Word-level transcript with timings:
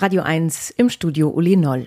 Radio 0.00 0.22
1 0.22 0.70
im 0.76 0.90
Studio 0.90 1.28
Uli 1.28 1.56
Noll. 1.56 1.86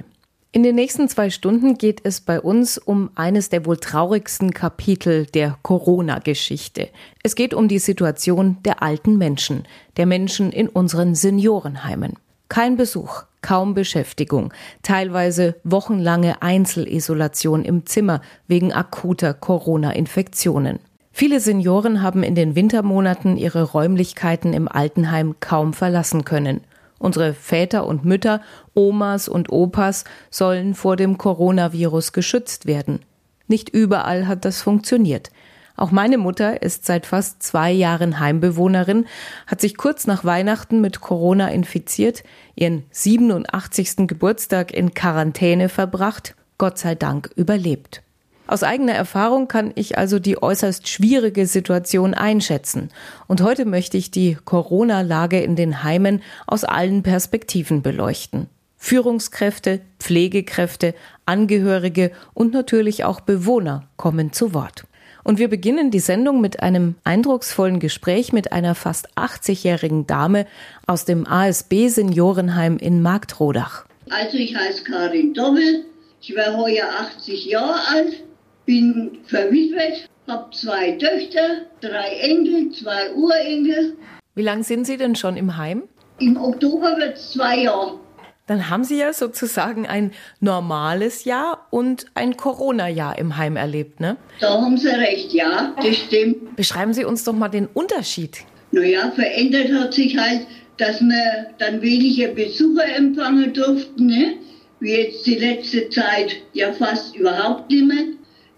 In 0.51 0.63
den 0.63 0.75
nächsten 0.75 1.07
zwei 1.07 1.29
Stunden 1.29 1.77
geht 1.77 2.01
es 2.03 2.19
bei 2.19 2.41
uns 2.41 2.77
um 2.77 3.09
eines 3.15 3.47
der 3.47 3.65
wohl 3.65 3.77
traurigsten 3.77 4.53
Kapitel 4.53 5.27
der 5.27 5.57
Corona-Geschichte. 5.61 6.89
Es 7.23 7.35
geht 7.35 7.53
um 7.53 7.69
die 7.69 7.79
Situation 7.79 8.57
der 8.65 8.83
alten 8.83 9.17
Menschen, 9.17 9.63
der 9.95 10.07
Menschen 10.07 10.51
in 10.51 10.67
unseren 10.67 11.15
Seniorenheimen. 11.15 12.15
Kein 12.49 12.75
Besuch, 12.75 13.23
kaum 13.41 13.75
Beschäftigung, 13.75 14.53
teilweise 14.83 15.55
wochenlange 15.63 16.41
Einzelisolation 16.41 17.63
im 17.63 17.85
Zimmer 17.85 18.19
wegen 18.45 18.73
akuter 18.73 19.33
Corona-Infektionen. 19.33 20.79
Viele 21.13 21.39
Senioren 21.39 22.01
haben 22.01 22.23
in 22.23 22.35
den 22.35 22.55
Wintermonaten 22.55 23.37
ihre 23.37 23.63
Räumlichkeiten 23.63 24.51
im 24.51 24.67
Altenheim 24.67 25.35
kaum 25.39 25.71
verlassen 25.71 26.25
können. 26.25 26.59
Unsere 27.01 27.33
Väter 27.33 27.87
und 27.87 28.05
Mütter, 28.05 28.41
Omas 28.75 29.27
und 29.27 29.51
Opas 29.51 30.03
sollen 30.29 30.75
vor 30.75 30.97
dem 30.97 31.17
Coronavirus 31.17 32.13
geschützt 32.13 32.67
werden. 32.67 32.99
Nicht 33.47 33.69
überall 33.69 34.27
hat 34.27 34.45
das 34.45 34.61
funktioniert. 34.61 35.31
Auch 35.75 35.89
meine 35.89 36.19
Mutter 36.19 36.61
ist 36.61 36.85
seit 36.85 37.07
fast 37.07 37.41
zwei 37.41 37.71
Jahren 37.71 38.19
Heimbewohnerin, 38.19 39.07
hat 39.47 39.61
sich 39.61 39.77
kurz 39.77 40.05
nach 40.05 40.23
Weihnachten 40.25 40.79
mit 40.79 41.01
Corona 41.01 41.47
infiziert, 41.47 42.23
ihren 42.53 42.83
87. 42.91 44.05
Geburtstag 44.05 44.71
in 44.71 44.93
Quarantäne 44.93 45.69
verbracht, 45.69 46.35
Gott 46.59 46.77
sei 46.77 46.93
Dank 46.93 47.31
überlebt. 47.35 48.03
Aus 48.51 48.63
eigener 48.63 48.91
Erfahrung 48.91 49.47
kann 49.47 49.71
ich 49.75 49.97
also 49.97 50.19
die 50.19 50.43
äußerst 50.43 50.89
schwierige 50.89 51.47
Situation 51.47 52.13
einschätzen. 52.13 52.89
Und 53.29 53.39
heute 53.39 53.63
möchte 53.63 53.95
ich 53.95 54.11
die 54.11 54.37
Corona-Lage 54.43 55.39
in 55.39 55.55
den 55.55 55.83
Heimen 55.83 56.21
aus 56.47 56.65
allen 56.65 57.01
Perspektiven 57.01 57.81
beleuchten. 57.81 58.47
Führungskräfte, 58.75 59.79
Pflegekräfte, 59.99 60.95
Angehörige 61.25 62.11
und 62.33 62.51
natürlich 62.51 63.05
auch 63.05 63.21
Bewohner 63.21 63.87
kommen 63.95 64.33
zu 64.33 64.53
Wort. 64.53 64.83
Und 65.23 65.39
wir 65.39 65.47
beginnen 65.47 65.89
die 65.89 65.99
Sendung 65.99 66.41
mit 66.41 66.61
einem 66.61 66.95
eindrucksvollen 67.05 67.79
Gespräch 67.79 68.33
mit 68.33 68.51
einer 68.51 68.75
fast 68.75 69.17
80-jährigen 69.17 70.07
Dame 70.07 70.45
aus 70.87 71.05
dem 71.05 71.25
ASB 71.25 71.87
Seniorenheim 71.87 72.75
in 72.75 73.01
Marktrodach. 73.01 73.85
Also 74.09 74.35
ich 74.35 74.53
heiße 74.53 74.83
Karin 74.83 75.33
Dobbel, 75.33 75.85
ich 76.19 76.35
war 76.35 76.57
heuer 76.57 76.89
80 76.99 77.45
Jahre 77.45 77.79
alt 77.87 78.23
bin 78.65 79.19
verwitwet, 79.25 80.09
habe 80.27 80.49
zwei 80.55 80.91
Töchter, 80.91 81.65
drei 81.81 82.09
Enkel, 82.21 82.71
zwei 82.71 83.13
Urenkel. 83.13 83.97
Wie 84.35 84.43
lange 84.43 84.63
sind 84.63 84.85
Sie 84.85 84.97
denn 84.97 85.15
schon 85.15 85.35
im 85.37 85.57
Heim? 85.57 85.83
Im 86.19 86.37
Oktober 86.37 86.95
wird 86.97 87.17
es 87.17 87.31
zwei 87.31 87.63
Jahre. 87.63 87.99
Dann 88.47 88.69
haben 88.69 88.83
Sie 88.83 88.97
ja 88.97 89.13
sozusagen 89.13 89.87
ein 89.87 90.11
normales 90.39 91.25
Jahr 91.25 91.67
und 91.69 92.05
ein 92.15 92.37
Corona-Jahr 92.37 93.17
im 93.17 93.37
Heim 93.37 93.55
erlebt, 93.55 93.99
ne? 93.99 94.17
Da 94.39 94.61
haben 94.61 94.77
Sie 94.77 94.89
recht, 94.89 95.31
ja, 95.33 95.73
das 95.81 95.95
stimmt. 95.95 96.55
Beschreiben 96.55 96.93
Sie 96.93 97.05
uns 97.05 97.23
doch 97.23 97.33
mal 97.33 97.49
den 97.49 97.67
Unterschied. 97.67 98.39
Naja, 98.71 99.11
verändert 99.11 99.71
hat 99.71 99.93
sich 99.93 100.17
halt, 100.17 100.47
dass 100.77 101.01
wir 101.01 101.47
dann 101.59 101.81
weniger 101.81 102.29
Besucher 102.29 102.85
empfangen 102.95 103.53
durften, 103.53 104.07
ne? 104.07 104.37
Wie 104.79 104.95
jetzt 104.95 105.25
die 105.27 105.35
letzte 105.35 105.89
Zeit 105.89 106.37
ja 106.53 106.73
fast 106.73 107.15
überhaupt 107.15 107.69
nicht 107.69 107.85
mehr. 107.85 108.05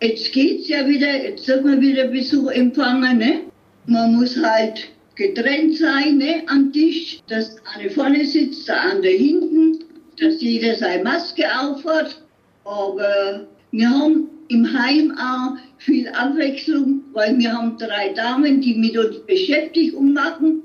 Jetzt 0.02 0.32
geht's 0.34 0.68
ja 0.68 0.88
wieder, 0.88 1.24
jetzt 1.24 1.46
soll 1.46 1.62
man 1.62 1.80
wieder 1.80 2.08
Besuch 2.08 2.52
empfangen, 2.52 3.18
ne? 3.18 3.42
Man 3.86 4.16
muss 4.16 4.38
halt 4.42 4.90
getrennt 5.16 5.78
sein, 5.78 6.18
ne, 6.18 6.44
am 6.48 6.72
Tisch, 6.72 7.22
dass 7.28 7.56
eine 7.76 7.90
vorne 7.90 8.26
sitzt, 8.26 8.68
der 8.68 8.82
andere 8.82 9.14
hinten, 9.14 9.80
dass 10.20 10.42
jeder 10.42 10.76
seine 10.76 11.04
Maske 11.04 11.44
aufhat. 11.60 12.22
Aber 12.66 13.48
wir 13.72 13.90
haben 13.90 14.30
im 14.48 14.78
Heim 14.78 15.18
auch 15.18 15.58
viel 15.78 16.08
Abwechslung, 16.10 17.02
weil 17.14 17.38
wir 17.38 17.52
haben 17.52 17.78
drei 17.78 18.10
Damen, 18.14 18.62
die 18.62 18.76
mit 18.76 18.98
uns 18.98 19.20
Beschäftigung 19.26 20.14
machen. 20.14 20.62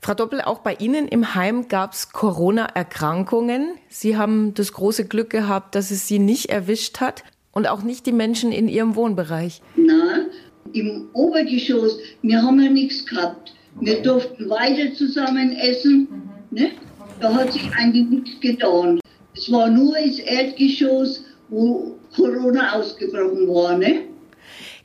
Frau 0.00 0.14
Doppel, 0.14 0.40
auch 0.40 0.60
bei 0.60 0.74
Ihnen 0.74 1.08
im 1.08 1.34
Heim 1.34 1.66
gab 1.68 1.92
es 1.92 2.12
Corona-Erkrankungen. 2.12 3.70
Sie 3.88 4.16
haben 4.16 4.54
das 4.54 4.72
große 4.72 5.06
Glück 5.08 5.30
gehabt, 5.30 5.74
dass 5.74 5.90
es 5.90 6.06
Sie 6.06 6.20
nicht 6.20 6.46
erwischt 6.46 7.00
hat 7.00 7.24
und 7.56 7.66
auch 7.66 7.82
nicht 7.82 8.04
die 8.04 8.12
Menschen 8.12 8.52
in 8.52 8.68
ihrem 8.68 8.96
Wohnbereich? 8.96 9.62
Nein, 9.76 10.26
im 10.74 11.08
Obergeschoss, 11.14 11.98
wir 12.20 12.42
haben 12.42 12.60
ja 12.60 12.68
nichts 12.70 13.06
gehabt. 13.06 13.54
Wir 13.80 14.02
durften 14.02 14.50
weiter 14.50 14.92
zusammen 14.94 15.52
essen. 15.56 16.06
Ne? 16.50 16.72
Da 17.18 17.32
hat 17.32 17.54
sich 17.54 17.72
eigentlich 17.74 18.10
nichts 18.10 18.40
getan. 18.40 19.00
Es 19.34 19.50
war 19.50 19.70
nur 19.70 19.94
das 19.94 20.18
Erdgeschoss, 20.18 21.24
wo 21.48 21.96
Corona 22.14 22.74
ausgebrochen 22.74 23.48
war. 23.48 23.78
Ne? 23.78 24.02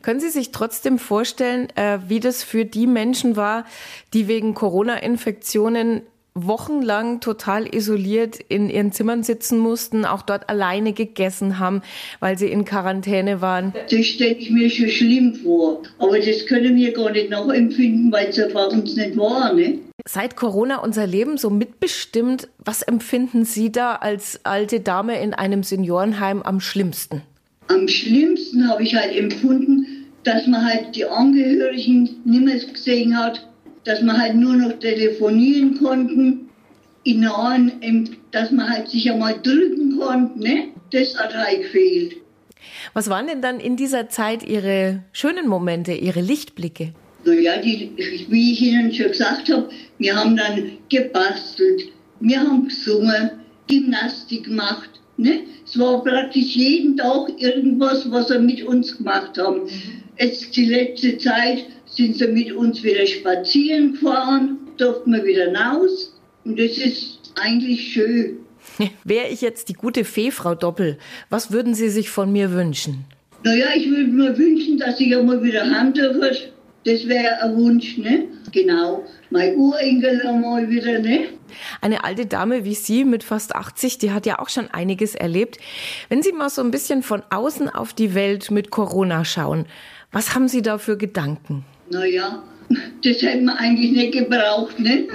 Können 0.02 0.22
Sie 0.22 0.30
sich 0.30 0.52
trotzdem 0.52 0.98
vorstellen, 0.98 1.68
äh, 1.76 2.00
wie 2.08 2.22
das 2.22 2.42
für 2.42 2.64
die 2.64 2.88
Menschen 2.88 3.36
war, 3.36 3.66
die 4.14 4.30
wegen 4.30 4.54
Corona-Infektionen 4.54 6.04
wochenlang 6.34 7.20
total 7.20 7.74
isoliert 7.74 8.40
in 8.40 8.70
ihren 8.70 8.92
Zimmern 8.92 9.24
sitzen 9.24 9.60
mussten, 9.60 10.06
auch 10.06 10.22
dort 10.22 10.50
alleine 10.50 10.94
gegessen 10.94 11.60
haben, 11.60 11.82
weil 12.20 12.38
sie 12.38 12.48
in 12.48 12.64
Quarantäne 12.64 13.42
waren. 13.42 13.74
Das 13.90 14.06
stelle 14.06 14.36
ich 14.36 14.50
mir 14.50 14.70
schon 14.70 14.90
schlimm 14.90 15.36
vor. 15.36 15.84
Aber 16.00 16.20
das 16.20 16.46
können 16.46 16.76
wir 16.76 16.94
gar 16.94 17.12
nicht 17.12 17.30
nachempfinden, 17.30 18.12
weil 18.12 18.28
es 18.28 18.38
ja 18.38 18.48
bei 18.54 18.66
uns 18.66 18.96
nicht 18.96 19.18
war. 19.18 19.54
Ne? 19.54 19.80
Seit 20.08 20.36
Corona 20.36 20.78
unser 20.78 21.06
Leben 21.06 21.38
so 21.38 21.50
mitbestimmt, 21.50 22.48
was 22.60 22.82
empfinden 22.82 23.44
Sie 23.46 23.72
da 23.72 23.96
als 23.96 24.40
alte 24.44 24.80
Dame 24.80 25.22
in 25.22 25.34
einem 25.34 25.64
Seniorenheim 25.64 26.42
am 26.42 26.60
schlimmsten? 26.60 27.24
Am 27.68 27.88
schlimmsten 27.88 28.68
habe 28.68 28.84
ich 28.84 28.96
halt 28.96 29.16
empfunden, 29.16 29.86
dass 30.24 30.48
man 30.48 30.66
halt 30.66 30.96
die 30.96 31.06
Angehörigen 31.06 32.10
nicht 32.26 32.44
mehr 32.44 32.60
gesehen 32.60 33.18
hat 33.18 33.51
dass 33.84 34.02
man 34.02 34.20
halt 34.20 34.36
nur 34.36 34.56
noch 34.56 34.80
telefonieren 34.80 35.80
konnten, 35.80 36.50
in 37.04 37.22
nahen, 37.22 38.18
dass 38.32 38.52
man 38.52 38.70
halt 38.70 38.90
sich 38.90 39.12
einmal 39.12 39.40
drücken 39.42 39.98
konnte, 39.98 40.40
ne? 40.40 40.68
Das 40.92 41.18
hat 41.18 41.34
halt 41.34 41.64
gefehlt. 41.64 42.18
Was 42.94 43.10
waren 43.10 43.28
denn 43.28 43.42
dann 43.42 43.60
in 43.60 43.76
dieser 43.76 44.10
Zeit 44.10 44.48
Ihre 44.48 45.04
schönen 45.14 45.48
Momente, 45.48 45.94
Ihre 45.94 46.22
Lichtblicke? 46.22 46.94
Naja, 47.24 47.58
die, 47.58 47.92
wie 48.30 48.54
ich 48.54 48.62
Ihnen 48.62 48.94
schon 48.94 49.08
gesagt 49.08 49.52
habe, 49.52 49.70
wir 49.98 50.16
haben 50.16 50.36
dann 50.36 50.78
gebastelt, 50.90 51.90
wir 52.20 52.40
haben 52.40 52.68
gesungen, 52.68 53.32
Gymnastik 53.68 54.46
gemacht. 54.46 54.90
Ne? 55.18 55.42
Es 55.66 55.78
war 55.80 56.04
praktisch 56.04 56.56
jeden 56.56 56.98
Tag 56.98 57.30
irgendwas, 57.40 58.10
was 58.12 58.30
wir 58.30 58.40
mit 58.40 58.64
uns 58.64 58.98
gemacht 58.98 59.38
haben. 59.38 59.64
Mhm. 59.64 59.70
Jetzt 60.18 60.56
die 60.56 60.66
letzte 60.66 61.18
Zeit 61.18 61.66
sind 61.92 62.18
sie 62.18 62.28
mit 62.28 62.54
uns 62.54 62.84
wieder 62.84 63.06
spazieren 63.06 63.94
gefahren, 63.94 64.58
durften 64.78 65.12
wir 65.12 65.24
wieder 65.24 65.54
raus 65.54 66.14
und 66.46 66.58
das 66.58 66.78
ist 66.78 67.20
eigentlich 67.36 67.94
schön. 67.94 68.38
Wäre 69.04 69.28
ich 69.28 69.42
jetzt 69.42 69.70
die 69.70 69.74
gute 69.74 70.06
Fee, 70.06 70.32
Frau 70.32 70.56
Doppel, 70.56 70.98
was 71.30 71.52
würden 71.52 71.74
Sie 71.74 71.90
sich 71.90 72.10
von 72.10 72.32
mir 72.32 72.52
wünschen? 72.52 73.06
Naja, 73.44 73.68
ich 73.76 73.90
würde 73.90 74.12
mir 74.12 74.38
wünschen, 74.38 74.78
dass 74.78 75.00
ich 75.00 75.16
einmal 75.16 75.44
wieder 75.44 75.70
heim 75.70 75.94
dürfe. 75.94 76.52
Das 76.86 77.08
wäre 77.08 77.42
ein 77.42 77.56
Wunsch, 77.58 77.98
ne? 77.98 78.28
Genau. 78.52 79.04
Mein 79.30 79.56
Urenkel 79.56 80.22
einmal 80.22 80.70
wieder, 80.70 81.00
ne? 81.00 81.26
Eine 81.82 82.04
alte 82.04 82.26
Dame 82.26 82.66
wie 82.66 82.76
Sie 82.76 83.04
mit 83.04 83.24
fast 83.24 83.56
80, 83.56 83.98
die 83.98 84.12
hat 84.12 84.26
ja 84.26 84.40
auch 84.40 84.50
schon 84.50 84.70
einiges 84.70 85.16
erlebt. 85.16 85.58
Wenn 86.10 86.22
Sie 86.22 86.32
mal 86.32 86.50
so 86.50 86.62
ein 86.62 86.72
bisschen 86.72 87.04
von 87.04 87.24
außen 87.30 87.70
auf 87.70 87.94
die 87.94 88.14
Welt 88.14 88.52
mit 88.52 88.72
Corona 88.72 89.26
schauen, 89.26 89.66
was 90.12 90.36
haben 90.36 90.48
Sie 90.48 90.62
da 90.62 90.78
für 90.78 90.98
Gedanken? 90.98 91.66
Naja, 91.92 92.42
das 93.04 93.22
hätten 93.22 93.46
wir 93.46 93.60
eigentlich 93.60 93.92
nicht 93.92 94.14
gebraucht, 94.14 94.80
ne? 94.80 95.08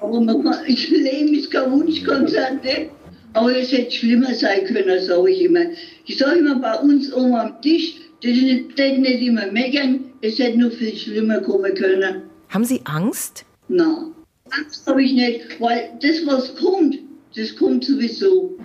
Aber 0.00 0.20
man 0.20 0.42
das 0.42 0.88
Leben 0.88 1.34
ist 1.34 1.50
kein 1.50 1.72
Wunschkonzert, 1.72 2.62
ne? 2.62 2.90
Aber 3.32 3.56
es 3.56 3.72
hätte 3.72 3.90
schlimmer 3.90 4.34
sein 4.34 4.66
können, 4.66 5.00
sage 5.00 5.30
ich 5.30 5.42
immer. 5.42 5.64
Ich 6.04 6.18
sage 6.18 6.40
immer 6.40 6.56
bei 6.56 6.74
uns 6.80 7.12
oben 7.12 7.34
am 7.34 7.62
Tisch, 7.62 7.94
das 8.22 8.32
ist 8.32 8.76
nicht 8.98 9.22
immer 9.22 9.50
meckern, 9.50 10.00
es 10.20 10.38
hätte 10.38 10.58
nur 10.58 10.70
viel 10.70 10.94
schlimmer 10.94 11.40
kommen 11.40 11.74
können. 11.74 12.22
Haben 12.50 12.64
Sie 12.64 12.80
Angst? 12.84 13.46
Nein, 13.68 14.12
Angst 14.50 14.86
habe 14.86 15.02
ich 15.02 15.12
nicht, 15.12 15.58
weil 15.58 15.90
das, 16.02 16.26
was 16.26 16.54
kommt, 16.56 16.98
das 17.34 17.56
kommt 17.56 17.84
sowieso. 17.84 18.58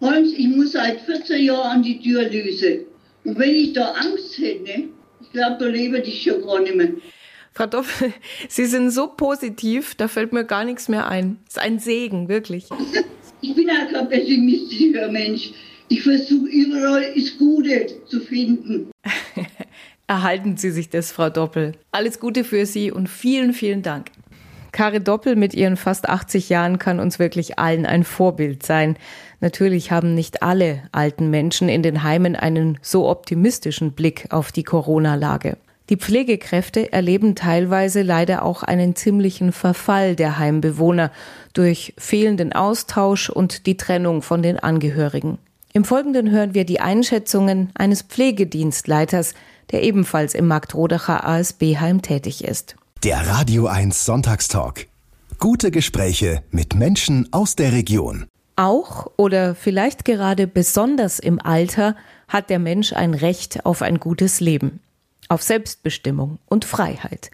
Hans, 0.00 0.32
ich 0.36 0.48
muss 0.48 0.72
seit 0.72 1.00
14 1.00 1.42
Jahren 1.42 1.78
an 1.78 1.82
die 1.82 1.98
Tür 2.00 2.28
lösen. 2.28 2.80
Und 3.24 3.38
wenn 3.38 3.50
ich 3.50 3.72
da 3.72 3.92
Angst 3.92 4.38
hätte, 4.38 4.62
ne, 4.62 4.88
glaube, 5.34 5.56
da 5.58 5.66
lebe 5.66 5.98
ich 5.98 6.22
schon 6.22 6.40
gar 6.40 6.60
nicht 6.60 6.74
mehr. 6.74 6.88
Frau 7.52 7.66
Doppel, 7.66 8.12
Sie 8.48 8.64
sind 8.64 8.90
so 8.90 9.08
positiv, 9.08 9.94
da 9.94 10.08
fällt 10.08 10.32
mir 10.32 10.44
gar 10.44 10.64
nichts 10.64 10.88
mehr 10.88 11.08
ein. 11.08 11.38
Das 11.44 11.56
ist 11.56 11.62
ein 11.62 11.78
Segen, 11.78 12.28
wirklich. 12.28 12.66
Ich 13.42 13.54
bin 13.54 13.70
auch 13.70 13.92
kein 13.92 14.08
pessimistischer 14.08 15.10
Mensch. 15.10 15.50
Ich 15.88 16.02
versuche 16.02 16.48
überall 16.48 17.12
das 17.14 17.36
Gute 17.36 17.86
zu 18.06 18.20
finden. 18.20 18.90
Erhalten 20.06 20.56
Sie 20.56 20.70
sich 20.70 20.88
das, 20.88 21.12
Frau 21.12 21.30
Doppel. 21.30 21.72
Alles 21.92 22.18
Gute 22.18 22.44
für 22.44 22.66
Sie 22.66 22.90
und 22.90 23.08
vielen, 23.08 23.52
vielen 23.52 23.82
Dank. 23.82 24.10
Kare 24.74 25.00
Doppel 25.00 25.36
mit 25.36 25.54
ihren 25.54 25.76
fast 25.76 26.08
80 26.08 26.48
Jahren 26.48 26.80
kann 26.80 26.98
uns 26.98 27.20
wirklich 27.20 27.60
allen 27.60 27.86
ein 27.86 28.02
Vorbild 28.02 28.66
sein. 28.66 28.96
Natürlich 29.40 29.92
haben 29.92 30.14
nicht 30.14 30.42
alle 30.42 30.82
alten 30.90 31.30
Menschen 31.30 31.68
in 31.68 31.84
den 31.84 32.02
Heimen 32.02 32.34
einen 32.34 32.78
so 32.82 33.08
optimistischen 33.08 33.92
Blick 33.92 34.26
auf 34.30 34.50
die 34.50 34.64
Corona-Lage. 34.64 35.58
Die 35.90 35.96
Pflegekräfte 35.96 36.92
erleben 36.92 37.36
teilweise 37.36 38.02
leider 38.02 38.44
auch 38.44 38.64
einen 38.64 38.96
ziemlichen 38.96 39.52
Verfall 39.52 40.16
der 40.16 40.38
Heimbewohner 40.38 41.12
durch 41.52 41.94
fehlenden 41.96 42.52
Austausch 42.52 43.30
und 43.30 43.66
die 43.66 43.76
Trennung 43.76 44.22
von 44.22 44.42
den 44.42 44.58
Angehörigen. 44.58 45.38
Im 45.72 45.84
Folgenden 45.84 46.32
hören 46.32 46.54
wir 46.54 46.64
die 46.64 46.80
Einschätzungen 46.80 47.70
eines 47.76 48.02
Pflegedienstleiters, 48.02 49.34
der 49.70 49.84
ebenfalls 49.84 50.34
im 50.34 50.48
Marktrodacher 50.48 51.24
ASB-Heim 51.24 52.02
tätig 52.02 52.42
ist. 52.42 52.74
Der 53.04 53.26
Radio 53.26 53.66
1 53.66 54.06
Sonntagstalk. 54.06 54.86
Gute 55.38 55.70
Gespräche 55.70 56.42
mit 56.50 56.74
Menschen 56.74 57.30
aus 57.34 57.54
der 57.54 57.72
Region. 57.72 58.24
Auch 58.56 59.10
oder 59.18 59.54
vielleicht 59.54 60.06
gerade 60.06 60.46
besonders 60.46 61.18
im 61.18 61.38
Alter 61.38 61.96
hat 62.28 62.48
der 62.48 62.58
Mensch 62.58 62.94
ein 62.94 63.12
Recht 63.12 63.66
auf 63.66 63.82
ein 63.82 64.00
gutes 64.00 64.40
Leben 64.40 64.80
auf 65.28 65.42
Selbstbestimmung 65.42 66.38
und 66.46 66.64
Freiheit. 66.64 67.30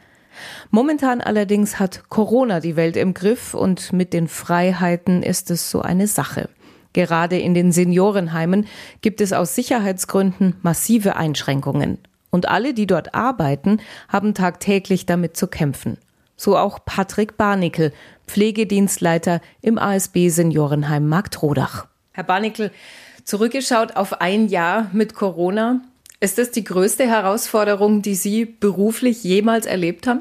Momentan 0.72 1.20
allerdings 1.20 1.78
hat 1.78 2.08
Corona 2.08 2.58
die 2.58 2.74
Welt 2.74 2.96
im 2.96 3.14
Griff 3.14 3.54
und 3.54 3.92
mit 3.92 4.12
den 4.12 4.26
Freiheiten 4.26 5.22
ist 5.22 5.52
es 5.52 5.70
so 5.70 5.82
eine 5.82 6.08
Sache. 6.08 6.48
Gerade 6.94 7.38
in 7.38 7.54
den 7.54 7.70
Seniorenheimen 7.70 8.66
gibt 9.02 9.20
es 9.20 9.32
aus 9.32 9.54
Sicherheitsgründen 9.54 10.56
massive 10.62 11.14
Einschränkungen. 11.14 11.98
Und 12.30 12.48
alle, 12.48 12.74
die 12.74 12.86
dort 12.86 13.14
arbeiten, 13.14 13.80
haben 14.08 14.34
tagtäglich 14.34 15.06
damit 15.06 15.36
zu 15.36 15.46
kämpfen. 15.46 15.98
So 16.36 16.56
auch 16.56 16.84
Patrick 16.84 17.36
Barnickel, 17.36 17.92
Pflegedienstleiter 18.26 19.40
im 19.60 19.78
ASB 19.78 20.28
Seniorenheim 20.28 21.08
Marktrodach. 21.08 21.86
Herr 22.12 22.24
Barnickel, 22.24 22.70
zurückgeschaut 23.24 23.96
auf 23.96 24.20
ein 24.20 24.48
Jahr 24.48 24.90
mit 24.92 25.14
Corona, 25.14 25.82
ist 26.22 26.36
das 26.36 26.50
die 26.50 26.64
größte 26.64 27.06
Herausforderung, 27.06 28.02
die 28.02 28.14
Sie 28.14 28.44
beruflich 28.44 29.24
jemals 29.24 29.64
erlebt 29.64 30.06
haben? 30.06 30.20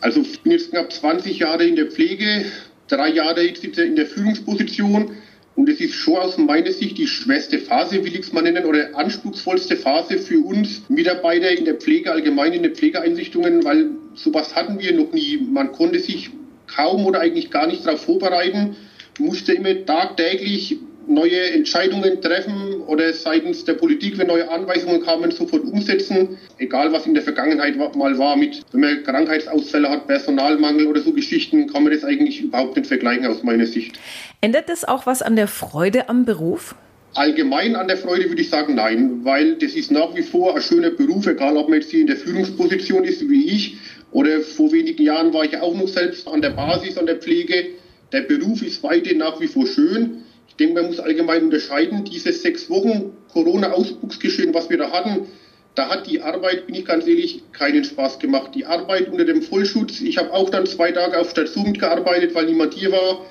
Also 0.00 0.20
ich 0.20 0.40
bin 0.42 0.52
jetzt 0.52 0.70
knapp 0.70 0.92
20 0.92 1.40
Jahre 1.40 1.64
in 1.64 1.74
der 1.76 1.86
Pflege, 1.86 2.44
drei 2.86 3.08
Jahre 3.08 3.42
jetzt 3.42 3.64
in 3.64 3.96
der 3.96 4.06
Führungsposition. 4.06 5.10
Und 5.56 5.68
es 5.68 5.80
ist 5.80 5.94
schon 5.94 6.16
aus 6.16 6.38
meiner 6.38 6.70
Sicht 6.70 6.96
die 6.96 7.06
schwerste 7.06 7.58
Phase, 7.58 8.04
will 8.04 8.14
ich 8.14 8.20
es 8.20 8.32
mal 8.32 8.42
nennen, 8.42 8.64
oder 8.64 8.96
anspruchsvollste 8.96 9.76
Phase 9.76 10.18
für 10.18 10.40
uns 10.40 10.88
Mitarbeiter 10.88 11.50
in 11.50 11.64
der 11.64 11.74
Pflege, 11.74 12.12
allgemein 12.12 12.52
in 12.52 12.62
den 12.62 12.74
Pflegeeinrichtungen, 12.74 13.64
weil 13.64 13.90
sowas 14.14 14.54
hatten 14.54 14.78
wir 14.78 14.94
noch 14.94 15.12
nie. 15.12 15.38
Man 15.38 15.72
konnte 15.72 15.98
sich 15.98 16.30
kaum 16.66 17.04
oder 17.04 17.20
eigentlich 17.20 17.50
gar 17.50 17.66
nicht 17.66 17.84
darauf 17.84 18.04
vorbereiten, 18.04 18.76
musste 19.18 19.52
immer 19.52 19.84
tagtäglich 19.84 20.78
neue 21.10 21.52
Entscheidungen 21.52 22.20
treffen 22.22 22.82
oder 22.86 23.12
seitens 23.12 23.64
der 23.64 23.74
Politik, 23.74 24.16
wenn 24.16 24.28
neue 24.28 24.48
Anweisungen 24.48 25.02
kamen, 25.02 25.30
sofort 25.30 25.64
umsetzen. 25.64 26.38
Egal, 26.58 26.92
was 26.92 27.06
in 27.06 27.14
der 27.14 27.22
Vergangenheit 27.22 27.76
mal 27.76 28.16
war, 28.18 28.36
mit, 28.36 28.62
wenn 28.72 28.80
man 28.80 29.02
Krankheitsausfälle 29.02 29.90
hat, 29.90 30.06
Personalmangel 30.06 30.86
oder 30.86 31.00
so 31.00 31.12
Geschichten, 31.12 31.66
kann 31.66 31.82
man 31.82 31.92
das 31.92 32.04
eigentlich 32.04 32.40
überhaupt 32.40 32.76
nicht 32.76 32.86
vergleichen 32.86 33.26
aus 33.26 33.42
meiner 33.42 33.66
Sicht. 33.66 33.98
Ändert 34.40 34.68
das 34.68 34.84
auch 34.84 35.06
was 35.06 35.20
an 35.20 35.36
der 35.36 35.48
Freude 35.48 36.08
am 36.08 36.24
Beruf? 36.24 36.74
Allgemein 37.14 37.74
an 37.74 37.88
der 37.88 37.96
Freude 37.96 38.28
würde 38.28 38.40
ich 38.40 38.50
sagen, 38.50 38.76
nein, 38.76 39.24
weil 39.24 39.56
das 39.56 39.72
ist 39.72 39.90
nach 39.90 40.14
wie 40.14 40.22
vor 40.22 40.54
ein 40.54 40.62
schöner 40.62 40.90
Beruf, 40.90 41.26
egal 41.26 41.56
ob 41.56 41.68
man 41.68 41.80
jetzt 41.80 41.90
hier 41.90 42.02
in 42.02 42.06
der 42.06 42.16
Führungsposition 42.16 43.02
ist 43.02 43.28
wie 43.28 43.46
ich 43.46 43.78
oder 44.12 44.40
vor 44.40 44.70
wenigen 44.70 45.02
Jahren 45.02 45.32
war 45.32 45.44
ich 45.44 45.56
auch 45.60 45.74
noch 45.74 45.88
selbst 45.88 46.28
an 46.28 46.40
der 46.40 46.50
Basis, 46.50 46.96
an 46.96 47.06
der 47.06 47.16
Pflege. 47.16 47.70
Der 48.12 48.22
Beruf 48.22 48.62
ist 48.62 48.82
weiterhin 48.84 49.18
nach 49.18 49.40
wie 49.40 49.48
vor 49.48 49.66
schön 49.66 50.22
denke, 50.60 50.74
man 50.74 50.86
muss 50.86 51.00
allgemein 51.00 51.44
unterscheiden, 51.44 52.04
diese 52.04 52.32
sechs 52.32 52.70
Wochen 52.70 53.16
Corona-Ausbruchsgeschehen, 53.32 54.54
was 54.54 54.70
wir 54.70 54.78
da 54.78 54.92
hatten, 54.92 55.26
da 55.74 55.88
hat 55.88 56.06
die 56.06 56.20
Arbeit, 56.20 56.66
bin 56.66 56.74
ich 56.74 56.84
ganz 56.84 57.06
ehrlich, 57.06 57.42
keinen 57.52 57.84
Spaß 57.84 58.18
gemacht. 58.18 58.54
Die 58.54 58.66
Arbeit 58.66 59.08
unter 59.08 59.24
dem 59.24 59.40
Vollschutz, 59.40 60.00
ich 60.00 60.18
habe 60.18 60.32
auch 60.32 60.50
dann 60.50 60.66
zwei 60.66 60.90
Tage 60.90 61.18
auf 61.18 61.30
Station 61.30 61.64
mitgearbeitet, 61.64 62.34
weil 62.34 62.46
niemand 62.46 62.74
hier 62.74 62.92
war. 62.92 63.24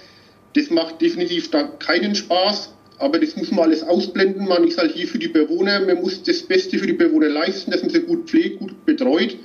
Das 0.56 0.70
macht 0.70 1.02
definitiv 1.02 1.52
da 1.52 1.64
keinen 1.64 2.16
Spaß, 2.16 2.74
aber 2.98 3.20
das 3.20 3.36
muss 3.36 3.52
man 3.52 3.66
alles 3.66 3.84
ausblenden. 3.84 4.48
Man 4.48 4.66
ist 4.66 4.78
halt 4.78 4.94
hier 4.94 5.08
für 5.08 5.20
die 5.20 5.28
Bewohner, 5.28 5.82
man 5.82 6.02
muss 6.02 6.24
das 6.24 6.42
Beste 6.44 6.80
für 6.80 6.88
die 6.88 6.94
Bewohner 6.94 7.30
leisten, 7.30 7.72
dass 7.72 7.82
man 7.82 7.92
sie 7.92 8.00
gut 8.02 8.30
pflegt, 8.30 8.60
gut 8.60 8.86
betreut. 8.86 9.36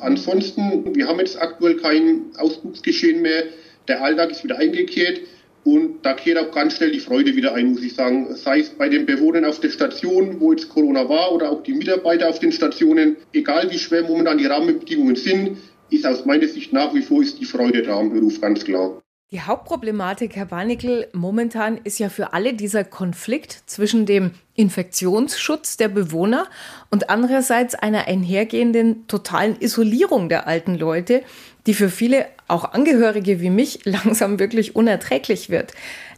Ansonsten, 0.00 0.94
wir 0.94 1.06
haben 1.06 1.18
jetzt 1.18 1.40
aktuell 1.40 1.76
kein 1.76 2.26
Ausbruchsgeschehen 2.36 3.20
mehr. 3.20 3.44
Der 3.88 4.02
Alltag 4.02 4.30
ist 4.30 4.42
wieder 4.44 4.58
eingekehrt. 4.58 5.20
Und 5.64 6.02
da 6.02 6.12
kehrt 6.12 6.38
auch 6.38 6.50
ganz 6.50 6.74
schnell 6.76 6.92
die 6.92 7.00
Freude 7.00 7.34
wieder 7.34 7.54
ein, 7.54 7.72
muss 7.72 7.82
ich 7.82 7.94
sagen. 7.94 8.34
Sei 8.36 8.60
es 8.60 8.68
bei 8.70 8.88
den 8.88 9.06
Bewohnern 9.06 9.46
auf 9.46 9.60
der 9.60 9.70
Station, 9.70 10.38
wo 10.38 10.52
jetzt 10.52 10.68
Corona 10.68 11.08
war, 11.08 11.32
oder 11.32 11.50
auch 11.50 11.62
die 11.62 11.72
Mitarbeiter 11.72 12.28
auf 12.28 12.38
den 12.38 12.52
Stationen. 12.52 13.16
Egal 13.32 13.70
wie 13.70 13.78
schwer 13.78 14.02
momentan 14.02 14.38
die 14.38 14.46
Rahmenbedingungen 14.46 15.16
sind, 15.16 15.56
ist 15.90 16.06
aus 16.06 16.26
meiner 16.26 16.48
Sicht 16.48 16.72
nach 16.72 16.94
wie 16.94 17.02
vor 17.02 17.22
ist 17.22 17.40
die 17.40 17.46
Freude 17.46 17.82
da 17.82 17.98
am 17.98 18.12
Beruf, 18.12 18.40
ganz 18.40 18.64
klar. 18.64 19.00
Die 19.30 19.40
Hauptproblematik, 19.40 20.36
Herr 20.36 20.46
Barnickel, 20.46 21.08
momentan 21.12 21.80
ist 21.82 21.98
ja 21.98 22.08
für 22.08 22.34
alle 22.34 22.54
dieser 22.54 22.84
Konflikt 22.84 23.64
zwischen 23.66 24.06
dem 24.06 24.32
Infektionsschutz 24.54 25.76
der 25.76 25.88
Bewohner 25.88 26.46
und 26.90 27.10
andererseits 27.10 27.74
einer 27.74 28.06
einhergehenden 28.06 29.08
totalen 29.08 29.56
Isolierung 29.58 30.28
der 30.28 30.46
alten 30.46 30.76
Leute, 30.76 31.22
die 31.66 31.74
für 31.74 31.88
viele, 31.88 32.26
auch 32.48 32.72
Angehörige 32.72 33.40
wie 33.40 33.50
mich, 33.50 33.80
langsam 33.84 34.38
wirklich 34.38 34.76
unerträglich 34.76 35.50
wird. 35.50 35.72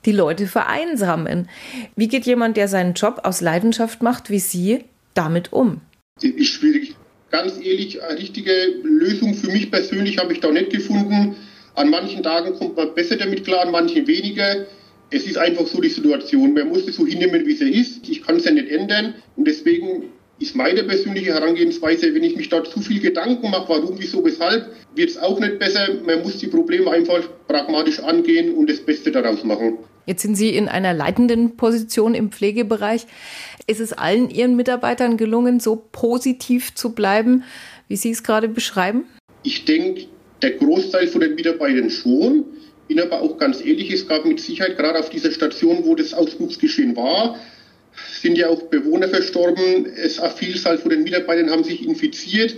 Die 0.04 0.12
Leute 0.12 0.46
vereinsamen. 0.46 1.48
Wie 1.96 2.08
geht 2.08 2.26
jemand, 2.26 2.56
der 2.56 2.68
seinen 2.68 2.94
Job 2.94 3.20
aus 3.24 3.40
Leidenschaft 3.40 4.02
macht, 4.02 4.30
wie 4.30 4.38
Sie, 4.38 4.84
damit 5.14 5.52
um? 5.52 5.80
Ist 6.20 6.46
schwierig. 6.46 6.96
Ganz 7.30 7.54
ehrlich, 7.56 8.02
eine 8.02 8.18
richtige 8.18 8.52
Lösung 8.82 9.34
für 9.34 9.50
mich 9.50 9.70
persönlich 9.70 10.18
habe 10.18 10.32
ich 10.32 10.40
da 10.40 10.50
nicht 10.50 10.70
gefunden. 10.70 11.36
An 11.74 11.90
manchen 11.90 12.22
Tagen 12.22 12.54
kommt 12.54 12.76
man 12.76 12.94
besser 12.94 13.16
damit 13.16 13.44
klar, 13.44 13.66
an 13.66 13.72
manchen 13.72 14.06
weniger. 14.06 14.66
Es 15.10 15.26
ist 15.26 15.36
einfach 15.36 15.66
so 15.66 15.80
die 15.80 15.88
Situation. 15.88 16.54
Man 16.54 16.68
muss 16.68 16.86
es 16.86 16.96
so 16.96 17.06
hinnehmen, 17.06 17.44
wie 17.44 17.54
sie 17.54 17.70
ist. 17.70 18.08
Ich 18.08 18.22
kann 18.22 18.36
es 18.36 18.44
ja 18.44 18.52
nicht 18.52 18.70
ändern. 18.70 19.14
Und 19.36 19.46
deswegen 19.46 20.04
ist 20.38 20.54
meine 20.54 20.84
persönliche 20.84 21.32
Herangehensweise, 21.32 22.14
wenn 22.14 22.22
ich 22.22 22.36
mich 22.36 22.48
da 22.48 22.62
zu 22.62 22.80
viel 22.80 23.00
Gedanken 23.00 23.50
mache, 23.50 23.68
warum, 23.68 23.98
wieso, 23.98 24.24
weshalb, 24.24 24.70
wird 24.94 25.10
es 25.10 25.16
auch 25.16 25.40
nicht 25.40 25.58
besser. 25.58 25.88
Man 26.04 26.22
muss 26.22 26.38
die 26.38 26.46
Probleme 26.46 26.90
einfach 26.90 27.22
pragmatisch 27.48 28.00
angehen 28.00 28.54
und 28.54 28.68
das 28.68 28.80
Beste 28.80 29.10
daraus 29.10 29.44
machen. 29.44 29.78
Jetzt 30.04 30.22
sind 30.22 30.36
Sie 30.36 30.50
in 30.50 30.68
einer 30.68 30.94
leitenden 30.94 31.56
Position 31.56 32.14
im 32.14 32.30
Pflegebereich. 32.30 33.06
Ist 33.66 33.80
es 33.80 33.92
allen 33.92 34.30
Ihren 34.30 34.56
Mitarbeitern 34.56 35.16
gelungen, 35.16 35.58
so 35.58 35.84
positiv 35.90 36.74
zu 36.74 36.94
bleiben, 36.94 37.42
wie 37.88 37.96
Sie 37.96 38.10
es 38.10 38.22
gerade 38.22 38.48
beschreiben? 38.48 39.04
Ich 39.42 39.64
denke, 39.64 40.06
der 40.42 40.52
Großteil 40.52 41.08
von 41.08 41.22
den 41.22 41.34
Mitarbeitern 41.34 41.90
schon. 41.90 42.44
Bin 42.88 43.00
aber 43.00 43.20
auch 43.20 43.36
ganz 43.38 43.60
ehrlich, 43.64 43.90
es 43.90 44.06
gab 44.06 44.24
mit 44.24 44.38
Sicherheit 44.38 44.76
gerade 44.76 45.00
auf 45.00 45.10
dieser 45.10 45.32
Station, 45.32 45.84
wo 45.84 45.96
das 45.96 46.14
Ausbruchsgeschehen 46.14 46.94
war, 46.94 47.36
sind 48.20 48.38
ja 48.38 48.48
auch 48.48 48.62
Bewohner 48.64 49.08
verstorben. 49.08 49.86
Es 49.96 50.18
eine 50.18 50.32
Vielzahl 50.32 50.78
von 50.78 50.90
den 50.90 51.02
Mitarbeitern 51.02 51.50
haben 51.50 51.64
sich 51.64 51.86
infiziert. 51.86 52.56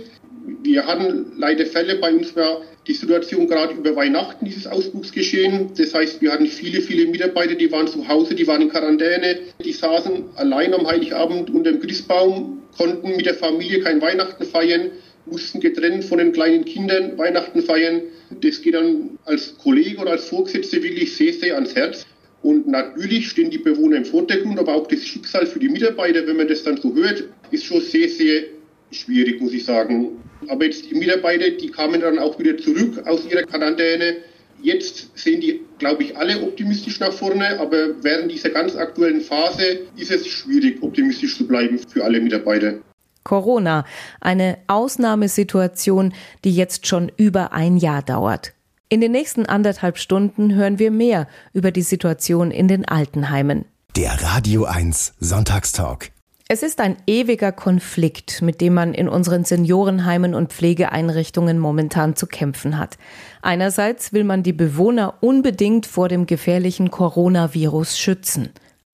Wir 0.63 0.85
hatten 0.85 1.33
leider 1.37 1.65
Fälle. 1.65 1.95
Bei 1.95 2.13
uns 2.13 2.35
war 2.35 2.61
die 2.87 2.93
Situation 2.93 3.47
gerade 3.47 3.75
über 3.75 3.95
Weihnachten, 3.95 4.45
dieses 4.45 4.65
Ausbruchsgeschehen. 4.65 5.71
Das 5.77 5.93
heißt, 5.93 6.21
wir 6.21 6.31
hatten 6.31 6.47
viele, 6.47 6.81
viele 6.81 7.07
Mitarbeiter, 7.07 7.55
die 7.55 7.71
waren 7.71 7.87
zu 7.87 8.07
Hause, 8.07 8.33
die 8.33 8.47
waren 8.47 8.63
in 8.63 8.69
Quarantäne, 8.69 9.39
die 9.63 9.73
saßen 9.73 10.23
allein 10.35 10.73
am 10.73 10.87
Heiligabend 10.87 11.51
unter 11.51 11.71
dem 11.71 11.81
Christbaum, 11.81 12.63
konnten 12.75 13.15
mit 13.15 13.25
der 13.25 13.35
Familie 13.35 13.81
kein 13.81 14.01
Weihnachten 14.01 14.43
feiern, 14.43 14.91
mussten 15.27 15.59
getrennt 15.59 16.05
von 16.05 16.17
den 16.17 16.31
kleinen 16.31 16.65
Kindern 16.65 17.17
Weihnachten 17.17 17.61
feiern. 17.61 18.01
Das 18.41 18.61
geht 18.61 18.73
dann 18.73 19.19
als 19.25 19.55
Kollege 19.57 19.99
oder 19.99 20.11
als 20.11 20.25
Vorgesetzte 20.25 20.81
wirklich 20.81 21.15
sehr, 21.15 21.33
sehr 21.33 21.55
ans 21.55 21.75
Herz. 21.75 22.05
Und 22.41 22.67
natürlich 22.67 23.29
stehen 23.29 23.49
die 23.49 23.57
Bewohner 23.57 23.97
im 23.97 24.05
Vordergrund, 24.05 24.57
aber 24.59 24.73
auch 24.73 24.87
das 24.87 25.03
Schicksal 25.03 25.45
für 25.45 25.59
die 25.59 25.69
Mitarbeiter, 25.69 26.25
wenn 26.25 26.37
man 26.37 26.47
das 26.47 26.63
dann 26.63 26.77
so 26.77 26.93
hört, 26.95 27.25
ist 27.51 27.65
schon 27.65 27.81
sehr, 27.81 28.07
sehr 28.07 28.43
schwierig, 28.91 29.41
muss 29.41 29.53
ich 29.53 29.65
sagen. 29.65 30.11
Aber 30.47 30.65
jetzt 30.65 30.89
die 30.89 30.95
Mitarbeiter, 30.95 31.49
die 31.49 31.69
kamen 31.69 31.99
dann 31.99 32.17
auch 32.17 32.39
wieder 32.39 32.57
zurück 32.57 33.05
aus 33.05 33.25
ihrer 33.29 33.43
Quarantäne. 33.43 34.17
Jetzt 34.61 35.17
sehen 35.17 35.41
die, 35.41 35.61
glaube 35.79 36.03
ich, 36.03 36.17
alle 36.17 36.41
optimistisch 36.41 36.99
nach 36.99 37.13
vorne, 37.13 37.59
aber 37.59 38.03
während 38.03 38.31
dieser 38.31 38.49
ganz 38.49 38.75
aktuellen 38.75 39.21
Phase 39.21 39.81
ist 39.97 40.11
es 40.11 40.27
schwierig, 40.27 40.81
optimistisch 40.81 41.37
zu 41.37 41.47
bleiben 41.47 41.79
für 41.79 42.03
alle 42.03 42.19
Mitarbeiter. 42.19 42.79
Corona, 43.23 43.85
eine 44.21 44.57
Ausnahmesituation, 44.67 46.13
die 46.43 46.55
jetzt 46.55 46.87
schon 46.87 47.11
über 47.15 47.53
ein 47.53 47.77
Jahr 47.77 48.01
dauert. 48.01 48.53
In 48.91 49.01
den 49.01 49.11
nächsten 49.11 49.45
anderthalb 49.45 49.99
Stunden 49.99 50.55
hören 50.55 50.79
wir 50.79 50.89
mehr 50.89 51.27
über 51.53 51.69
die 51.69 51.83
Situation 51.83 52.49
in 52.49 52.67
den 52.67 52.87
Altenheimen. 52.87 53.65
Der 53.95 54.19
Radio 54.23 54.65
1 54.65 55.13
Sonntagstalk. 55.19 56.09
Es 56.47 56.63
ist 56.63 56.81
ein 56.81 56.97
ewiger 57.05 57.51
Konflikt, 57.51 58.41
mit 58.41 58.61
dem 58.61 58.73
man 58.73 58.95
in 58.95 59.07
unseren 59.07 59.43
Seniorenheimen 59.43 60.33
und 60.33 60.51
Pflegeeinrichtungen 60.51 61.59
momentan 61.59 62.15
zu 62.15 62.25
kämpfen 62.25 62.79
hat. 62.79 62.97
Einerseits 63.43 64.11
will 64.11 64.23
man 64.23 64.41
die 64.41 64.53
Bewohner 64.53 65.13
unbedingt 65.21 65.85
vor 65.85 66.09
dem 66.09 66.25
gefährlichen 66.25 66.89
Coronavirus 66.89 67.95
schützen. 67.95 68.49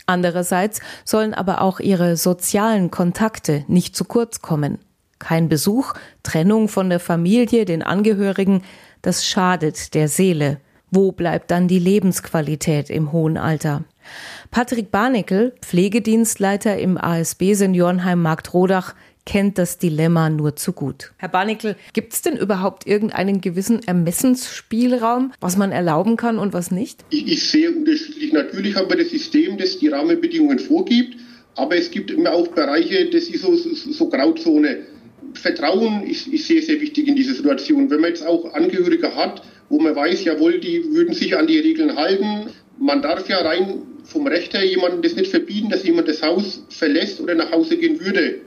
Andererseits 0.07 0.81
sollen 1.05 1.33
aber 1.33 1.61
auch 1.61 1.79
ihre 1.79 2.17
sozialen 2.17 2.91
Kontakte 2.91 3.63
nicht 3.69 3.95
zu 3.95 4.03
kurz 4.03 4.41
kommen. 4.41 4.79
Kein 5.19 5.47
Besuch, 5.47 5.93
Trennung 6.23 6.67
von 6.67 6.89
der 6.89 6.99
Familie, 6.99 7.63
den 7.63 7.81
Angehörigen, 7.81 8.61
das 9.05 9.25
schadet 9.25 9.93
der 9.93 10.07
Seele. 10.07 10.59
Wo 10.89 11.12
bleibt 11.12 11.51
dann 11.51 11.67
die 11.67 11.79
Lebensqualität 11.79 12.89
im 12.89 13.12
hohen 13.12 13.38
Alter? 13.38 13.83
Patrick 14.50 14.89
Barnickel, 14.91 15.53
Pflegedienstleiter 15.62 16.77
im 16.77 16.97
ASB 16.97 17.53
Seniorenheim 17.53 18.21
Marktrodach, 18.21 18.95
kennt 19.25 19.57
das 19.57 19.77
Dilemma 19.77 20.29
nur 20.29 20.55
zu 20.55 20.74
gut. 20.74 21.12
Herr 21.17 21.29
Barnickel, 21.29 21.75
gibt 21.93 22.13
es 22.13 22.21
denn 22.21 22.38
überhaupt 22.38 22.88
irgendeinen 22.88 23.41
gewissen 23.41 23.81
Ermessensspielraum, 23.85 25.33
was 25.39 25.57
man 25.57 25.71
erlauben 25.71 26.15
kann 26.15 26.39
und 26.39 26.53
was 26.53 26.71
nicht? 26.71 27.03
Ich, 27.09 27.27
ich 27.27 27.50
sehe 27.50 27.71
unterschiedlich. 27.71 28.33
Natürlich 28.33 28.75
haben 28.75 28.89
wir 28.89 28.97
das 28.97 29.09
System, 29.09 29.57
das 29.57 29.77
die 29.77 29.89
Rahmenbedingungen 29.89 30.59
vorgibt, 30.59 31.15
aber 31.55 31.75
es 31.75 31.91
gibt 31.91 32.12
immer 32.12 32.33
auch 32.33 32.47
Bereiche, 32.50 33.09
das 33.09 33.24
ist 33.25 33.41
so, 33.41 33.55
so, 33.55 33.69
so 33.74 34.09
Grauzone. 34.09 34.94
Vertrauen 35.35 36.03
ist, 36.03 36.27
ist 36.27 36.47
sehr, 36.47 36.61
sehr 36.61 36.79
wichtig 36.81 37.07
in 37.07 37.15
dieser 37.15 37.33
Situation. 37.33 37.89
Wenn 37.89 38.01
man 38.01 38.09
jetzt 38.09 38.25
auch 38.25 38.53
Angehörige 38.53 39.15
hat, 39.15 39.41
wo 39.69 39.79
man 39.79 39.95
weiß, 39.95 40.23
jawohl, 40.23 40.59
die 40.59 40.83
würden 40.93 41.13
sich 41.13 41.35
an 41.37 41.47
die 41.47 41.59
Regeln 41.59 41.95
halten. 41.95 42.49
Man 42.77 43.01
darf 43.01 43.27
ja 43.29 43.39
rein 43.39 43.81
vom 44.03 44.27
Recht 44.27 44.53
her 44.53 44.63
jemandem 44.63 45.01
das 45.01 45.15
nicht 45.15 45.31
verbieten, 45.31 45.69
dass 45.69 45.83
jemand 45.83 46.07
das 46.07 46.21
Haus 46.21 46.63
verlässt 46.69 47.19
oder 47.19 47.35
nach 47.35 47.51
Hause 47.51 47.77
gehen 47.77 47.99
würde. 47.99 48.41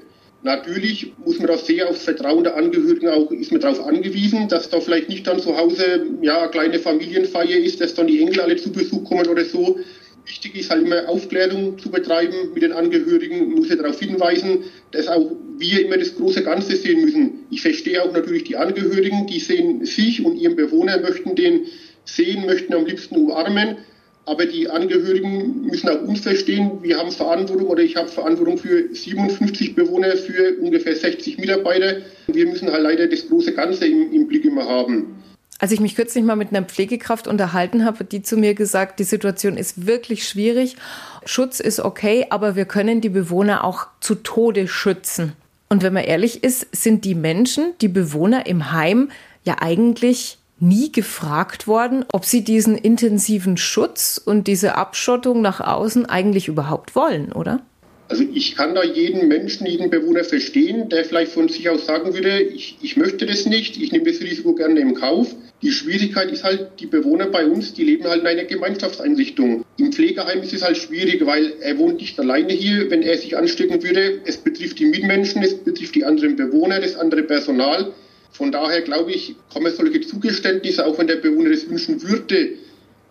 Natürlich 0.45 1.13
muss 1.25 1.39
man 1.39 1.49
da 1.49 1.59
sehr 1.59 1.89
aufs 1.89 2.05
Vertrauen 2.05 2.45
der 2.45 2.57
Angehörigen 2.57 3.09
auch, 3.09 3.31
ist 3.33 3.51
man 3.51 3.61
darauf 3.61 3.85
angewiesen, 3.85 4.49
dass 4.49 4.71
da 4.71 4.81
vielleicht 4.81 5.09
nicht 5.09 5.27
dann 5.27 5.41
zu 5.41 5.57
Hause, 5.57 6.07
ja, 6.23 6.43
eine 6.43 6.51
kleine 6.51 6.79
Familienfeier 6.79 7.59
ist, 7.59 7.81
dass 7.81 7.95
dann 7.95 8.07
die 8.07 8.21
Enkel 8.21 8.43
alle 8.43 8.57
zu 8.57 8.71
Besuch 8.71 9.03
kommen 9.03 9.27
oder 9.27 9.45
so. 9.45 9.81
Wichtig 10.25 10.55
ist 10.55 10.71
halt 10.71 10.87
immer 10.87 11.09
Aufklärung 11.09 11.77
zu 11.79 11.91
betreiben 11.91 12.53
mit 12.55 12.63
den 12.63 12.73
Angehörigen, 12.73 13.51
muss 13.55 13.69
ja 13.69 13.77
darauf 13.77 13.99
hinweisen, 13.99 14.65
dass 14.93 15.09
auch 15.09 15.33
wir 15.59 15.85
immer 15.85 15.97
das 15.97 16.15
große 16.17 16.43
Ganze 16.43 16.77
sehen 16.77 17.05
müssen. 17.05 17.47
Ich 17.51 17.63
verstehe 17.63 18.03
auch 18.03 18.13
natürlich 18.13 18.45
die 18.45 18.57
Angehörigen, 18.57 19.27
die 19.27 19.41
sehen 19.41 19.85
sich 19.85 20.25
und 20.25 20.37
ihren 20.37 20.57
Bewohner, 20.57 21.01
möchten 21.01 21.35
den 21.35 21.67
sehen, 22.05 22.47
möchten 22.47 22.75
am 22.75 22.87
liebsten 22.87 23.17
umarmen. 23.17 23.77
Aber 24.25 24.45
die 24.45 24.69
Angehörigen 24.69 25.63
müssen 25.63 25.89
auch 25.89 26.03
uns 26.03 26.21
verstehen. 26.21 26.83
Wir 26.83 26.99
haben 26.99 27.11
Verantwortung 27.11 27.69
oder 27.69 27.83
ich 27.83 27.97
habe 27.97 28.09
Verantwortung 28.09 28.59
für 28.59 28.95
57 28.95 29.75
Bewohner, 29.75 30.17
für 30.17 30.59
ungefähr 30.61 30.95
60 30.95 31.39
Mitarbeiter. 31.39 32.03
Wir 32.27 32.47
müssen 32.47 32.71
halt 32.71 32.83
leider 32.83 33.07
das 33.07 33.27
große 33.27 33.55
Ganze 33.55 33.87
im, 33.87 34.13
im 34.13 34.29
Blick 34.29 34.45
immer 34.45 34.67
haben. 34.67 35.19
Als 35.59 35.73
ich 35.73 35.81
mich 35.81 35.97
kürzlich 35.97 36.23
mal 36.23 36.37
mit 36.37 36.51
einer 36.51 36.65
Pflegekraft 36.65 37.27
unterhalten 37.27 37.85
habe, 37.85 38.01
hat 38.01 38.13
die 38.13 38.23
zu 38.23 38.37
mir 38.37 38.55
gesagt, 38.55 39.01
die 39.01 39.05
Situation 39.05 39.57
ist 39.57 39.87
wirklich 39.87 40.29
schwierig. 40.29 40.77
Schutz 41.25 41.59
ist 41.59 41.81
okay, 41.81 42.27
aber 42.31 42.55
wir 42.55 42.65
können 42.65 43.01
die 43.01 43.09
Bewohner 43.09 43.65
auch 43.65 43.87
zu 44.01 44.15
Tode 44.15 44.69
schützen. 44.69 45.33
Und 45.69 45.83
wenn 45.83 45.93
man 45.93 46.05
ehrlich 46.05 46.43
ist, 46.43 46.67
sind 46.73 47.05
die 47.05 47.15
Menschen, 47.15 47.75
die 47.81 47.89
Bewohner 47.89 48.47
im 48.47 48.73
Heim 48.73 49.11
ja 49.45 49.57
eigentlich 49.61 50.39
nie 50.61 50.91
gefragt 50.91 51.67
worden, 51.67 52.05
ob 52.13 52.25
sie 52.25 52.43
diesen 52.43 52.77
intensiven 52.77 53.57
Schutz 53.57 54.21
und 54.25 54.47
diese 54.49 54.75
Abschottung 54.75 55.41
nach 55.41 55.61
außen 55.61 56.07
eigentlich 56.07 56.49
überhaupt 56.49 56.97
wollen, 56.97 57.33
oder? 57.33 57.61
Also 58.09 58.25
ich 58.33 58.57
kann 58.57 58.75
da 58.75 58.83
jeden 58.83 59.29
Menschen, 59.29 59.67
jeden 59.67 59.91
Bewohner 59.91 60.25
verstehen, 60.25 60.89
der 60.89 61.05
vielleicht 61.05 61.33
von 61.33 61.49
sich 61.49 61.69
aus 61.69 61.85
sagen 61.85 62.15
würde, 62.15 62.41
ich, 62.41 62.79
ich 62.81 62.97
möchte 62.97 63.27
das 63.27 63.45
nicht, 63.45 63.77
ich 63.77 63.93
nehme 63.93 64.11
das 64.11 64.21
Risiko 64.21 64.55
gerne 64.55 64.81
im 64.81 64.95
Kauf. 64.95 65.35
Die 65.61 65.73
Schwierigkeit 65.73 66.31
ist 66.31 66.45
halt, 66.45 66.79
die 66.79 66.87
Bewohner 66.87 67.27
bei 67.27 67.45
uns, 67.45 67.75
die 67.75 67.83
leben 67.83 68.05
halt 68.05 68.21
in 68.21 68.29
einer 68.29 68.45
Gemeinschaftseinrichtung. 68.45 69.65
Im 69.77 69.93
Pflegeheim 69.93 70.41
ist 70.43 70.53
es 70.53 70.63
halt 70.63 70.77
schwierig, 70.77 71.27
weil 71.27 71.55
er 71.61 71.77
wohnt 71.79 72.01
nicht 72.01 72.19
alleine 72.21 72.53
hier. 72.53 72.89
Wenn 72.91 73.03
er 73.03 73.19
sich 73.19 73.37
anstecken 73.37 73.83
würde, 73.83 74.21
es 74.25 74.37
betrifft 74.37 74.79
die 74.79 74.87
Mitmenschen, 74.87 75.43
es 75.43 75.55
betrifft 75.55 75.97
die 75.97 76.05
anderen 76.05 76.37
Bewohner, 76.37 76.81
das 76.81 76.95
andere 76.95 77.25
Personal. 77.25 77.93
Von 78.31 78.53
daher 78.53 78.83
glaube 78.83 79.11
ich, 79.11 79.35
kann 79.53 79.65
man 79.65 79.73
solche 79.73 80.01
Zugeständnisse, 80.01 80.87
auch 80.87 80.97
wenn 80.97 81.09
der 81.09 81.17
Bewohner 81.17 81.51
das 81.51 81.69
wünschen 81.69 82.03
würde, 82.03 82.51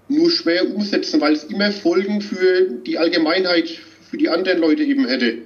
nur 0.07 0.31
schwer 0.31 0.73
umsetzen, 0.73 1.19
weil 1.19 1.33
es 1.33 1.43
immer 1.43 1.73
Folgen 1.73 2.21
für 2.21 2.61
die 2.85 2.97
Allgemeinheit, 2.97 3.67
für 4.09 4.15
die 4.15 4.29
anderen 4.29 4.59
Leute 4.59 4.83
eben 4.83 5.05
hätte. 5.05 5.39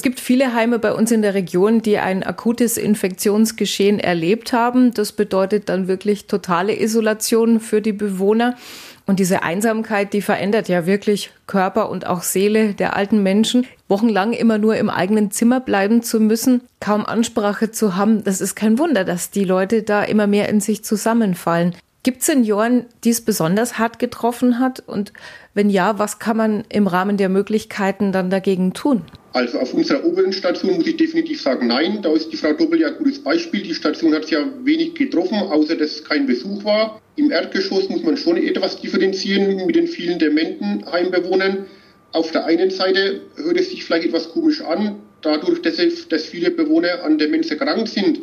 Es 0.00 0.02
gibt 0.02 0.18
viele 0.18 0.54
Heime 0.54 0.78
bei 0.78 0.94
uns 0.94 1.12
in 1.12 1.20
der 1.20 1.34
Region, 1.34 1.82
die 1.82 1.98
ein 1.98 2.22
akutes 2.22 2.78
Infektionsgeschehen 2.78 4.00
erlebt 4.00 4.54
haben. 4.54 4.94
Das 4.94 5.12
bedeutet 5.12 5.68
dann 5.68 5.88
wirklich 5.88 6.26
totale 6.26 6.80
Isolation 6.80 7.60
für 7.60 7.82
die 7.82 7.92
Bewohner. 7.92 8.56
Und 9.04 9.18
diese 9.18 9.42
Einsamkeit, 9.42 10.14
die 10.14 10.22
verändert 10.22 10.70
ja 10.70 10.86
wirklich 10.86 11.32
Körper 11.46 11.90
und 11.90 12.06
auch 12.06 12.22
Seele 12.22 12.72
der 12.72 12.96
alten 12.96 13.22
Menschen. 13.22 13.66
Wochenlang 13.88 14.32
immer 14.32 14.56
nur 14.56 14.74
im 14.78 14.88
eigenen 14.88 15.32
Zimmer 15.32 15.60
bleiben 15.60 16.02
zu 16.02 16.18
müssen, 16.18 16.62
kaum 16.80 17.04
Ansprache 17.04 17.70
zu 17.70 17.94
haben, 17.94 18.24
das 18.24 18.40
ist 18.40 18.54
kein 18.54 18.78
Wunder, 18.78 19.04
dass 19.04 19.30
die 19.30 19.44
Leute 19.44 19.82
da 19.82 20.02
immer 20.02 20.26
mehr 20.26 20.48
in 20.48 20.62
sich 20.62 20.82
zusammenfallen. 20.82 21.74
Gibt 22.02 22.20
es 22.20 22.26
Senioren, 22.26 22.86
die 23.04 23.10
es 23.10 23.20
besonders 23.20 23.78
hart 23.78 23.98
getroffen 23.98 24.58
hat? 24.58 24.82
Und 24.86 25.12
wenn 25.52 25.68
ja, 25.68 25.98
was 25.98 26.18
kann 26.18 26.38
man 26.38 26.64
im 26.70 26.86
Rahmen 26.86 27.18
der 27.18 27.28
Möglichkeiten 27.28 28.10
dann 28.10 28.30
dagegen 28.30 28.72
tun? 28.72 29.02
Also 29.34 29.58
auf 29.58 29.74
unserer 29.74 30.02
oberen 30.04 30.32
Station 30.32 30.76
muss 30.76 30.86
ich 30.86 30.96
definitiv 30.96 31.42
sagen, 31.42 31.66
nein. 31.66 32.00
Da 32.00 32.10
ist 32.14 32.32
die 32.32 32.38
Frau 32.38 32.54
Doppel 32.54 32.80
ja 32.80 32.88
ein 32.88 32.96
gutes 32.96 33.22
Beispiel. 33.22 33.62
Die 33.62 33.74
Station 33.74 34.14
hat 34.14 34.24
es 34.24 34.30
ja 34.30 34.38
wenig 34.64 34.94
getroffen, 34.94 35.36
außer 35.36 35.76
dass 35.76 36.02
kein 36.02 36.26
Besuch 36.26 36.64
war. 36.64 37.02
Im 37.16 37.30
Erdgeschoss 37.30 37.90
muss 37.90 38.02
man 38.02 38.16
schon 38.16 38.38
etwas 38.38 38.80
differenzieren 38.80 39.66
mit 39.66 39.76
den 39.76 39.86
vielen 39.86 40.18
dementen 40.18 40.90
Heimbewohnern. 40.90 41.66
Auf 42.12 42.30
der 42.32 42.46
einen 42.46 42.70
Seite 42.70 43.20
hört 43.36 43.60
es 43.60 43.68
sich 43.70 43.84
vielleicht 43.84 44.06
etwas 44.06 44.30
komisch 44.30 44.62
an, 44.62 44.96
dadurch, 45.20 45.60
dass, 45.60 45.76
dass 46.08 46.24
viele 46.24 46.50
Bewohner 46.50 47.04
an 47.04 47.18
Demenz 47.18 47.50
erkrankt 47.50 47.88
sind 47.88 48.20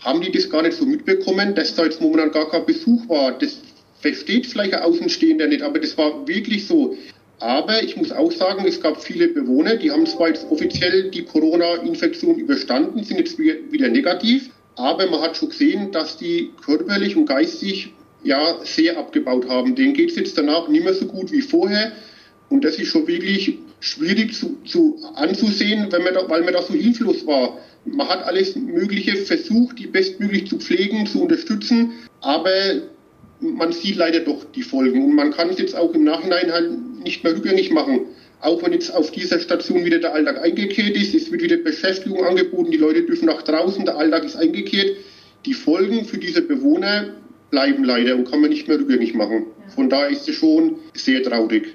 haben 0.00 0.20
die 0.20 0.32
das 0.32 0.50
gar 0.50 0.62
nicht 0.62 0.76
so 0.76 0.84
mitbekommen, 0.84 1.54
dass 1.54 1.74
da 1.74 1.84
jetzt 1.84 2.00
momentan 2.00 2.30
gar 2.30 2.50
kein 2.50 2.66
Besuch 2.66 3.08
war. 3.08 3.38
Das 3.38 3.58
versteht 4.00 4.46
vielleicht 4.46 4.74
ein 4.74 4.82
Außenstehender 4.82 5.46
nicht, 5.46 5.62
aber 5.62 5.78
das 5.78 5.96
war 5.96 6.26
wirklich 6.28 6.66
so. 6.66 6.96
Aber 7.38 7.82
ich 7.82 7.96
muss 7.96 8.12
auch 8.12 8.32
sagen, 8.32 8.64
es 8.66 8.80
gab 8.80 9.02
viele 9.02 9.28
Bewohner, 9.28 9.76
die 9.76 9.90
haben 9.90 10.06
zwar 10.06 10.28
jetzt 10.28 10.46
offiziell 10.50 11.10
die 11.10 11.24
Corona-Infektion 11.24 12.38
überstanden, 12.38 13.04
sind 13.04 13.18
jetzt 13.18 13.38
wieder 13.38 13.88
negativ, 13.88 14.50
aber 14.76 15.06
man 15.10 15.20
hat 15.20 15.36
schon 15.36 15.50
gesehen, 15.50 15.92
dass 15.92 16.16
die 16.16 16.50
körperlich 16.64 17.16
und 17.16 17.26
geistig 17.26 17.92
ja 18.22 18.58
sehr 18.64 18.98
abgebaut 18.98 19.48
haben. 19.48 19.74
Denen 19.74 19.94
geht 19.94 20.10
es 20.10 20.16
jetzt 20.16 20.36
danach 20.36 20.68
nicht 20.68 20.84
mehr 20.84 20.94
so 20.94 21.06
gut 21.06 21.30
wie 21.30 21.42
vorher. 21.42 21.92
Und 22.48 22.64
das 22.64 22.78
ist 22.78 22.88
schon 22.88 23.06
wirklich 23.06 23.58
schwierig 23.80 24.34
zu, 24.34 24.56
zu 24.64 24.98
anzusehen, 25.14 25.90
wenn 25.90 26.02
man 26.02 26.14
da, 26.14 26.28
weil 26.28 26.42
man 26.42 26.54
da 26.54 26.62
so 26.62 26.74
hilflos 26.74 27.26
war. 27.26 27.58
Man 27.86 28.08
hat 28.08 28.24
alles 28.24 28.56
Mögliche 28.56 29.16
versucht, 29.16 29.78
die 29.78 29.86
bestmöglich 29.86 30.48
zu 30.48 30.58
pflegen, 30.58 31.06
zu 31.06 31.22
unterstützen, 31.22 31.92
aber 32.20 32.50
man 33.40 33.72
sieht 33.72 33.96
leider 33.96 34.20
doch 34.20 34.44
die 34.54 34.62
Folgen. 34.62 35.04
Und 35.04 35.14
man 35.14 35.30
kann 35.30 35.50
es 35.50 35.58
jetzt 35.58 35.76
auch 35.76 35.92
im 35.94 36.04
Nachhinein 36.04 36.50
halt 36.50 36.70
nicht 37.04 37.22
mehr 37.22 37.34
rückgängig 37.34 37.70
machen. 37.70 38.00
Auch 38.40 38.62
wenn 38.62 38.72
jetzt 38.72 38.94
auf 38.94 39.10
dieser 39.10 39.40
Station 39.40 39.84
wieder 39.84 39.98
der 39.98 40.14
Alltag 40.14 40.42
eingekehrt 40.42 40.96
ist, 40.96 41.14
es 41.14 41.30
wird 41.30 41.42
wieder 41.42 41.56
Beschäftigung 41.56 42.24
angeboten, 42.24 42.70
die 42.70 42.76
Leute 42.76 43.02
dürfen 43.02 43.26
nach 43.26 43.42
draußen, 43.42 43.84
der 43.84 43.96
Alltag 43.96 44.24
ist 44.24 44.36
eingekehrt. 44.36 44.96
Die 45.46 45.54
Folgen 45.54 46.04
für 46.04 46.18
diese 46.18 46.42
Bewohner 46.42 47.14
bleiben 47.50 47.84
leider 47.84 48.16
und 48.16 48.28
kann 48.30 48.40
man 48.40 48.50
nicht 48.50 48.68
mehr 48.68 48.78
rückgängig 48.78 49.14
machen. 49.14 49.46
Von 49.74 49.88
daher 49.88 50.10
ist 50.10 50.28
es 50.28 50.34
schon 50.34 50.76
sehr 50.94 51.22
traurig. 51.22 51.74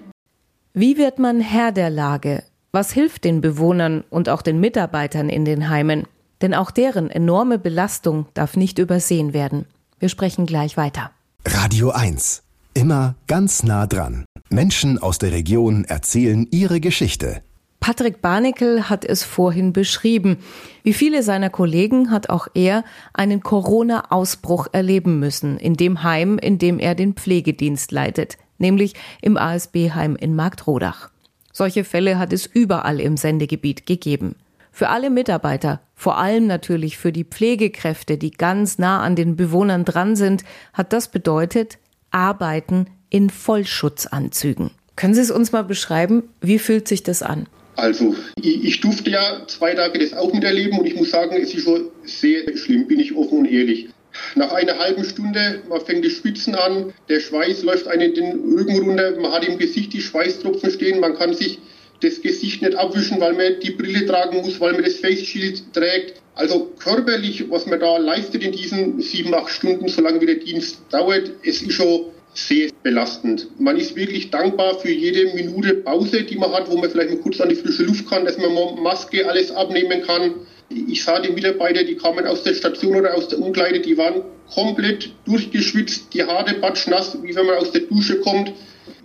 Wie 0.74 0.98
wird 0.98 1.20
man 1.20 1.40
Herr 1.40 1.72
der 1.72 1.90
Lage? 1.90 2.44
Was 2.74 2.94
hilft 2.94 3.26
den 3.26 3.42
Bewohnern 3.42 4.06
und 4.10 4.30
auch 4.30 4.42
den 4.42 4.62
Mitarbeitern 4.62 5.28
in 5.28 5.44
den 5.44 5.68
Heimen? 5.68 6.08
Denn 6.42 6.54
auch 6.54 6.72
deren 6.72 7.10
enorme 7.10 7.60
Belastung 7.60 8.28
darf 8.34 8.56
nicht 8.56 8.80
übersehen 8.80 9.34
werden. 9.34 9.66
Wir 10.00 10.08
sprechen 10.08 10.46
gleich 10.46 10.78
weiter. 10.78 11.12
Radio 11.46 11.90
1. 11.90 12.44
Immer 12.74 13.16
ganz 13.28 13.64
nah 13.64 13.88
dran. 13.88 14.24
Menschen 14.50 15.00
aus 15.00 15.18
der 15.18 15.34
Region 15.34 15.84
erzählen 15.84 16.48
ihre 16.50 16.80
Geschichte. 16.80 17.42
Patrick 17.82 18.22
Barnickel 18.22 18.90
hat 18.90 19.04
es 19.04 19.24
vorhin 19.24 19.74
beschrieben. 19.74 20.38
Wie 20.84 20.94
viele 20.94 21.24
seiner 21.24 21.50
Kollegen 21.50 22.10
hat 22.10 22.30
auch 22.30 22.48
er 22.54 22.86
einen 23.14 23.44
Corona-Ausbruch 23.44 24.68
erleben 24.72 25.20
müssen 25.20 25.58
in 25.58 25.74
dem 25.74 26.04
Heim, 26.04 26.38
in 26.38 26.58
dem 26.58 26.80
er 26.80 26.96
den 26.96 27.16
Pflegedienst 27.16 27.92
leitet, 27.92 28.38
nämlich 28.60 28.94
im 29.22 29.36
ASB-Heim 29.36 30.16
in 30.16 30.36
Marktrodach. 30.38 31.11
Solche 31.54 31.84
Fälle 31.84 32.18
hat 32.18 32.34
es 32.34 32.46
überall 32.46 33.00
im 33.00 33.18
Sendegebiet 33.18 33.86
gegeben. 33.86 34.36
Für 34.72 34.90
alle 34.90 35.10
Mitarbeiter, 35.10 35.82
vor 35.96 36.18
allem 36.18 36.48
natürlich 36.48 36.98
für 36.98 37.12
die 37.12 37.26
Pflegekräfte, 37.26 38.18
die 38.18 38.32
ganz 38.32 38.78
nah 38.78 39.02
an 39.02 39.16
den 39.16 39.36
Bewohnern 39.36 39.86
dran 39.86 40.16
sind, 40.16 40.44
hat 40.74 40.94
das 40.94 41.10
bedeutet 41.10 41.78
Arbeiten 42.10 42.88
in 43.10 43.30
Vollschutzanzügen. 43.30 44.72
Können 44.96 45.14
Sie 45.14 45.22
es 45.22 45.32
uns 45.32 45.52
mal 45.52 45.64
beschreiben? 45.64 46.24
Wie 46.42 46.60
fühlt 46.60 46.88
sich 46.88 47.04
das 47.04 47.22
an? 47.22 47.48
Also, 47.76 48.16
ich, 48.36 48.64
ich, 48.64 48.82
durfte 48.82 49.10
ja 49.10 49.44
zwei 49.48 49.74
Tage 49.74 50.00
das 50.00 50.14
auch 50.14 50.34
miterleben 50.34 50.78
und 50.78 50.86
ich 50.86 50.96
muss 50.96 51.12
sagen, 51.12 51.36
es 51.42 51.54
ist 51.54 51.64
schon 51.64 51.86
sehr 52.04 52.56
schlimm, 52.56 52.88
bin 52.88 53.00
ich 53.00 53.16
offen 53.16 53.40
und 53.40 53.46
ehrlich. 53.46 53.90
Nach 54.36 54.52
einer 54.54 54.78
halben 54.78 55.04
Stunde, 55.04 55.62
man 55.70 55.82
fängt 55.82 56.06
das 56.06 56.14
Schwitzen 56.14 56.56
an, 56.56 56.94
der 57.10 57.20
Schweiß 57.20 57.64
läuft 57.64 57.88
einen 57.88 58.14
den 58.14 58.56
Rücken 58.58 58.80
runter, 58.80 59.20
man 59.20 59.32
hat 59.32 59.48
im 59.48 59.58
Gesicht 59.58 59.94
die 59.94 60.02
Schweißtropfen 60.02 60.72
stehen, 60.72 61.00
man 61.00 61.16
kann 61.16 61.34
sich 61.34 61.60
das 62.02 62.22
Gesicht 62.22 62.62
nicht 62.62 62.76
abwischen, 62.76 63.20
weil 63.20 63.34
man 63.34 63.60
die 63.62 63.72
Brille 63.72 64.06
tragen 64.06 64.38
muss, 64.38 64.60
weil 64.60 64.74
man 64.74 64.84
das 64.84 64.96
Face 64.96 65.22
Shield 65.22 65.74
trägt. 65.74 66.22
Also 66.34 66.72
körperlich, 66.80 67.50
was 67.50 67.66
man 67.68 67.80
da 67.80 67.98
leistet 67.98 68.44
in 68.44 68.52
diesen 68.52 69.02
sieben, 69.02 69.34
acht 69.34 69.50
Stunden, 69.50 69.88
solange 69.88 70.22
wie 70.22 70.26
der 70.26 70.36
Dienst 70.36 70.82
dauert, 70.90 71.30
es 71.44 71.62
ist 71.62 71.74
schon 71.74 72.06
sehr 72.34 72.70
belastend. 72.84 73.48
Man 73.60 73.78
ist 73.78 73.96
wirklich 73.96 74.30
dankbar 74.30 74.80
für 74.80 74.92
jede 74.92 75.34
Minute 75.34 75.76
Pause, 75.76 76.24
die 76.24 76.38
man 76.38 76.52
hat, 76.52 76.70
wo 76.70 76.78
man 76.78 76.90
vielleicht 76.90 77.10
mal 77.10 77.20
kurz 77.20 77.42
an 77.42 77.50
die 77.50 77.56
frische 77.56 77.84
Luft 77.84 78.10
kann, 78.10 78.26
dass 78.26 78.38
man 78.38 78.54
mal 78.54 78.76
Maske 78.82 79.28
alles 79.28 79.52
abnehmen 79.52 80.02
kann. 80.04 80.34
Ich 80.70 81.04
sah 81.04 81.20
die 81.20 81.32
Mitarbeiter, 81.32 81.84
die 81.84 81.96
kamen 81.96 82.26
aus 82.26 82.44
der 82.44 82.54
Station 82.54 82.96
oder 82.96 83.14
aus 83.16 83.28
der 83.28 83.40
Umkleide, 83.40 83.82
die 83.82 83.98
waren 83.98 84.22
komplett 84.54 85.12
durchgeschwitzt, 85.26 86.14
die 86.14 86.24
Haare 86.24 86.54
batschnass, 86.56 87.18
wie 87.22 87.36
wenn 87.36 87.46
man 87.46 87.58
aus 87.58 87.72
der 87.72 87.82
Dusche 87.82 88.20
kommt. 88.22 88.54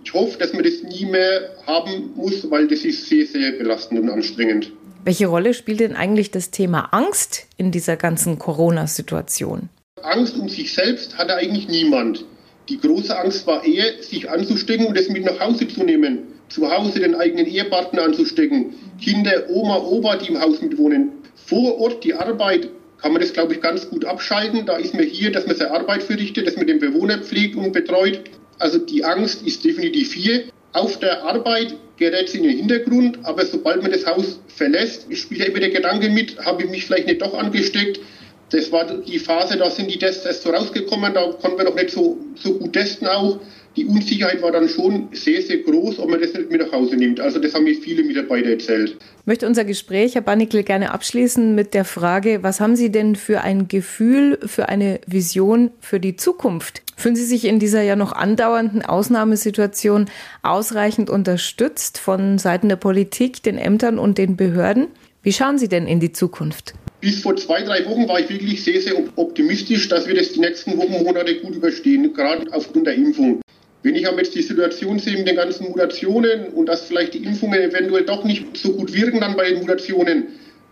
Ich 0.03 0.13
hoffe, 0.13 0.37
dass 0.37 0.53
man 0.53 0.63
das 0.63 0.81
nie 0.83 1.05
mehr 1.05 1.55
haben 1.65 2.11
muss, 2.15 2.49
weil 2.49 2.67
das 2.67 2.85
ist 2.85 3.07
sehr, 3.07 3.25
sehr 3.25 3.51
belastend 3.51 3.99
und 3.99 4.09
anstrengend. 4.09 4.71
Welche 5.03 5.27
Rolle 5.27 5.53
spielt 5.53 5.81
denn 5.81 5.95
eigentlich 5.95 6.31
das 6.31 6.51
Thema 6.51 6.89
Angst 6.91 7.47
in 7.57 7.71
dieser 7.71 7.97
ganzen 7.97 8.39
Corona-Situation? 8.39 9.69
Angst 10.01 10.37
um 10.37 10.47
sich 10.47 10.73
selbst 10.73 11.17
hatte 11.17 11.35
eigentlich 11.35 11.67
niemand. 11.67 12.25
Die 12.69 12.79
große 12.79 13.17
Angst 13.17 13.47
war 13.47 13.63
eher, 13.63 14.01
sich 14.01 14.29
anzustecken 14.29 14.87
und 14.87 14.97
es 14.97 15.09
mit 15.09 15.23
nach 15.23 15.39
Hause 15.39 15.67
zu 15.67 15.83
nehmen. 15.83 16.19
Zu 16.49 16.69
Hause 16.69 16.99
den 16.99 17.15
eigenen 17.15 17.45
Ehepartner 17.45 18.03
anzustecken. 18.03 18.73
Kinder, 19.01 19.49
Oma, 19.49 19.77
Opa, 19.77 20.17
die 20.17 20.29
im 20.29 20.41
Haus 20.41 20.61
mitwohnen. 20.61 21.11
Vor 21.45 21.79
Ort 21.79 22.03
die 22.03 22.13
Arbeit 22.13 22.69
kann 23.01 23.13
man 23.13 23.21
das, 23.21 23.31
glaube 23.31 23.53
ich, 23.53 23.61
ganz 23.61 23.89
gut 23.89 24.05
abschalten. 24.05 24.65
Da 24.65 24.77
ist 24.77 24.93
man 24.93 25.05
hier, 25.05 25.31
dass 25.31 25.47
man 25.47 25.55
seine 25.55 25.71
Arbeit 25.71 26.03
verrichtet, 26.03 26.47
dass 26.47 26.57
man 26.57 26.67
den 26.67 26.79
Bewohner 26.79 27.19
pflegt 27.19 27.55
und 27.55 27.71
betreut. 27.71 28.21
Also 28.59 28.79
die 28.79 29.03
Angst 29.03 29.45
ist 29.45 29.63
definitiv 29.63 30.13
hier. 30.13 30.43
Auf 30.73 30.99
der 30.99 31.23
Arbeit 31.23 31.75
gerät 31.97 32.29
sie 32.29 32.39
in 32.39 32.43
den 32.43 32.57
Hintergrund, 32.57 33.19
aber 33.23 33.45
sobald 33.45 33.81
man 33.81 33.91
das 33.91 34.05
Haus 34.05 34.39
verlässt, 34.47 35.07
spielt 35.15 35.39
ja 35.41 35.47
immer 35.47 35.59
der 35.59 35.69
Gedanke 35.69 36.09
mit, 36.09 36.37
habe 36.45 36.63
ich 36.63 36.69
mich 36.69 36.85
vielleicht 36.85 37.07
nicht 37.07 37.21
doch 37.21 37.33
angesteckt, 37.33 37.99
das 38.49 38.71
war 38.71 38.85
die 38.85 39.19
Phase, 39.19 39.57
da 39.57 39.69
sind 39.69 39.91
die 39.91 39.99
Tests 39.99 40.25
erst 40.25 40.43
so 40.43 40.49
rausgekommen, 40.51 41.13
da 41.13 41.31
konnten 41.33 41.57
wir 41.57 41.65
noch 41.65 41.75
nicht 41.75 41.89
so, 41.89 42.17
so 42.35 42.53
gut 42.53 42.73
testen 42.73 43.07
auch. 43.07 43.39
Die 43.75 43.85
Unsicherheit 43.85 44.41
war 44.41 44.51
dann 44.51 44.67
schon 44.67 45.09
sehr, 45.11 45.39
sehr 45.39 45.57
groß, 45.57 45.99
ob 45.99 46.09
man 46.09 46.19
das 46.19 46.33
nicht 46.33 46.49
mit 46.49 46.59
nach 46.61 46.71
Hause 46.71 46.95
nimmt. 46.95 47.19
Also 47.19 47.37
das 47.37 47.53
haben 47.53 47.65
mir 47.65 47.75
viele 47.75 48.03
Mitarbeiter 48.03 48.49
erzählt. 48.49 48.97
Ich 49.19 49.27
möchte 49.27 49.45
unser 49.45 49.65
Gespräch, 49.65 50.15
Herr 50.15 50.21
Bannickel, 50.21 50.63
gerne 50.63 50.91
abschließen 50.91 51.53
mit 51.53 51.75
der 51.75 51.85
Frage, 51.85 52.41
was 52.41 52.59
haben 52.59 52.75
Sie 52.75 52.91
denn 52.91 53.15
für 53.15 53.41
ein 53.41 53.67
Gefühl, 53.67 54.39
für 54.43 54.67
eine 54.67 54.99
Vision 55.05 55.69
für 55.79 55.99
die 55.99 56.15
Zukunft? 56.15 56.81
Fühlen 56.95 57.15
Sie 57.15 57.25
sich 57.25 57.45
in 57.45 57.59
dieser 57.59 57.83
ja 57.83 57.95
noch 57.95 58.13
andauernden 58.13 58.83
Ausnahmesituation 58.83 60.05
ausreichend 60.41 61.11
unterstützt 61.11 61.99
von 61.99 62.39
Seiten 62.39 62.69
der 62.69 62.77
Politik, 62.77 63.43
den 63.43 63.59
Ämtern 63.59 63.99
und 63.99 64.17
den 64.17 64.37
Behörden? 64.37 64.87
Wie 65.21 65.33
schauen 65.33 65.59
Sie 65.59 65.67
denn 65.67 65.85
in 65.85 65.99
die 65.99 66.13
Zukunft? 66.13 66.73
Bis 66.99 67.19
vor 67.21 67.35
zwei, 67.35 67.61
drei 67.61 67.85
Wochen 67.85 68.07
war 68.07 68.19
ich 68.19 68.29
wirklich 68.29 68.63
sehr, 68.63 68.81
sehr 68.81 68.95
optimistisch, 69.15 69.87
dass 69.87 70.07
wir 70.07 70.15
das 70.15 70.31
die 70.31 70.39
nächsten 70.39 70.77
Wochen, 70.77 71.03
Monate 71.03 71.35
gut 71.35 71.55
überstehen, 71.55 72.11
gerade 72.13 72.51
aufgrund 72.51 72.87
der 72.87 72.95
Impfung. 72.95 73.41
Wenn 73.83 73.95
ich 73.95 74.07
aber 74.07 74.17
jetzt 74.17 74.33
die 74.33 74.41
Situation 74.41 74.97
sehe 74.97 75.17
mit 75.17 75.27
den 75.27 75.35
ganzen 75.35 75.67
Mutationen 75.69 76.47
und 76.47 76.65
dass 76.65 76.81
vielleicht 76.81 77.13
die 77.13 77.23
Impfungen 77.23 77.61
eventuell 77.61 78.03
doch 78.03 78.23
nicht 78.23 78.57
so 78.57 78.73
gut 78.73 78.93
wirken 78.93 79.19
dann 79.19 79.35
bei 79.35 79.49
den 79.49 79.59
Mutationen, 79.59 80.27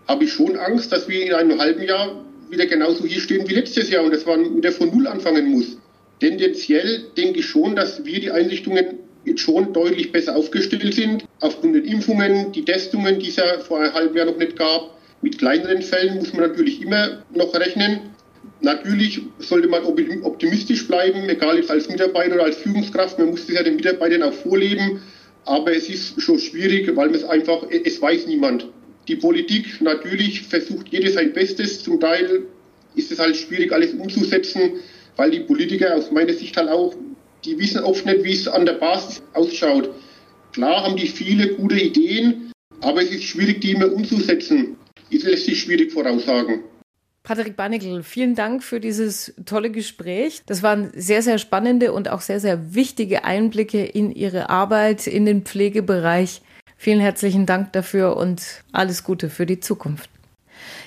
habe 0.08 0.24
ich 0.24 0.34
schon 0.34 0.58
Angst, 0.58 0.92
dass 0.92 1.08
wir 1.08 1.26
in 1.26 1.34
einem 1.34 1.60
halben 1.60 1.84
Jahr 1.84 2.26
wieder 2.50 2.66
genauso 2.66 3.06
hier 3.06 3.22
stehen 3.22 3.48
wie 3.48 3.54
letztes 3.54 3.90
Jahr 3.90 4.04
und 4.04 4.12
dass 4.12 4.26
man 4.26 4.58
wieder 4.58 4.72
von 4.72 4.90
Null 4.90 5.08
anfangen 5.08 5.50
muss. 5.52 5.78
Tendenziell 6.20 7.06
denke 7.18 7.40
ich 7.40 7.46
schon, 7.46 7.76
dass 7.76 8.04
wir 8.04 8.20
die 8.20 8.32
Einrichtungen 8.32 9.00
jetzt 9.26 9.42
schon 9.42 9.74
deutlich 9.74 10.12
besser 10.12 10.36
aufgestellt 10.36 10.94
sind, 10.94 11.26
aufgrund 11.40 11.76
der 11.76 11.84
Impfungen, 11.84 12.52
die 12.52 12.64
Testungen, 12.64 13.20
die 13.20 13.30
es 13.30 13.36
ja 13.36 13.60
vor 13.60 13.80
einem 13.80 13.94
halben 13.94 14.16
Jahr 14.16 14.26
noch 14.26 14.38
nicht 14.38 14.56
gab. 14.56 14.95
Mit 15.26 15.40
kleineren 15.40 15.82
Fällen 15.82 16.18
muss 16.18 16.34
man 16.34 16.50
natürlich 16.50 16.84
immer 16.84 17.24
noch 17.34 17.52
rechnen. 17.56 18.12
Natürlich 18.62 19.24
sollte 19.40 19.68
man 19.68 19.84
optimistisch 19.84 20.88
bleiben, 20.88 21.28
egal 21.28 21.60
ob 21.60 21.70
als 21.72 21.90
Mitarbeiter 21.90 22.36
oder 22.36 22.44
als 22.44 22.58
Führungskraft. 22.58 23.18
Man 23.18 23.32
muss 23.32 23.48
das 23.48 23.56
ja 23.56 23.64
den 23.64 23.76
Mitarbeitern 23.76 24.22
auch 24.22 24.34
vorleben. 24.34 25.02
Aber 25.46 25.76
es 25.76 25.90
ist 25.90 26.22
schon 26.22 26.38
schwierig, 26.38 26.96
weil 26.96 27.10
es 27.16 27.24
einfach, 27.24 27.64
es 27.72 28.00
weiß 28.00 28.28
niemand. 28.28 28.68
Die 29.08 29.16
Politik 29.16 29.82
natürlich 29.82 30.44
versucht 30.44 30.90
jedes 30.90 31.16
sein 31.16 31.34
Bestes. 31.34 31.82
Zum 31.82 32.00
Teil 32.00 32.44
ist 32.94 33.12
es 33.12 33.18
halt 33.18 33.36
schwierig, 33.36 33.74
alles 33.74 33.94
umzusetzen, 33.94 34.74
weil 35.16 35.32
die 35.32 35.40
Politiker 35.40 35.96
aus 35.96 36.12
meiner 36.12 36.34
Sicht 36.34 36.56
halt 36.56 36.70
auch, 36.70 36.94
die 37.44 37.58
wissen 37.58 37.84
oft 37.84 38.06
nicht, 38.06 38.24
wie 38.24 38.34
es 38.34 38.48
an 38.48 38.68
der 38.68 38.74
Basis 38.74 39.24
ausschaut. 39.34 39.90
Klar 40.54 40.84
haben 40.84 40.98
die 40.98 41.08
viele 41.08 41.56
gute 41.56 41.80
Ideen, 41.80 42.52
aber 42.82 43.02
es 43.02 43.10
ist 43.10 43.24
schwierig, 43.24 43.62
die 43.62 43.72
immer 43.72 43.92
umzusetzen 43.92 44.75
das 45.12 45.24
lässt 45.24 45.46
sich 45.46 45.62
schwierig 45.62 45.92
voraussagen. 45.92 46.64
Patrick 47.24 47.56
Barnickel, 47.58 48.04
vielen 48.04 48.36
Dank 48.36 48.64
für 48.64 48.80
dieses 48.80 49.34
tolle 49.46 49.72
Gespräch. 49.72 50.44
Das 50.46 50.62
waren 50.62 50.92
sehr, 50.94 51.24
sehr 51.24 51.40
spannende 51.40 51.92
und 51.92 52.08
auch 52.08 52.22
sehr, 52.22 52.40
sehr 52.40 52.76
wichtige 52.76 53.24
Einblicke 53.24 53.84
in 53.84 54.12
Ihre 54.12 54.50
Arbeit 54.52 55.08
in 55.08 55.26
den 55.26 55.42
Pflegebereich. 55.42 56.44
Vielen 56.78 57.00
herzlichen 57.00 57.48
Dank 57.48 57.74
dafür 57.74 58.16
und 58.16 58.64
alles 58.72 59.04
Gute 59.04 59.32
für 59.32 59.48
die 59.48 59.60
Zukunft. 59.60 60.10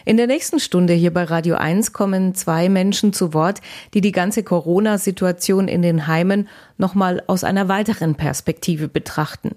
In 0.04 0.16
der 0.16 0.28
nächsten 0.28 0.60
Stunde 0.60 0.92
hier 0.92 1.12
bei 1.12 1.24
Radio 1.24 1.56
1 1.56 1.92
kommen 1.92 2.34
zwei 2.34 2.68
Menschen 2.68 3.12
zu 3.12 3.34
Wort, 3.34 3.60
die 3.94 4.00
die 4.00 4.12
ganze 4.12 4.42
Corona-Situation 4.44 5.66
in 5.66 5.82
den 5.82 6.06
Heimen 6.06 6.48
nochmal 6.78 7.22
aus 7.26 7.42
einer 7.42 7.68
weiteren 7.68 8.14
Perspektive 8.14 8.88
betrachten 8.88 9.56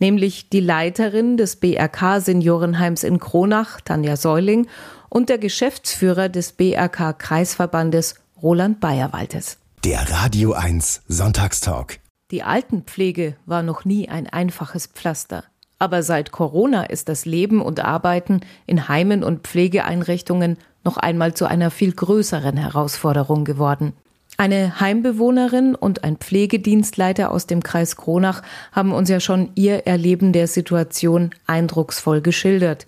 nämlich 0.00 0.48
die 0.48 0.60
Leiterin 0.60 1.36
des 1.36 1.56
BRK 1.56 2.20
Seniorenheims 2.20 3.04
in 3.04 3.20
Kronach, 3.20 3.80
Tanja 3.80 4.16
Säuling, 4.16 4.66
und 5.08 5.28
der 5.28 5.38
Geschäftsführer 5.38 6.28
des 6.28 6.52
BRK 6.52 7.12
Kreisverbandes, 7.12 8.14
Roland 8.42 8.80
Bayerwaltes. 8.80 9.58
Der 9.84 10.10
Radio 10.10 10.52
1 10.52 11.02
Sonntagstalk. 11.08 12.00
Die 12.30 12.42
Altenpflege 12.42 13.36
war 13.46 13.62
noch 13.62 13.84
nie 13.84 14.08
ein 14.08 14.26
einfaches 14.26 14.86
Pflaster. 14.86 15.44
Aber 15.78 16.02
seit 16.02 16.30
Corona 16.30 16.84
ist 16.84 17.08
das 17.08 17.24
Leben 17.24 17.62
und 17.62 17.80
Arbeiten 17.80 18.40
in 18.66 18.88
Heimen 18.88 19.24
und 19.24 19.46
Pflegeeinrichtungen 19.46 20.58
noch 20.84 20.96
einmal 20.96 21.34
zu 21.34 21.46
einer 21.46 21.70
viel 21.70 21.92
größeren 21.92 22.56
Herausforderung 22.56 23.44
geworden. 23.44 23.94
Eine 24.40 24.80
Heimbewohnerin 24.80 25.74
und 25.74 26.02
ein 26.02 26.16
Pflegedienstleiter 26.16 27.30
aus 27.30 27.46
dem 27.46 27.62
Kreis 27.62 27.96
Kronach 27.96 28.40
haben 28.72 28.90
uns 28.90 29.10
ja 29.10 29.20
schon 29.20 29.50
ihr 29.54 29.86
Erleben 29.86 30.32
der 30.32 30.46
Situation 30.46 31.32
eindrucksvoll 31.46 32.22
geschildert. 32.22 32.86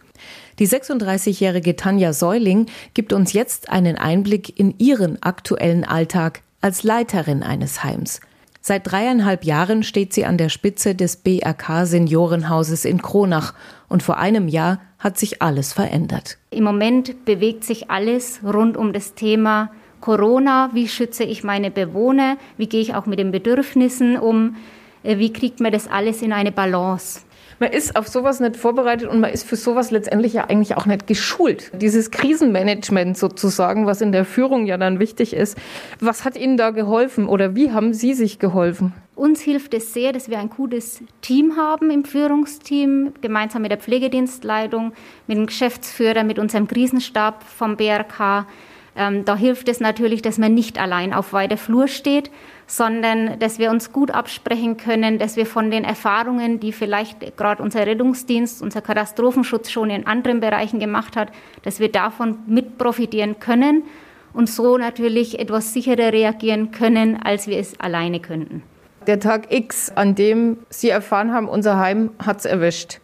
Die 0.58 0.66
36-jährige 0.66 1.76
Tanja 1.76 2.14
Säuling 2.14 2.68
gibt 2.94 3.12
uns 3.12 3.34
jetzt 3.34 3.68
einen 3.68 3.98
Einblick 3.98 4.58
in 4.58 4.78
ihren 4.78 5.22
aktuellen 5.22 5.84
Alltag 5.84 6.40
als 6.62 6.84
Leiterin 6.84 7.42
eines 7.42 7.84
Heims. 7.84 8.20
Seit 8.62 8.90
dreieinhalb 8.90 9.44
Jahren 9.44 9.82
steht 9.82 10.14
sie 10.14 10.24
an 10.24 10.38
der 10.38 10.48
Spitze 10.48 10.94
des 10.94 11.16
BRK 11.16 11.84
Seniorenhauses 11.84 12.86
in 12.86 13.02
Kronach 13.02 13.52
und 13.90 14.02
vor 14.02 14.16
einem 14.16 14.48
Jahr 14.48 14.80
hat 14.98 15.18
sich 15.18 15.42
alles 15.42 15.74
verändert. 15.74 16.38
Im 16.48 16.64
Moment 16.64 17.26
bewegt 17.26 17.64
sich 17.64 17.90
alles 17.90 18.40
rund 18.42 18.78
um 18.78 18.94
das 18.94 19.12
Thema 19.12 19.70
Corona, 20.02 20.68
wie 20.74 20.88
schütze 20.88 21.24
ich 21.24 21.44
meine 21.44 21.70
Bewohner, 21.70 22.36
wie 22.58 22.66
gehe 22.66 22.82
ich 22.82 22.94
auch 22.94 23.06
mit 23.06 23.18
den 23.18 23.30
Bedürfnissen 23.30 24.18
um, 24.18 24.56
äh, 25.04 25.16
wie 25.16 25.32
kriegt 25.32 25.60
man 25.60 25.72
das 25.72 25.88
alles 25.88 26.20
in 26.20 26.32
eine 26.32 26.52
Balance. 26.52 27.20
Man 27.60 27.70
ist 27.70 27.94
auf 27.94 28.08
sowas 28.08 28.40
nicht 28.40 28.56
vorbereitet 28.56 29.08
und 29.08 29.20
man 29.20 29.30
ist 29.30 29.46
für 29.46 29.54
sowas 29.54 29.92
letztendlich 29.92 30.32
ja 30.32 30.46
eigentlich 30.48 30.76
auch 30.76 30.86
nicht 30.86 31.06
geschult. 31.06 31.70
Dieses 31.80 32.10
Krisenmanagement 32.10 33.16
sozusagen, 33.16 33.86
was 33.86 34.00
in 34.00 34.10
der 34.10 34.24
Führung 34.24 34.66
ja 34.66 34.76
dann 34.76 34.98
wichtig 34.98 35.32
ist. 35.32 35.56
Was 36.00 36.24
hat 36.24 36.36
Ihnen 36.36 36.56
da 36.56 36.70
geholfen 36.70 37.28
oder 37.28 37.54
wie 37.54 37.70
haben 37.70 37.94
Sie 37.94 38.14
sich 38.14 38.40
geholfen? 38.40 38.92
Uns 39.14 39.40
hilft 39.40 39.72
es 39.74 39.94
sehr, 39.94 40.12
dass 40.12 40.28
wir 40.28 40.40
ein 40.40 40.50
gutes 40.50 41.04
Team 41.20 41.56
haben 41.56 41.90
im 41.90 42.04
Führungsteam, 42.04 43.12
gemeinsam 43.20 43.62
mit 43.62 43.70
der 43.70 43.78
Pflegedienstleitung, 43.78 44.92
mit 45.28 45.38
dem 45.38 45.46
Geschäftsführer, 45.46 46.24
mit 46.24 46.40
unserem 46.40 46.66
Krisenstab 46.66 47.44
vom 47.44 47.76
BRK 47.76 48.48
ähm, 48.94 49.24
da 49.24 49.36
hilft 49.36 49.68
es 49.68 49.80
natürlich, 49.80 50.22
dass 50.22 50.38
man 50.38 50.54
nicht 50.54 50.78
allein 50.78 51.14
auf 51.14 51.32
weiter 51.32 51.56
Flur 51.56 51.88
steht, 51.88 52.30
sondern 52.66 53.38
dass 53.38 53.58
wir 53.58 53.70
uns 53.70 53.92
gut 53.92 54.10
absprechen 54.10 54.76
können, 54.76 55.18
dass 55.18 55.36
wir 55.36 55.46
von 55.46 55.70
den 55.70 55.84
Erfahrungen, 55.84 56.60
die 56.60 56.72
vielleicht 56.72 57.36
gerade 57.36 57.62
unser 57.62 57.86
Rettungsdienst, 57.86 58.62
unser 58.62 58.80
Katastrophenschutz 58.80 59.70
schon 59.70 59.90
in 59.90 60.06
anderen 60.06 60.40
Bereichen 60.40 60.78
gemacht 60.78 61.16
hat, 61.16 61.32
dass 61.62 61.80
wir 61.80 61.90
davon 61.90 62.38
mit 62.46 62.78
profitieren 62.78 63.38
können 63.38 63.84
und 64.32 64.48
so 64.48 64.78
natürlich 64.78 65.38
etwas 65.38 65.72
sicherer 65.72 66.12
reagieren 66.12 66.70
können, 66.70 67.20
als 67.22 67.46
wir 67.46 67.58
es 67.58 67.78
alleine 67.80 68.20
könnten. 68.20 68.62
Der 69.06 69.18
Tag 69.18 69.52
X, 69.52 69.90
an 69.90 70.14
dem 70.14 70.58
Sie 70.70 70.88
erfahren 70.88 71.32
haben, 71.32 71.48
unser 71.48 71.78
Heim 71.78 72.10
hat 72.24 72.38
es 72.38 72.44
erwischt. 72.44 73.01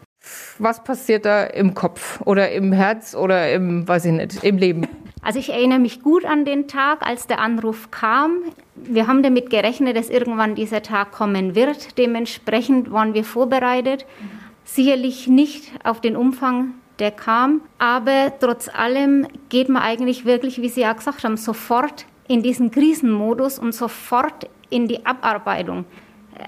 Was 0.59 0.83
passiert 0.83 1.25
da 1.25 1.45
im 1.45 1.75
Kopf 1.75 2.21
oder 2.25 2.51
im 2.51 2.73
Herz 2.73 3.15
oder 3.15 3.53
im, 3.53 3.87
weiß 3.87 4.07
ich 4.07 4.13
nicht, 4.13 4.45
im 4.45 4.59
Leben? 4.59 4.87
Also 5.23 5.39
ich 5.39 5.51
erinnere 5.51 5.79
mich 5.79 6.03
gut 6.03 6.25
an 6.25 6.45
den 6.45 6.69
Tag, 6.69 7.05
als 7.05 7.27
der 7.27 7.41
Anruf 7.41 7.91
kam. 7.91 8.39
Wir 8.75 9.07
haben 9.07 9.23
damit 9.23 9.51
gerechnet, 9.51 9.97
dass 9.97 10.11
irgendwann 10.11 10.55
dieser 10.55 10.83
Tag 10.83 11.13
kommen 11.13 11.55
wird. 11.55 11.99
Dementsprechend 11.99 12.93
waren 12.93 13.15
wir 13.15 13.25
vorbereitet. 13.25 14.07
Sicherlich 14.65 15.29
nicht 15.29 15.73
auf 15.85 16.01
den 16.01 16.17
Umfang, 16.17 16.75
der 16.99 17.11
kam. 17.11 17.63
Aber 17.79 18.33
trotz 18.39 18.69
allem 18.69 19.27
geht 19.49 19.69
man 19.69 19.83
eigentlich 19.83 20.25
wirklich, 20.25 20.63
wie 20.63 20.69
Sie 20.69 20.83
ja 20.83 20.93
gesagt 20.93 21.25
haben, 21.25 21.37
sofort 21.37 22.07
in 22.29 22.43
diesen 22.43 22.71
Krisenmodus 22.71 23.59
und 23.59 23.73
sofort 23.73 24.49
in 24.71 24.87
die 24.87 25.05
Abarbeitung. 25.07 25.85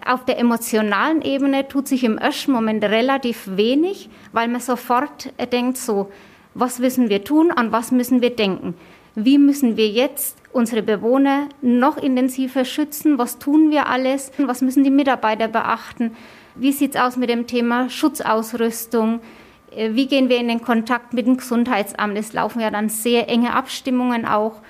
Auf 0.07 0.25
der 0.25 0.39
emotionalen 0.39 1.23
Ebene 1.23 1.67
tut 1.67 1.89
sich 1.89 2.05
im 2.05 2.19
ersten 2.19 2.53
Moment 2.53 2.85
relativ 2.85 3.57
wenig, 3.57 4.09
weil 4.33 4.49
man 4.49 4.61
sofort 4.61 5.33
denkt 5.53 5.77
so, 5.79 6.11
was 6.55 6.79
müssen 6.79 7.09
wir 7.09 7.25
tun, 7.25 7.51
an 7.51 7.73
was 7.73 7.93
müssen 7.93 8.23
wir 8.23 8.31
denken? 8.31 8.75
Wie 9.15 9.39
müssen 9.39 9.77
wir 9.77 9.89
jetzt 9.89 10.39
unsere 10.53 10.83
Bewohner 10.83 11.49
noch 11.63 11.97
intensiver 11.97 12.65
schützen? 12.65 13.19
Was 13.19 13.39
tun 13.39 13.71
wir 13.71 13.89
alles? 13.89 14.33
Was 14.39 14.63
müssen 14.63 14.85
die 14.85 14.91
Mitarbeiter 14.91 15.49
beachten? 15.49 16.13
Wie 16.55 16.73
sieht 16.73 16.95
es 16.95 17.01
aus 17.01 17.17
mit 17.17 17.31
dem 17.31 17.47
Thema 17.47 17.89
Schutzausrüstung? 17.89 19.21
Äh, 19.75 19.91
wie 19.95 20.07
gehen 20.07 20.29
wir 20.29 20.39
in 20.39 20.49
den 20.49 20.63
Kontakt 20.63 21.13
mit 21.15 21.27
dem 21.27 21.37
Gesundheitsamt? 21.37 22.19
Es 22.19 22.33
laufen 22.33 22.61
ja 22.61 22.71
dann 22.71 22.89
sehr 22.89 23.29
enge 23.29 23.55
Abstimmungen 23.55 24.27
auch. 24.27 24.61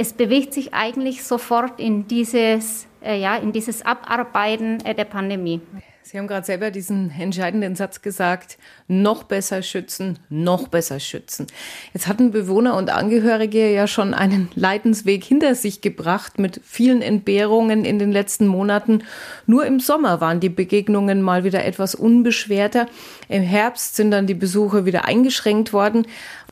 Es 0.00 0.12
bewegt 0.12 0.54
sich 0.54 0.74
eigentlich 0.74 1.24
sofort 1.24 1.80
in 1.80 2.06
dieses, 2.06 2.86
äh, 3.02 3.20
ja, 3.20 3.34
in 3.34 3.50
dieses 3.50 3.84
Abarbeiten 3.84 4.78
äh, 4.84 4.94
der 4.94 5.06
Pandemie. 5.06 5.60
Sie 6.04 6.16
haben 6.16 6.28
gerade 6.28 6.46
selber 6.46 6.70
diesen 6.70 7.10
entscheidenden 7.10 7.74
Satz 7.74 8.00
gesagt, 8.00 8.56
noch 8.86 9.24
besser 9.24 9.60
schützen, 9.60 10.18
noch 10.30 10.68
besser 10.68 11.00
schützen. 11.00 11.48
Jetzt 11.92 12.06
hatten 12.06 12.30
Bewohner 12.30 12.76
und 12.76 12.88
Angehörige 12.88 13.70
ja 13.70 13.86
schon 13.86 14.14
einen 14.14 14.48
Leidensweg 14.54 15.22
hinter 15.22 15.54
sich 15.54 15.82
gebracht 15.82 16.38
mit 16.38 16.62
vielen 16.64 17.02
Entbehrungen 17.02 17.84
in 17.84 17.98
den 17.98 18.10
letzten 18.10 18.46
Monaten. 18.46 19.02
Nur 19.46 19.66
im 19.66 19.80
Sommer 19.80 20.22
waren 20.22 20.40
die 20.40 20.48
Begegnungen 20.48 21.20
mal 21.20 21.44
wieder 21.44 21.64
etwas 21.66 21.94
unbeschwerter. 21.94 22.86
Im 23.28 23.42
Herbst 23.42 23.96
sind 23.96 24.12
dann 24.12 24.26
die 24.26 24.32
Besuche 24.32 24.86
wieder 24.86 25.04
eingeschränkt 25.04 25.74
worden 25.74 26.06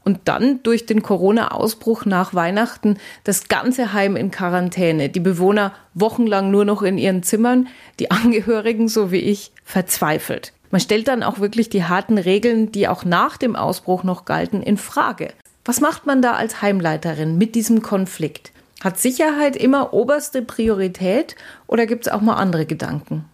und 0.06 0.20
dann 0.24 0.62
durch 0.62 0.86
den 0.86 1.02
Corona-Ausbruch 1.02 2.04
nach 2.04 2.32
Weihnachten 2.32 2.96
das 3.24 3.48
ganze 3.48 3.92
Heim 3.92 4.14
in 4.14 4.30
Quarantäne, 4.30 5.08
die 5.08 5.20
Bewohner 5.20 5.72
wochenlang 5.94 6.52
nur 6.52 6.64
noch 6.64 6.82
in 6.82 6.96
ihren 6.96 7.24
Zimmern, 7.24 7.66
die 7.98 8.10
Angehörigen, 8.12 8.88
so 8.88 9.10
wie 9.10 9.18
ich, 9.18 9.50
verzweifelt. 9.64 10.52
Man 10.70 10.80
stellt 10.80 11.08
dann 11.08 11.24
auch 11.24 11.40
wirklich 11.40 11.70
die 11.70 11.84
harten 11.84 12.18
Regeln, 12.18 12.70
die 12.70 12.86
auch 12.86 13.04
nach 13.04 13.36
dem 13.36 13.56
Ausbruch 13.56 14.04
noch 14.04 14.24
galten, 14.24 14.62
in 14.62 14.76
Frage. 14.76 15.32
Was 15.64 15.80
macht 15.80 16.06
man 16.06 16.22
da 16.22 16.34
als 16.34 16.62
Heimleiterin 16.62 17.36
mit 17.36 17.56
diesem 17.56 17.82
Konflikt? 17.82 18.52
Hat 18.84 19.00
Sicherheit 19.00 19.56
immer 19.56 19.92
oberste 19.92 20.40
Priorität 20.40 21.34
oder 21.66 21.86
gibt 21.86 22.06
es 22.06 22.12
auch 22.12 22.20
mal 22.20 22.34
andere 22.34 22.66
Gedanken? 22.66 23.24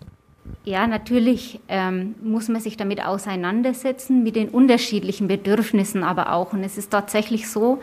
Ja, 0.64 0.86
natürlich 0.86 1.60
ähm, 1.68 2.14
muss 2.22 2.48
man 2.48 2.60
sich 2.60 2.76
damit 2.76 3.04
auseinandersetzen, 3.04 4.22
mit 4.22 4.36
den 4.36 4.48
unterschiedlichen 4.48 5.28
Bedürfnissen 5.28 6.04
aber 6.04 6.32
auch. 6.32 6.52
Und 6.52 6.62
es 6.62 6.78
ist 6.78 6.90
tatsächlich 6.90 7.50
so, 7.50 7.80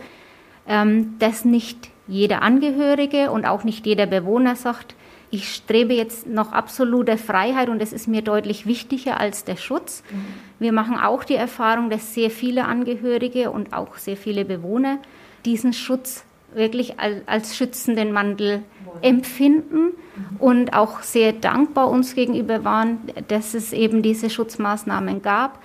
ähm, 0.68 1.16
dass 1.20 1.46
nicht 1.46 1.90
jeder 2.08 2.42
Angehörige 2.42 3.32
und 3.32 3.46
auch 3.46 3.64
nicht 3.64 3.86
jeder 3.86 4.06
Bewohner 4.06 4.56
sagt, 4.56 4.96
ich 5.32 5.54
strebe 5.54 5.94
jetzt 5.94 6.26
noch 6.26 6.52
absolute 6.52 7.18
Freiheit 7.18 7.70
und 7.70 7.82
es 7.82 7.94
ist 7.94 8.08
mir 8.08 8.24
deutlich 8.24 8.66
wichtiger 8.66 9.20
als 9.20 9.44
der 9.44 9.58
Schutz. 9.58 10.04
Mhm. 10.10 10.26
Wir 10.58 10.72
machen 10.72 10.98
auch 10.98 11.24
die 11.24 11.36
Erfahrung, 11.36 11.90
dass 11.90 12.14
sehr 12.14 12.32
viele 12.32 12.66
Angehörige 12.66 13.52
und 13.52 13.74
auch 13.74 13.98
sehr 13.98 14.18
viele 14.18 14.46
Bewohner 14.46 14.98
diesen 15.46 15.74
Schutz 15.74 16.26
wirklich 16.54 17.00
als, 17.00 17.28
als 17.28 17.58
schützenden 17.58 18.12
Mantel 18.12 18.64
empfinden 19.02 19.94
und 20.40 20.74
auch 20.74 21.02
sehr 21.02 21.34
dankbar 21.34 21.90
uns 21.90 22.16
gegenüber 22.16 22.64
waren, 22.64 23.00
dass 23.28 23.54
es 23.54 23.74
eben 23.74 24.02
diese 24.02 24.30
Schutzmaßnahmen 24.30 25.22
gab. 25.22 25.62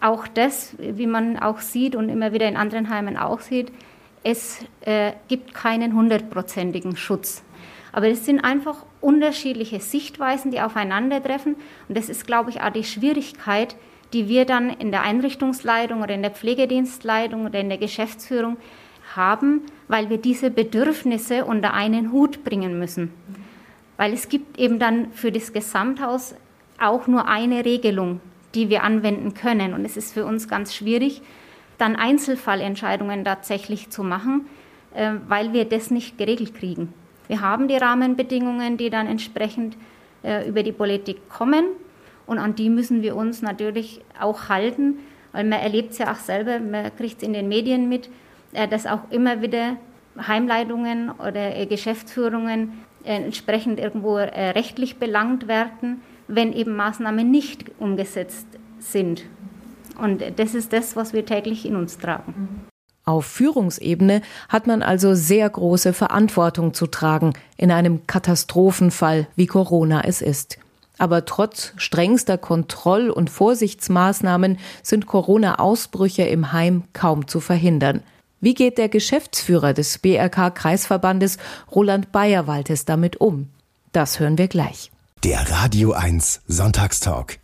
Auch 0.00 0.28
das, 0.28 0.74
wie 0.78 1.06
man 1.06 1.38
auch 1.38 1.60
sieht 1.60 1.96
und 1.96 2.08
immer 2.08 2.32
wieder 2.32 2.48
in 2.48 2.56
anderen 2.56 2.88
Heimen 2.88 3.16
auch 3.16 3.40
sieht, 3.40 3.72
es 4.22 4.64
äh, 4.82 5.12
gibt 5.28 5.54
keinen 5.54 5.94
hundertprozentigen 5.94 6.96
Schutz. 6.96 7.42
Aber 7.92 8.08
es 8.08 8.24
sind 8.24 8.40
einfach 8.40 8.84
unterschiedliche 9.00 9.80
Sichtweisen, 9.80 10.50
die 10.50 10.60
aufeinandertreffen. 10.60 11.56
Und 11.88 11.96
das 11.96 12.08
ist, 12.08 12.26
glaube 12.26 12.50
ich, 12.50 12.60
auch 12.60 12.70
die 12.70 12.84
Schwierigkeit, 12.84 13.76
die 14.12 14.28
wir 14.28 14.44
dann 14.44 14.70
in 14.70 14.90
der 14.90 15.02
Einrichtungsleitung 15.02 16.02
oder 16.02 16.14
in 16.14 16.22
der 16.22 16.30
Pflegedienstleitung 16.30 17.46
oder 17.46 17.60
in 17.60 17.68
der 17.68 17.78
Geschäftsführung 17.78 18.56
haben, 19.18 19.60
weil 19.88 20.08
wir 20.08 20.16
diese 20.16 20.50
Bedürfnisse 20.50 21.44
unter 21.44 21.74
einen 21.74 22.10
Hut 22.10 22.42
bringen 22.42 22.78
müssen. 22.78 23.12
Weil 23.98 24.14
es 24.14 24.30
gibt 24.30 24.58
eben 24.58 24.78
dann 24.78 25.12
für 25.12 25.30
das 25.30 25.52
Gesamthaus 25.52 26.34
auch 26.80 27.06
nur 27.06 27.28
eine 27.28 27.66
Regelung, 27.66 28.20
die 28.54 28.70
wir 28.70 28.82
anwenden 28.82 29.34
können. 29.34 29.74
Und 29.74 29.84
es 29.84 29.98
ist 29.98 30.14
für 30.14 30.24
uns 30.24 30.48
ganz 30.48 30.74
schwierig, 30.74 31.20
dann 31.76 31.96
Einzelfallentscheidungen 31.96 33.24
tatsächlich 33.24 33.90
zu 33.90 34.02
machen, 34.02 34.46
äh, 34.94 35.12
weil 35.28 35.52
wir 35.52 35.66
das 35.66 35.90
nicht 35.90 36.16
geregelt 36.16 36.54
kriegen. 36.54 36.94
Wir 37.26 37.40
haben 37.40 37.68
die 37.68 37.76
Rahmenbedingungen, 37.76 38.78
die 38.78 38.88
dann 38.88 39.06
entsprechend 39.06 39.76
äh, 40.22 40.48
über 40.48 40.62
die 40.62 40.72
Politik 40.72 41.28
kommen. 41.28 41.66
Und 42.26 42.38
an 42.38 42.54
die 42.54 42.70
müssen 42.70 43.02
wir 43.02 43.16
uns 43.16 43.42
natürlich 43.42 44.00
auch 44.18 44.48
halten, 44.48 44.98
weil 45.32 45.44
man 45.44 45.60
erlebt 45.60 45.92
es 45.92 45.98
ja 45.98 46.12
auch 46.12 46.16
selber, 46.16 46.58
man 46.58 46.94
kriegt 46.96 47.18
es 47.18 47.22
in 47.22 47.32
den 47.32 47.48
Medien 47.48 47.88
mit, 47.88 48.08
dass 48.52 48.86
auch 48.86 49.10
immer 49.10 49.42
wieder 49.42 49.76
Heimleitungen 50.26 51.10
oder 51.10 51.56
äh, 51.56 51.66
Geschäftsführungen 51.66 52.84
äh, 53.04 53.16
entsprechend 53.16 53.78
irgendwo 53.78 54.16
rechtlich 54.16 54.98
belangt 54.98 55.48
werden, 55.48 56.02
wenn 56.26 56.52
eben 56.52 56.74
Maßnahmen 56.76 57.30
nicht 57.30 57.70
umgesetzt 57.78 58.46
sind. 58.78 59.24
Und 60.00 60.22
das 60.36 60.54
ist 60.54 60.72
das, 60.72 60.96
was 60.96 61.12
wir 61.12 61.24
täglich 61.24 61.66
in 61.66 61.74
uns 61.74 61.98
tragen. 61.98 62.66
Auf 63.04 63.24
Führungsebene 63.24 64.20
hat 64.50 64.66
man 64.66 64.82
also 64.82 65.14
sehr 65.14 65.48
große 65.48 65.94
Verantwortung 65.94 66.74
zu 66.74 66.86
tragen 66.86 67.32
in 67.56 67.72
einem 67.72 68.06
Katastrophenfall, 68.06 69.26
wie 69.34 69.46
Corona 69.46 70.02
es 70.04 70.20
ist. 70.20 70.58
Aber 70.98 71.24
trotz 71.24 71.72
strengster 71.76 72.36
Kontroll- 72.36 73.08
und 73.08 73.30
Vorsichtsmaßnahmen 73.30 74.58
sind 74.82 75.06
Corona-Ausbrüche 75.06 76.24
im 76.24 76.52
Heim 76.52 76.84
kaum 76.92 77.26
zu 77.26 77.40
verhindern. 77.40 78.02
Wie 78.40 78.54
geht 78.54 78.78
der 78.78 78.88
Geschäftsführer 78.88 79.72
des 79.72 79.98
BRK 79.98 80.50
Kreisverbandes 80.50 81.38
Roland 81.74 82.12
Bayerwaltes 82.12 82.84
damit 82.84 83.20
um? 83.20 83.48
Das 83.92 84.20
hören 84.20 84.38
wir 84.38 84.46
gleich. 84.46 84.92
Der 85.24 85.50
Radio 85.50 85.92
1 85.92 86.42
Sonntagstalk. 86.46 87.38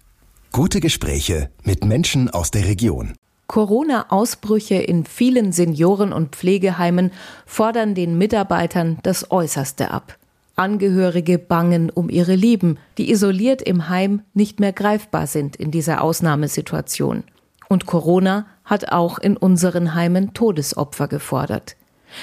Gute 0.53 0.79
Gespräche 0.79 1.51
mit 1.65 1.85
Menschen 1.85 2.31
aus 2.31 2.53
der 2.53 2.67
Region. 2.67 3.15
Corona-Ausbrüche 3.49 4.77
in 4.77 5.05
vielen 5.05 5.51
Senioren- 5.51 6.13
und 6.13 6.37
Pflegeheimen 6.37 7.11
fordern 7.45 7.97
den 7.97 8.17
Mitarbeitern 8.17 8.99
das 9.03 9.33
Äußerste 9.33 9.91
ab. 9.91 10.17
Angehörige 10.55 11.41
bangen 11.41 11.91
um 11.91 12.09
ihre 12.09 12.37
Lieben, 12.37 12.79
die 12.99 13.11
isoliert 13.11 13.61
im 13.63 13.89
Heim 13.89 14.23
nicht 14.33 14.61
mehr 14.61 14.73
greifbar 14.73 15.27
sind 15.27 15.57
in 15.57 15.73
dieser 15.73 16.03
Ausnahmesituation. 16.03 17.25
Und 17.69 17.87
Corona 17.87 18.47
hat 18.65 18.93
auch 18.93 19.19
in 19.19 19.37
unseren 19.37 19.95
Heimen 19.95 20.35
Todesopfer 20.35 21.09
gefordert. 21.09 21.77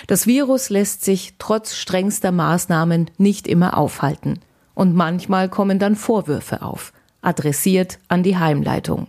Das 0.08 0.28
Virus 0.28 0.70
lässt 0.70 1.04
sich 1.04 1.36
trotz 1.38 1.76
strengster 1.76 2.32
Maßnahmen 2.32 3.12
nicht 3.18 3.48
immer 3.48 3.78
aufhalten. 3.78 4.40
Und 4.74 4.96
manchmal 4.96 5.50
kommen 5.50 5.80
dann 5.80 5.96
Vorwürfe 5.96 6.62
auf, 6.62 6.94
adressiert 7.22 8.00
an 8.08 8.24
die 8.24 8.38
Heimleitung. 8.38 9.08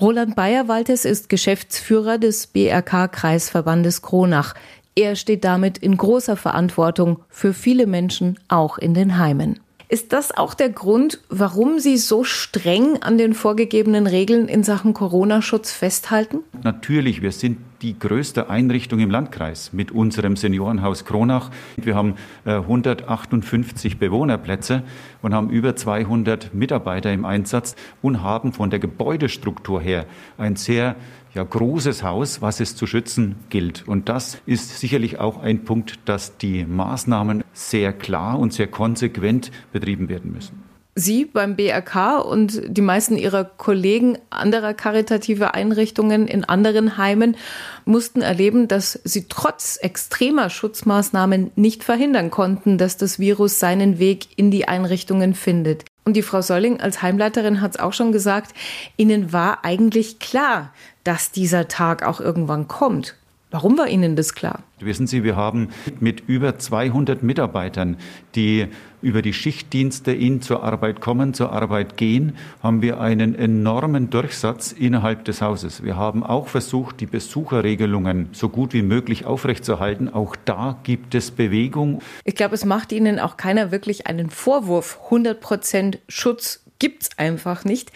Roland 0.00 0.36
Bayerwaltes 0.36 1.04
ist 1.04 1.28
Geschäftsführer 1.28 2.18
des 2.18 2.48
BRK 2.48 3.08
Kreisverbandes 3.08 4.02
Kronach. 4.02 4.54
Er 4.94 5.16
steht 5.16 5.44
damit 5.44 5.78
in 5.78 5.96
großer 5.96 6.36
Verantwortung 6.36 7.20
für 7.28 7.54
viele 7.54 7.86
Menschen 7.86 8.38
auch 8.48 8.76
in 8.76 8.92
den 8.92 9.16
Heimen. 9.18 9.60
Ist 9.88 10.12
das 10.12 10.36
auch 10.36 10.54
der 10.54 10.70
Grund, 10.70 11.20
warum 11.28 11.78
Sie 11.78 11.96
so 11.96 12.24
streng 12.24 13.02
an 13.02 13.18
den 13.18 13.34
vorgegebenen 13.34 14.08
Regeln 14.08 14.48
in 14.48 14.64
Sachen 14.64 14.94
Corona-Schutz 14.94 15.70
festhalten? 15.70 16.40
Natürlich, 16.64 17.22
wir 17.22 17.30
sind 17.30 17.58
die 17.82 17.96
größte 17.96 18.50
Einrichtung 18.50 18.98
im 18.98 19.10
Landkreis 19.10 19.72
mit 19.72 19.92
unserem 19.92 20.34
Seniorenhaus 20.34 21.04
Kronach. 21.04 21.52
Wir 21.76 21.94
haben 21.94 22.14
158 22.44 23.92
äh, 23.92 23.96
Bewohnerplätze 23.96 24.82
und 25.22 25.34
haben 25.34 25.50
über 25.50 25.76
200 25.76 26.52
Mitarbeiter 26.52 27.12
im 27.12 27.24
Einsatz 27.24 27.76
und 28.02 28.22
haben 28.24 28.52
von 28.52 28.70
der 28.70 28.80
Gebäudestruktur 28.80 29.80
her 29.80 30.06
ein 30.36 30.56
sehr 30.56 30.96
ja, 31.36 31.44
großes 31.44 32.02
Haus, 32.02 32.40
was 32.40 32.60
es 32.60 32.76
zu 32.76 32.86
schützen 32.86 33.36
gilt. 33.50 33.86
Und 33.86 34.08
das 34.08 34.38
ist 34.46 34.80
sicherlich 34.80 35.20
auch 35.20 35.38
ein 35.38 35.64
Punkt, 35.64 35.98
dass 36.06 36.38
die 36.38 36.64
Maßnahmen 36.64 37.44
sehr 37.52 37.92
klar 37.92 38.38
und 38.38 38.54
sehr 38.54 38.66
konsequent 38.66 39.50
betrieben 39.70 40.08
werden 40.08 40.32
müssen. 40.32 40.64
Sie 40.98 41.26
beim 41.26 41.56
BRK 41.56 42.20
und 42.20 42.62
die 42.68 42.80
meisten 42.80 43.18
Ihrer 43.18 43.44
Kollegen 43.44 44.16
anderer 44.30 44.72
karitative 44.72 45.52
Einrichtungen 45.52 46.26
in 46.26 46.44
anderen 46.44 46.96
Heimen 46.96 47.36
mussten 47.84 48.22
erleben, 48.22 48.66
dass 48.66 48.98
sie 49.04 49.26
trotz 49.28 49.76
extremer 49.76 50.48
Schutzmaßnahmen 50.48 51.50
nicht 51.54 51.84
verhindern 51.84 52.30
konnten, 52.30 52.78
dass 52.78 52.96
das 52.96 53.18
Virus 53.18 53.60
seinen 53.60 53.98
Weg 53.98 54.28
in 54.36 54.50
die 54.50 54.68
Einrichtungen 54.68 55.34
findet. 55.34 55.84
Und 56.06 56.14
die 56.14 56.22
Frau 56.22 56.40
Solling 56.40 56.80
als 56.80 57.02
Heimleiterin 57.02 57.60
hat 57.60 57.72
es 57.72 57.80
auch 57.80 57.92
schon 57.92 58.12
gesagt, 58.12 58.54
Ihnen 58.96 59.32
war 59.32 59.64
eigentlich 59.64 60.20
klar, 60.20 60.72
dass 61.02 61.32
dieser 61.32 61.66
Tag 61.66 62.04
auch 62.04 62.20
irgendwann 62.20 62.68
kommt. 62.68 63.16
Warum 63.56 63.78
war 63.78 63.88
Ihnen 63.88 64.16
das 64.16 64.34
klar? 64.34 64.64
Wissen 64.80 65.06
Sie, 65.06 65.24
wir 65.24 65.34
haben 65.34 65.70
mit 65.98 66.28
über 66.28 66.58
200 66.58 67.22
Mitarbeitern, 67.22 67.96
die 68.34 68.66
über 69.00 69.22
die 69.22 69.32
Schichtdienste 69.32 70.12
in 70.12 70.42
zur 70.42 70.62
Arbeit 70.62 71.00
kommen, 71.00 71.32
zur 71.32 71.52
Arbeit 71.52 71.96
gehen, 71.96 72.36
haben 72.62 72.82
wir 72.82 73.00
einen 73.00 73.34
enormen 73.34 74.10
Durchsatz 74.10 74.72
innerhalb 74.72 75.24
des 75.24 75.40
Hauses. 75.40 75.82
Wir 75.82 75.96
haben 75.96 76.22
auch 76.22 76.48
versucht, 76.48 77.00
die 77.00 77.06
Besucherregelungen 77.06 78.28
so 78.32 78.50
gut 78.50 78.74
wie 78.74 78.82
möglich 78.82 79.24
aufrechtzuerhalten. 79.24 80.12
Auch 80.12 80.36
da 80.44 80.76
gibt 80.82 81.14
es 81.14 81.30
Bewegung. 81.30 82.02
Ich 82.24 82.34
glaube, 82.34 82.56
es 82.56 82.66
macht 82.66 82.92
Ihnen 82.92 83.18
auch 83.18 83.38
keiner 83.38 83.70
wirklich 83.70 84.06
einen 84.06 84.28
Vorwurf. 84.28 84.98
100 85.04 85.40
Prozent 85.40 85.98
Schutz 86.08 86.65
gibt's 86.78 87.10
einfach 87.16 87.64
nicht. 87.64 87.92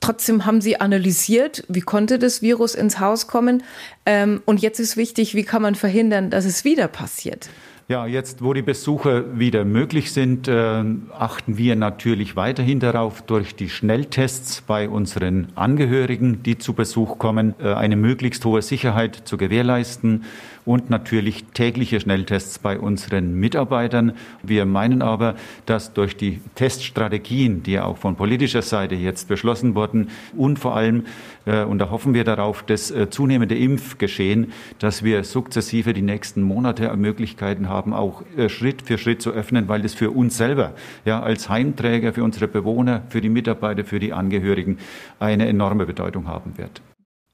Trotzdem 0.00 0.46
haben 0.46 0.60
sie 0.60 0.80
analysiert, 0.80 1.64
wie 1.68 1.80
konnte 1.80 2.18
das 2.18 2.42
Virus 2.42 2.74
ins 2.74 3.00
Haus 3.00 3.26
kommen. 3.26 3.62
Ähm, 4.06 4.42
und 4.44 4.60
jetzt 4.60 4.80
ist 4.80 4.96
wichtig, 4.96 5.34
wie 5.34 5.44
kann 5.44 5.62
man 5.62 5.74
verhindern, 5.74 6.30
dass 6.30 6.44
es 6.44 6.64
wieder 6.64 6.88
passiert. 6.88 7.48
Ja, 7.88 8.06
jetzt, 8.06 8.42
wo 8.42 8.54
die 8.54 8.62
Besuche 8.62 9.38
wieder 9.38 9.64
möglich 9.64 10.12
sind, 10.12 10.48
äh, 10.48 10.84
achten 11.12 11.58
wir 11.58 11.76
natürlich 11.76 12.36
weiterhin 12.36 12.80
darauf, 12.80 13.22
durch 13.22 13.54
die 13.54 13.68
Schnelltests 13.68 14.62
bei 14.62 14.88
unseren 14.88 15.48
Angehörigen, 15.56 16.42
die 16.42 16.56
zu 16.56 16.74
Besuch 16.74 17.18
kommen, 17.18 17.54
äh, 17.60 17.74
eine 17.74 17.96
möglichst 17.96 18.44
hohe 18.44 18.62
Sicherheit 18.62 19.22
zu 19.24 19.36
gewährleisten 19.36 20.24
und 20.64 20.90
natürlich 20.90 21.44
tägliche 21.54 22.00
Schnelltests 22.00 22.58
bei 22.58 22.78
unseren 22.78 23.34
Mitarbeitern. 23.34 24.12
Wir 24.42 24.64
meinen 24.64 25.02
aber, 25.02 25.34
dass 25.66 25.92
durch 25.92 26.16
die 26.16 26.40
Teststrategien, 26.54 27.62
die 27.62 27.72
ja 27.72 27.84
auch 27.84 27.98
von 27.98 28.16
politischer 28.16 28.62
Seite 28.62 28.94
jetzt 28.94 29.28
beschlossen 29.28 29.74
wurden 29.74 30.08
und 30.36 30.58
vor 30.58 30.76
allem, 30.76 31.04
äh, 31.46 31.64
und 31.64 31.78
da 31.78 31.90
hoffen 31.90 32.14
wir 32.14 32.24
darauf, 32.24 32.62
das 32.62 32.90
äh, 32.90 33.10
zunehmende 33.10 33.56
Impfgeschehen, 33.56 34.52
dass 34.78 35.02
wir 35.02 35.24
sukzessive 35.24 35.92
die 35.92 36.02
nächsten 36.02 36.42
Monate 36.42 36.94
Möglichkeiten 36.96 37.68
haben, 37.68 37.92
auch 37.92 38.22
äh, 38.36 38.48
Schritt 38.48 38.82
für 38.82 38.98
Schritt 38.98 39.22
zu 39.22 39.30
öffnen, 39.30 39.68
weil 39.68 39.82
das 39.82 39.94
für 39.94 40.10
uns 40.10 40.36
selber, 40.36 40.72
ja, 41.04 41.20
als 41.20 41.48
Heimträger, 41.48 42.12
für 42.12 42.22
unsere 42.22 42.48
Bewohner, 42.48 43.02
für 43.08 43.20
die 43.20 43.28
Mitarbeiter, 43.28 43.84
für 43.84 43.98
die 43.98 44.12
Angehörigen 44.12 44.78
eine 45.18 45.48
enorme 45.48 45.86
Bedeutung 45.86 46.28
haben 46.28 46.56
wird. 46.58 46.82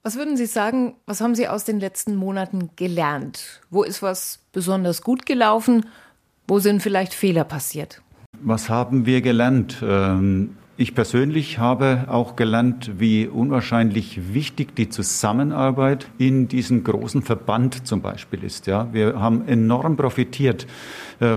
Was 0.09 0.17
würden 0.17 0.39
Sie 0.39 0.47
sagen, 0.47 0.95
was 1.05 1.21
haben 1.21 1.35
Sie 1.35 1.49
aus 1.49 1.65
den 1.65 1.81
letzten 1.81 2.17
Monaten 2.17 2.71
gelernt? 2.77 3.61
Wo 3.69 3.83
ist 3.83 4.01
was 4.01 4.39
besonders 4.53 5.03
gut 5.03 5.27
gelaufen? 5.27 5.85
Wo 6.47 6.61
sind 6.61 6.83
vielleicht 6.83 7.13
Fehler 7.13 7.45
passiert? 7.45 8.01
Was 8.41 8.71
haben 8.71 9.05
wir 9.05 9.21
gelernt? 9.21 9.83
Ähm, 9.83 10.57
ich 10.79 10.95
persönlich 10.95 11.59
habe 11.59 12.07
auch 12.09 12.37
gelernt, 12.37 12.93
wie 12.99 13.27
unwahrscheinlich 13.27 14.33
wichtig 14.33 14.75
die 14.77 14.89
Zusammenarbeit 14.89 16.09
in 16.17 16.49
diesem 16.49 16.85
großen 16.85 17.21
Verband 17.21 17.87
zum 17.87 18.01
Beispiel 18.01 18.45
ist. 18.45 18.67
Wir 18.67 19.21
haben 19.21 19.47
enorm 19.47 19.99
profitiert 19.99 20.67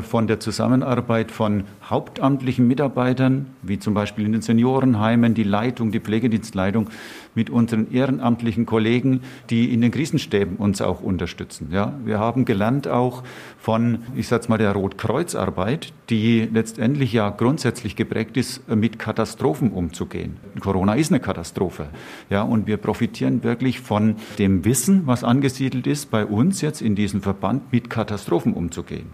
von 0.03 0.27
der 0.27 0.39
Zusammenarbeit 0.39 1.31
von 1.31 1.63
hauptamtlichen 1.89 2.67
Mitarbeitern, 2.67 3.47
wie 3.63 3.79
zum 3.79 3.95
Beispiel 3.95 4.25
in 4.25 4.31
den 4.31 4.41
Seniorenheimen, 4.41 5.33
die 5.33 5.43
Leitung, 5.43 5.91
die 5.91 5.99
Pflegedienstleitung, 5.99 6.89
mit 7.33 7.49
unseren 7.49 7.91
ehrenamtlichen 7.91 8.65
Kollegen, 8.65 9.21
die 9.49 9.73
in 9.73 9.81
den 9.81 9.91
Krisenstäben 9.91 10.57
uns 10.57 10.81
auch 10.81 11.01
unterstützen. 11.01 11.69
Ja, 11.71 11.93
wir 12.05 12.19
haben 12.19 12.45
gelernt 12.45 12.87
auch 12.87 13.23
von, 13.57 13.99
ich 14.15 14.27
sag's 14.27 14.49
mal, 14.49 14.57
der 14.57 14.73
Rotkreuzarbeit, 14.73 15.93
die 16.09 16.47
letztendlich 16.51 17.13
ja 17.13 17.29
grundsätzlich 17.29 17.95
geprägt 17.95 18.37
ist, 18.37 18.67
mit 18.69 18.99
Katastrophen 18.99 19.71
umzugehen. 19.71 20.37
Corona 20.59 20.93
ist 20.93 21.11
eine 21.11 21.21
Katastrophe. 21.21 21.87
Ja, 22.29 22.43
und 22.43 22.67
wir 22.67 22.77
profitieren 22.77 23.43
wirklich 23.43 23.79
von 23.79 24.17
dem 24.37 24.65
Wissen, 24.65 25.07
was 25.07 25.23
angesiedelt 25.23 25.87
ist, 25.87 26.11
bei 26.11 26.25
uns 26.25 26.61
jetzt 26.61 26.81
in 26.81 26.95
diesem 26.95 27.21
Verband 27.21 27.71
mit 27.71 27.89
Katastrophen 27.89 28.53
umzugehen. 28.53 29.09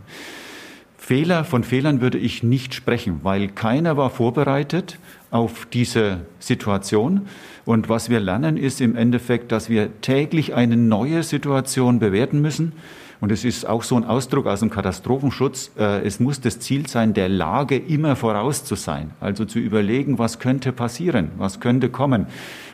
Fehler, 0.98 1.44
von 1.44 1.64
Fehlern 1.64 2.02
würde 2.02 2.18
ich 2.18 2.44
nicht 2.44 2.74
sprechen, 2.74 3.22
weil 3.24 3.48
keiner 3.48 3.98
war 3.98 4.10
vorbereitet 4.10 5.00
auf 5.32 5.68
diese 5.72 6.22
Situation. 6.40 7.28
Und 7.66 7.88
was 7.88 8.10
wir 8.10 8.20
lernen, 8.20 8.58
ist 8.58 8.82
im 8.82 8.96
Endeffekt, 8.96 9.52
dass 9.52 9.70
wir 9.70 10.02
täglich 10.02 10.56
eine 10.56 10.76
neue 10.76 11.24
Situation 11.24 12.00
bewerten 12.00 12.42
müssen. 12.42 12.74
Und 13.20 13.32
es 13.32 13.46
ist 13.46 13.68
auch 13.68 13.84
so 13.84 13.96
ein 13.96 14.06
Ausdruck 14.06 14.46
aus 14.46 14.60
dem 14.60 14.70
Katastrophenschutz. 14.70 15.72
Äh, 15.78 16.06
es 16.06 16.20
muss 16.20 16.40
das 16.40 16.60
Ziel 16.60 16.88
sein, 16.88 17.14
der 17.14 17.30
Lage 17.30 17.76
immer 17.76 18.16
voraus 18.16 18.64
zu 18.64 18.76
sein. 18.76 19.12
Also 19.20 19.46
zu 19.46 19.60
überlegen, 19.60 20.20
was 20.20 20.40
könnte 20.40 20.72
passieren, 20.72 21.32
was 21.38 21.60
könnte 21.60 21.90
kommen 21.90 22.28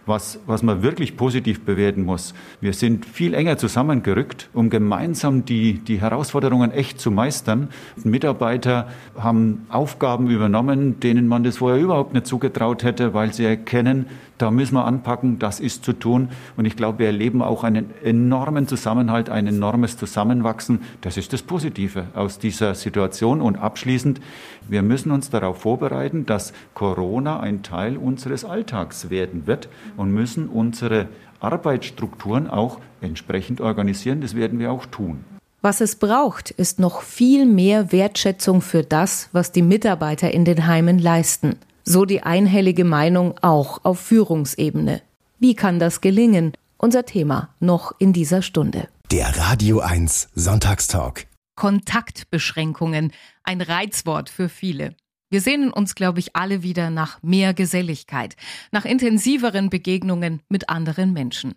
was, 0.05 0.39
was 0.45 0.63
man 0.63 0.83
wirklich 0.83 1.15
positiv 1.15 1.61
bewerten 1.61 2.03
muss. 2.03 2.33
Wir 2.61 2.73
sind 2.73 3.05
viel 3.05 3.33
enger 3.33 3.57
zusammengerückt, 3.57 4.49
um 4.53 4.69
gemeinsam 4.69 5.45
die, 5.45 5.75
die 5.75 6.01
Herausforderungen 6.01 6.71
echt 6.71 6.99
zu 6.99 7.11
meistern. 7.11 7.69
Mitarbeiter 8.03 8.87
haben 9.17 9.65
Aufgaben 9.69 10.29
übernommen, 10.29 10.99
denen 10.99 11.27
man 11.27 11.43
das 11.43 11.57
vorher 11.57 11.81
überhaupt 11.81 12.13
nicht 12.13 12.27
zugetraut 12.27 12.83
hätte, 12.83 13.13
weil 13.13 13.33
sie 13.33 13.45
erkennen, 13.45 14.07
da 14.37 14.51
müssen 14.51 14.75
wir 14.75 14.85
anpacken, 14.85 15.39
das 15.39 15.59
ist 15.59 15.85
zu 15.85 15.93
tun. 15.93 16.29
Und 16.57 16.65
ich 16.65 16.75
glaube, 16.75 16.99
wir 16.99 17.05
erleben 17.05 17.41
auch 17.41 17.63
einen 17.63 17.91
enormen 18.03 18.67
Zusammenhalt, 18.67 19.29
ein 19.29 19.47
enormes 19.47 19.95
Zusammenwachsen. 19.95 20.81
Das 21.01 21.17
ist 21.17 21.31
das 21.31 21.43
Positive 21.43 22.07
aus 22.13 22.39
dieser 22.39 22.75
Situation. 22.75 23.41
Und 23.41 23.55
abschließend, 23.55 24.19
wir 24.67 24.81
müssen 24.81 25.11
uns 25.11 25.29
darauf 25.29 25.61
vorbereiten, 25.61 26.25
dass 26.25 26.51
Corona 26.73 27.39
ein 27.39 27.63
Teil 27.63 27.95
unseres 27.95 28.43
Alltags 28.43 29.09
werden 29.09 29.47
wird 29.47 29.69
und 29.97 30.11
müssen 30.11 30.47
unsere 30.47 31.07
Arbeitsstrukturen 31.39 32.49
auch 32.49 32.79
entsprechend 33.01 33.61
organisieren. 33.61 34.21
Das 34.21 34.35
werden 34.35 34.59
wir 34.59 34.71
auch 34.71 34.85
tun. 34.85 35.25
Was 35.61 35.79
es 35.79 35.95
braucht, 35.95 36.51
ist 36.51 36.79
noch 36.79 37.01
viel 37.01 37.45
mehr 37.45 37.91
Wertschätzung 37.91 38.61
für 38.61 38.83
das, 38.83 39.29
was 39.31 39.51
die 39.51 39.61
Mitarbeiter 39.61 40.33
in 40.33 40.43
den 40.43 40.67
Heimen 40.67 40.99
leisten. 40.99 41.57
So 41.85 42.05
die 42.05 42.23
einhellige 42.23 42.83
Meinung 42.83 43.35
auch 43.41 43.83
auf 43.83 43.99
Führungsebene. 43.99 45.01
Wie 45.39 45.55
kann 45.55 45.79
das 45.79 46.01
gelingen? 46.01 46.53
Unser 46.77 47.05
Thema 47.05 47.49
noch 47.59 47.93
in 47.97 48.11
dieser 48.11 48.41
Stunde. 48.41 48.87
Der 49.11 49.37
Radio 49.37 49.79
1 49.79 50.29
Sonntagstalk. 50.35 51.27
Kontaktbeschränkungen, 51.55 53.11
ein 53.43 53.61
Reizwort 53.61 54.29
für 54.29 54.49
viele. 54.49 54.95
Wir 55.33 55.41
sehnen 55.41 55.73
uns, 55.73 55.95
glaube 55.95 56.19
ich, 56.19 56.35
alle 56.35 56.61
wieder 56.61 56.91
nach 56.91 57.23
mehr 57.23 57.55
Geselligkeit, 57.55 58.35
nach 58.71 58.85
intensiveren 58.85 59.71
Begegnungen 59.71 60.43
mit 60.47 60.69
anderen 60.69 61.11
Menschen. 61.11 61.55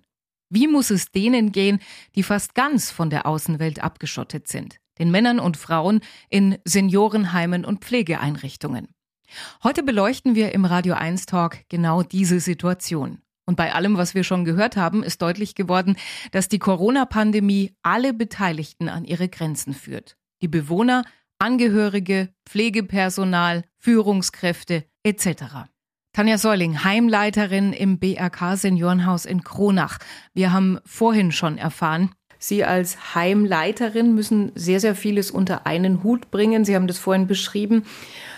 Wie 0.48 0.66
muss 0.66 0.88
es 0.88 1.12
denen 1.12 1.52
gehen, 1.52 1.80
die 2.14 2.22
fast 2.22 2.54
ganz 2.54 2.90
von 2.90 3.10
der 3.10 3.26
Außenwelt 3.26 3.82
abgeschottet 3.82 4.48
sind? 4.48 4.78
Den 4.98 5.10
Männern 5.10 5.38
und 5.38 5.58
Frauen 5.58 6.00
in 6.30 6.56
Seniorenheimen 6.64 7.66
und 7.66 7.84
Pflegeeinrichtungen. 7.84 8.88
Heute 9.62 9.82
beleuchten 9.82 10.34
wir 10.34 10.52
im 10.52 10.64
Radio 10.64 10.94
1 10.94 11.26
Talk 11.26 11.58
genau 11.68 12.02
diese 12.02 12.40
Situation. 12.40 13.18
Und 13.44 13.56
bei 13.56 13.74
allem, 13.74 13.98
was 13.98 14.14
wir 14.14 14.24
schon 14.24 14.46
gehört 14.46 14.76
haben, 14.76 15.02
ist 15.02 15.20
deutlich 15.20 15.54
geworden, 15.54 15.96
dass 16.32 16.48
die 16.48 16.58
Corona-Pandemie 16.58 17.74
alle 17.82 18.14
Beteiligten 18.14 18.88
an 18.88 19.04
ihre 19.04 19.28
Grenzen 19.28 19.74
führt. 19.74 20.16
Die 20.40 20.48
Bewohner, 20.48 21.04
Angehörige, 21.38 22.30
Pflegepersonal, 22.48 23.64
Führungskräfte 23.78 24.84
etc. 25.02 25.68
Tanja 26.12 26.38
Säuling, 26.38 26.82
Heimleiterin 26.82 27.72
im 27.72 27.98
BRK 27.98 28.56
Seniorenhaus 28.56 29.26
in 29.26 29.42
Kronach. 29.44 29.98
Wir 30.32 30.52
haben 30.52 30.78
vorhin 30.84 31.32
schon 31.32 31.58
erfahren, 31.58 32.10
Sie 32.38 32.64
als 32.64 33.14
Heimleiterin 33.14 34.14
müssen 34.14 34.52
sehr, 34.54 34.80
sehr 34.80 34.94
vieles 34.94 35.30
unter 35.30 35.66
einen 35.66 36.02
Hut 36.02 36.30
bringen. 36.30 36.64
Sie 36.64 36.74
haben 36.74 36.86
das 36.86 36.98
vorhin 36.98 37.26
beschrieben 37.26 37.84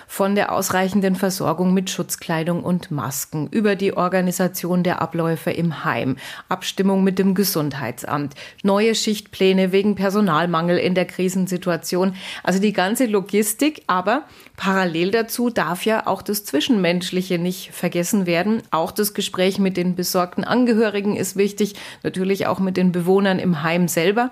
von 0.09 0.35
der 0.35 0.53
ausreichenden 0.53 1.15
Versorgung 1.15 1.75
mit 1.75 1.91
Schutzkleidung 1.91 2.65
und 2.65 2.91
Masken 2.91 3.47
über 3.49 3.77
die 3.77 3.95
Organisation 3.95 4.83
der 4.83 5.03
Abläufe 5.03 5.51
im 5.51 5.85
Heim, 5.85 6.17
Abstimmung 6.49 7.05
mit 7.05 7.19
dem 7.19 7.35
Gesundheitsamt, 7.35 8.35
neue 8.63 8.95
Schichtpläne 8.95 9.71
wegen 9.71 9.95
Personalmangel 9.95 10.79
in 10.79 10.95
der 10.95 11.05
Krisensituation, 11.05 12.17
also 12.43 12.59
die 12.59 12.73
ganze 12.73 13.05
Logistik, 13.05 13.83
aber 13.87 14.25
parallel 14.57 15.11
dazu 15.11 15.51
darf 15.51 15.85
ja 15.85 16.07
auch 16.07 16.23
das 16.23 16.45
Zwischenmenschliche 16.45 17.39
nicht 17.39 17.71
vergessen 17.73 18.25
werden. 18.25 18.63
Auch 18.71 18.93
das 18.93 19.13
Gespräch 19.13 19.59
mit 19.59 19.77
den 19.77 19.95
besorgten 19.95 20.43
Angehörigen 20.43 21.17
ist 21.17 21.37
wichtig, 21.37 21.75
natürlich 22.03 22.47
auch 22.47 22.61
mit 22.61 22.79
den 22.79 22.93
Bewohnern 22.93 23.39
im 23.39 23.63
Heim 23.63 23.89
selber. 23.89 24.31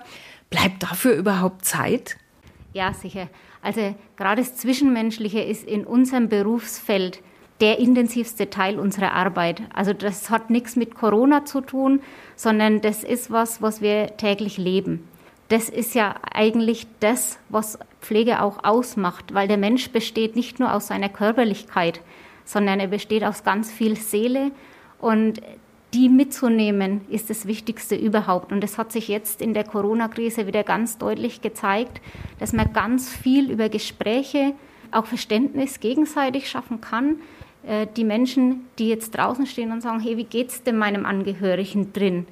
Bleibt 0.49 0.81
dafür 0.81 1.13
überhaupt 1.13 1.65
Zeit? 1.65 2.17
Ja, 2.73 2.93
sicher. 2.93 3.27
Also 3.61 3.95
gerade 4.15 4.41
das 4.41 4.55
Zwischenmenschliche 4.55 5.41
ist 5.41 5.67
in 5.67 5.85
unserem 5.85 6.29
Berufsfeld 6.29 7.21
der 7.59 7.79
intensivste 7.79 8.49
Teil 8.49 8.79
unserer 8.79 9.13
Arbeit. 9.13 9.61
Also 9.73 9.93
das 9.93 10.29
hat 10.29 10.49
nichts 10.49 10.75
mit 10.75 10.95
Corona 10.95 11.45
zu 11.45 11.61
tun, 11.61 12.01
sondern 12.35 12.81
das 12.81 13.03
ist 13.03 13.31
was, 13.31 13.61
was 13.61 13.81
wir 13.81 14.17
täglich 14.17 14.57
leben. 14.57 15.07
Das 15.49 15.69
ist 15.69 15.95
ja 15.95 16.15
eigentlich 16.31 16.87
das, 16.99 17.39
was 17.49 17.79
Pflege 18.01 18.41
auch 18.41 18.63
ausmacht, 18.63 19.33
weil 19.33 19.47
der 19.47 19.57
Mensch 19.57 19.89
besteht 19.91 20.35
nicht 20.35 20.59
nur 20.59 20.73
aus 20.73 20.87
seiner 20.87 21.09
Körperlichkeit, 21.09 22.01
sondern 22.45 22.79
er 22.79 22.87
besteht 22.87 23.23
aus 23.23 23.43
ganz 23.43 23.71
viel 23.71 23.95
Seele 23.95 24.51
und 24.99 25.41
die 25.93 26.09
mitzunehmen 26.09 27.01
ist 27.09 27.29
das 27.29 27.47
Wichtigste 27.47 27.95
überhaupt. 27.95 28.51
Und 28.51 28.61
das 28.61 28.77
hat 28.77 28.91
sich 28.91 29.07
jetzt 29.07 29.41
in 29.41 29.53
der 29.53 29.63
Corona-Krise 29.63 30.45
wieder 30.47 30.63
ganz 30.63 30.97
deutlich 30.97 31.41
gezeigt, 31.41 32.01
dass 32.39 32.53
man 32.53 32.73
ganz 32.73 33.13
viel 33.13 33.51
über 33.51 33.69
Gespräche, 33.69 34.53
auch 34.91 35.05
Verständnis 35.05 35.79
gegenseitig 35.79 36.49
schaffen 36.49 36.81
kann, 36.81 37.17
äh, 37.65 37.87
die 37.95 38.03
Menschen, 38.03 38.67
die 38.79 38.89
jetzt 38.89 39.11
draußen 39.11 39.45
stehen 39.45 39.71
und 39.71 39.81
sagen, 39.81 39.99
hey, 39.99 40.17
wie 40.17 40.23
geht's 40.23 40.63
denn 40.63 40.77
meinem 40.77 41.05
Angehörigen 41.05 41.93
drin? 41.93 42.25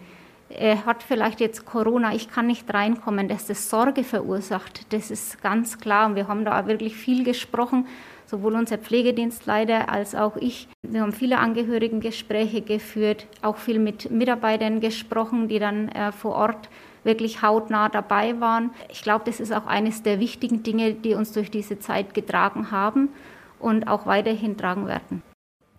Er 0.49 0.85
hat 0.85 1.03
vielleicht 1.03 1.39
jetzt 1.39 1.65
Corona, 1.65 2.13
ich 2.13 2.29
kann 2.29 2.47
nicht 2.47 2.71
reinkommen, 2.73 3.27
dass 3.27 3.47
das 3.47 3.69
Sorge 3.69 4.03
verursacht. 4.03 4.93
Das 4.93 5.11
ist 5.11 5.41
ganz 5.41 5.79
klar 5.79 6.07
und 6.07 6.15
wir 6.15 6.27
haben 6.27 6.45
da 6.45 6.67
wirklich 6.67 6.95
viel 6.95 7.23
gesprochen, 7.23 7.87
sowohl 8.25 8.55
unser 8.55 8.77
Pflegedienstleiter 8.77 9.89
als 9.89 10.15
auch 10.15 10.37
ich. 10.37 10.67
Wir 10.83 11.01
haben 11.01 11.13
viele 11.13 11.39
Angehörigengespräche 11.39 12.61
geführt, 12.61 13.27
auch 13.41 13.57
viel 13.57 13.79
mit 13.79 14.11
Mitarbeitern 14.11 14.79
gesprochen, 14.79 15.47
die 15.47 15.59
dann 15.59 15.89
äh, 15.89 16.11
vor 16.11 16.35
Ort 16.35 16.69
wirklich 17.03 17.41
hautnah 17.41 17.89
dabei 17.89 18.39
waren. 18.39 18.71
Ich 18.89 19.03
glaube, 19.03 19.25
das 19.25 19.39
ist 19.39 19.53
auch 19.53 19.67
eines 19.67 20.03
der 20.03 20.19
wichtigen 20.19 20.63
Dinge, 20.63 20.93
die 20.93 21.13
uns 21.13 21.31
durch 21.31 21.51
diese 21.51 21.79
Zeit 21.79 22.13
getragen 22.13 22.71
haben 22.71 23.09
und 23.59 23.87
auch 23.87 24.05
weiterhin 24.05 24.57
tragen 24.57 24.87
werden. 24.87 25.21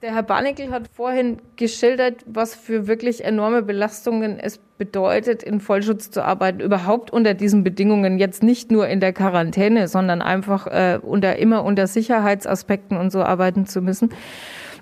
Der 0.03 0.15
Herr 0.15 0.23
Barnickel 0.23 0.71
hat 0.73 0.89
vorhin 0.93 1.39
geschildert, 1.57 2.17
was 2.27 2.55
für 2.55 2.87
wirklich 2.87 3.25
enorme 3.25 3.63
Belastungen 3.63 4.39
es 4.39 4.59
bedeutet, 4.77 5.43
in 5.43 5.59
Vollschutz 5.59 6.11
zu 6.11 6.23
arbeiten, 6.23 6.61
überhaupt 6.61 7.11
unter 7.11 7.33
diesen 7.33 7.65
Bedingungen, 7.65 8.19
jetzt 8.19 8.43
nicht 8.43 8.71
nur 8.71 8.89
in 8.89 9.01
der 9.01 9.15
Quarantäne, 9.15 9.89
sondern 9.89 10.21
einfach 10.21 10.67
äh, 10.67 10.99
unter 11.01 11.37
immer 11.37 11.65
unter 11.65 11.87
Sicherheitsaspekten 11.87 12.99
und 12.99 13.11
so 13.11 13.23
arbeiten 13.23 13.65
zu 13.65 13.81
müssen. 13.81 14.11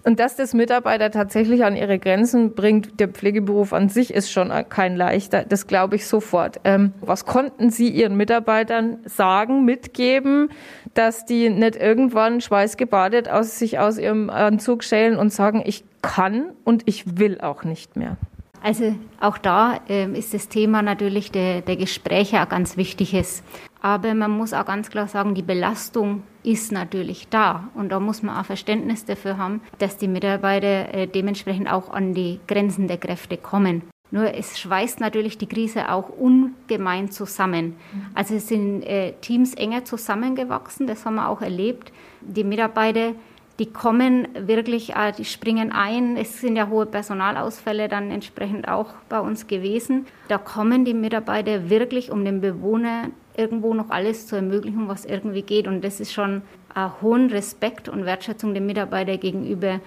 Und 0.04 0.20
dass 0.20 0.36
das 0.36 0.52
Mitarbeiter 0.52 1.10
tatsächlich 1.10 1.64
an 1.64 1.76
ihre 1.76 1.98
Grenzen 1.98 2.54
bringt, 2.54 3.00
der 3.00 3.08
Pflegeberuf 3.08 3.72
an 3.72 3.88
sich 3.88 4.12
ist 4.12 4.30
schon 4.30 4.52
kein 4.68 4.96
leichter. 4.96 5.44
Das 5.48 5.66
glaube 5.66 5.96
ich 5.96 6.06
sofort. 6.06 6.60
Ähm, 6.64 6.92
was 7.00 7.24
konnten 7.24 7.70
Sie 7.70 7.88
Ihren 7.88 8.14
Mitarbeitern 8.16 8.98
sagen, 9.06 9.64
mitgeben, 9.64 10.50
dass 10.92 11.24
die 11.24 11.48
nicht 11.48 11.76
irgendwann 11.76 12.42
schweißgebadet 12.42 13.30
aus 13.30 13.58
sich 13.58 13.78
aus 13.78 13.96
ihrem 13.98 14.28
Anzug 14.28 14.84
schälen 14.84 15.16
und 15.16 15.32
sagen, 15.32 15.62
ich 15.64 15.84
kann 16.02 16.50
und 16.64 16.82
ich 16.84 17.18
will 17.18 17.40
auch 17.40 17.64
nicht 17.64 17.96
mehr? 17.96 18.18
Also 18.62 18.94
auch 19.20 19.38
da 19.38 19.80
äh, 19.88 20.06
ist 20.18 20.34
das 20.34 20.48
Thema 20.48 20.82
natürlich 20.82 21.30
der, 21.30 21.62
der 21.62 21.76
Gespräche 21.76 22.40
ein 22.40 22.48
ganz 22.48 22.76
wichtiges. 22.76 23.42
Aber 23.84 24.14
man 24.14 24.30
muss 24.30 24.54
auch 24.54 24.64
ganz 24.64 24.88
klar 24.88 25.08
sagen, 25.08 25.34
die 25.34 25.42
Belastung 25.42 26.22
ist 26.42 26.72
natürlich 26.72 27.28
da. 27.28 27.68
Und 27.74 27.90
da 27.90 28.00
muss 28.00 28.22
man 28.22 28.34
auch 28.34 28.46
Verständnis 28.46 29.04
dafür 29.04 29.36
haben, 29.36 29.60
dass 29.78 29.98
die 29.98 30.08
Mitarbeiter 30.08 30.94
äh, 30.94 31.06
dementsprechend 31.06 31.70
auch 31.70 31.90
an 31.90 32.14
die 32.14 32.40
Grenzen 32.46 32.88
der 32.88 32.96
Kräfte 32.96 33.36
kommen. 33.36 33.82
Nur 34.10 34.32
es 34.32 34.58
schweißt 34.58 35.00
natürlich 35.00 35.36
die 35.36 35.48
Krise 35.48 35.92
auch 35.92 36.08
ungemein 36.08 37.10
zusammen. 37.10 37.76
Also 38.14 38.36
es 38.36 38.48
sind 38.48 38.84
äh, 38.84 39.12
Teams 39.20 39.52
enger 39.52 39.84
zusammengewachsen, 39.84 40.86
das 40.86 41.04
haben 41.04 41.16
wir 41.16 41.28
auch 41.28 41.42
erlebt. 41.42 41.92
Die 42.22 42.44
Mitarbeiter 42.44 43.12
die 43.58 43.66
kommen 43.66 44.26
wirklich, 44.34 44.96
äh, 44.96 45.12
die 45.12 45.24
springen 45.24 45.70
ein. 45.70 46.16
Es 46.16 46.40
sind 46.40 46.56
ja 46.56 46.68
hohe 46.68 46.86
Personalausfälle 46.86 47.88
dann 47.88 48.10
entsprechend 48.10 48.66
auch 48.66 48.94
bei 49.08 49.20
uns 49.20 49.46
gewesen. 49.46 50.06
Da 50.26 50.38
kommen 50.38 50.84
die 50.84 50.94
Mitarbeiter 50.94 51.70
wirklich, 51.70 52.10
um 52.10 52.24
den 52.24 52.40
Bewohner 52.40 53.10
irgendwo 53.36 53.74
noch 53.74 53.90
alles 53.90 54.26
zu 54.26 54.36
ermöglichen, 54.36 54.88
was 54.88 55.04
irgendwie 55.04 55.42
geht. 55.42 55.66
Und 55.66 55.82
das 55.82 56.00
ist 56.00 56.12
schon 56.12 56.42
ein 56.74 56.92
hohen 57.02 57.30
Respekt 57.30 57.88
und 57.88 58.04
Wertschätzung 58.04 58.54
den 58.54 58.66
Mitarbeitern 58.66 59.20
gegenüber. 59.20 59.80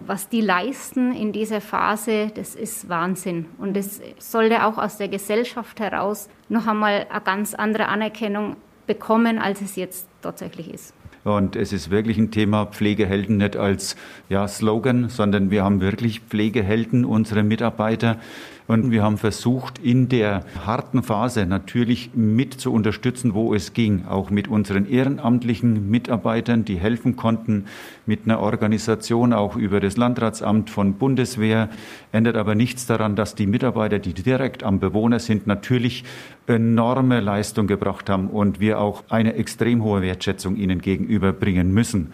Was 0.00 0.28
die 0.28 0.40
leisten 0.40 1.12
in 1.12 1.32
dieser 1.32 1.60
Phase, 1.60 2.32
das 2.34 2.54
ist 2.54 2.88
Wahnsinn. 2.88 3.46
Und 3.58 3.76
das 3.76 4.00
sollte 4.18 4.64
auch 4.64 4.76
aus 4.76 4.98
der 4.98 5.08
Gesellschaft 5.08 5.78
heraus 5.78 6.28
noch 6.48 6.66
einmal 6.66 7.06
eine 7.08 7.20
ganz 7.20 7.54
andere 7.54 7.86
Anerkennung 7.86 8.56
bekommen, 8.86 9.38
als 9.38 9.60
es 9.60 9.76
jetzt 9.76 10.08
tatsächlich 10.20 10.72
ist. 10.72 10.94
Und 11.24 11.56
es 11.56 11.72
ist 11.72 11.90
wirklich 11.90 12.18
ein 12.18 12.30
Thema 12.30 12.66
Pflegehelden 12.66 13.38
nicht 13.38 13.56
als 13.56 13.96
ja, 14.28 14.46
Slogan, 14.46 15.08
sondern 15.08 15.50
wir 15.50 15.64
haben 15.64 15.80
wirklich 15.80 16.20
Pflegehelden, 16.20 17.06
unsere 17.06 17.42
Mitarbeiter, 17.42 18.18
und 18.66 18.90
wir 18.90 19.02
haben 19.02 19.18
versucht, 19.18 19.78
in 19.78 20.08
der 20.08 20.44
harten 20.64 21.02
Phase 21.02 21.44
natürlich 21.44 22.10
mit 22.14 22.54
zu 22.54 22.72
unterstützen, 22.72 23.34
wo 23.34 23.52
es 23.54 23.74
ging, 23.74 24.06
auch 24.06 24.30
mit 24.30 24.48
unseren 24.48 24.88
ehrenamtlichen 24.88 25.90
Mitarbeitern, 25.90 26.64
die 26.64 26.76
helfen 26.76 27.14
konnten, 27.14 27.66
mit 28.06 28.20
einer 28.24 28.40
Organisation 28.40 29.34
auch 29.34 29.56
über 29.56 29.80
das 29.80 29.98
Landratsamt 29.98 30.70
von 30.70 30.94
Bundeswehr. 30.94 31.68
Ändert 32.10 32.36
aber 32.36 32.54
nichts 32.54 32.86
daran, 32.86 33.16
dass 33.16 33.34
die 33.34 33.46
Mitarbeiter, 33.46 33.98
die 33.98 34.14
direkt 34.14 34.62
am 34.62 34.80
Bewohner 34.80 35.18
sind, 35.18 35.46
natürlich 35.46 36.04
enorme 36.46 37.20
Leistung 37.20 37.66
gebracht 37.66 38.08
haben 38.08 38.28
und 38.28 38.60
wir 38.60 38.80
auch 38.80 39.04
eine 39.10 39.34
extrem 39.34 39.82
hohe 39.82 40.00
Wertschätzung 40.00 40.56
ihnen 40.56 40.80
gegenüberbringen 40.80 41.70
müssen. 41.72 42.12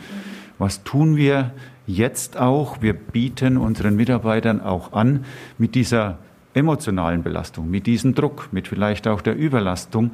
Was 0.58 0.82
tun 0.82 1.16
wir 1.16 1.52
jetzt 1.86 2.36
auch? 2.38 2.82
Wir 2.82 2.94
bieten 2.94 3.56
unseren 3.56 3.94
Mitarbeitern 3.94 4.60
auch 4.60 4.92
an, 4.92 5.24
mit 5.56 5.74
dieser 5.74 6.18
emotionalen 6.54 7.22
Belastung, 7.22 7.70
mit 7.70 7.86
diesem 7.86 8.14
Druck, 8.14 8.48
mit 8.52 8.68
vielleicht 8.68 9.06
auch 9.06 9.20
der 9.20 9.36
Überlastung 9.36 10.10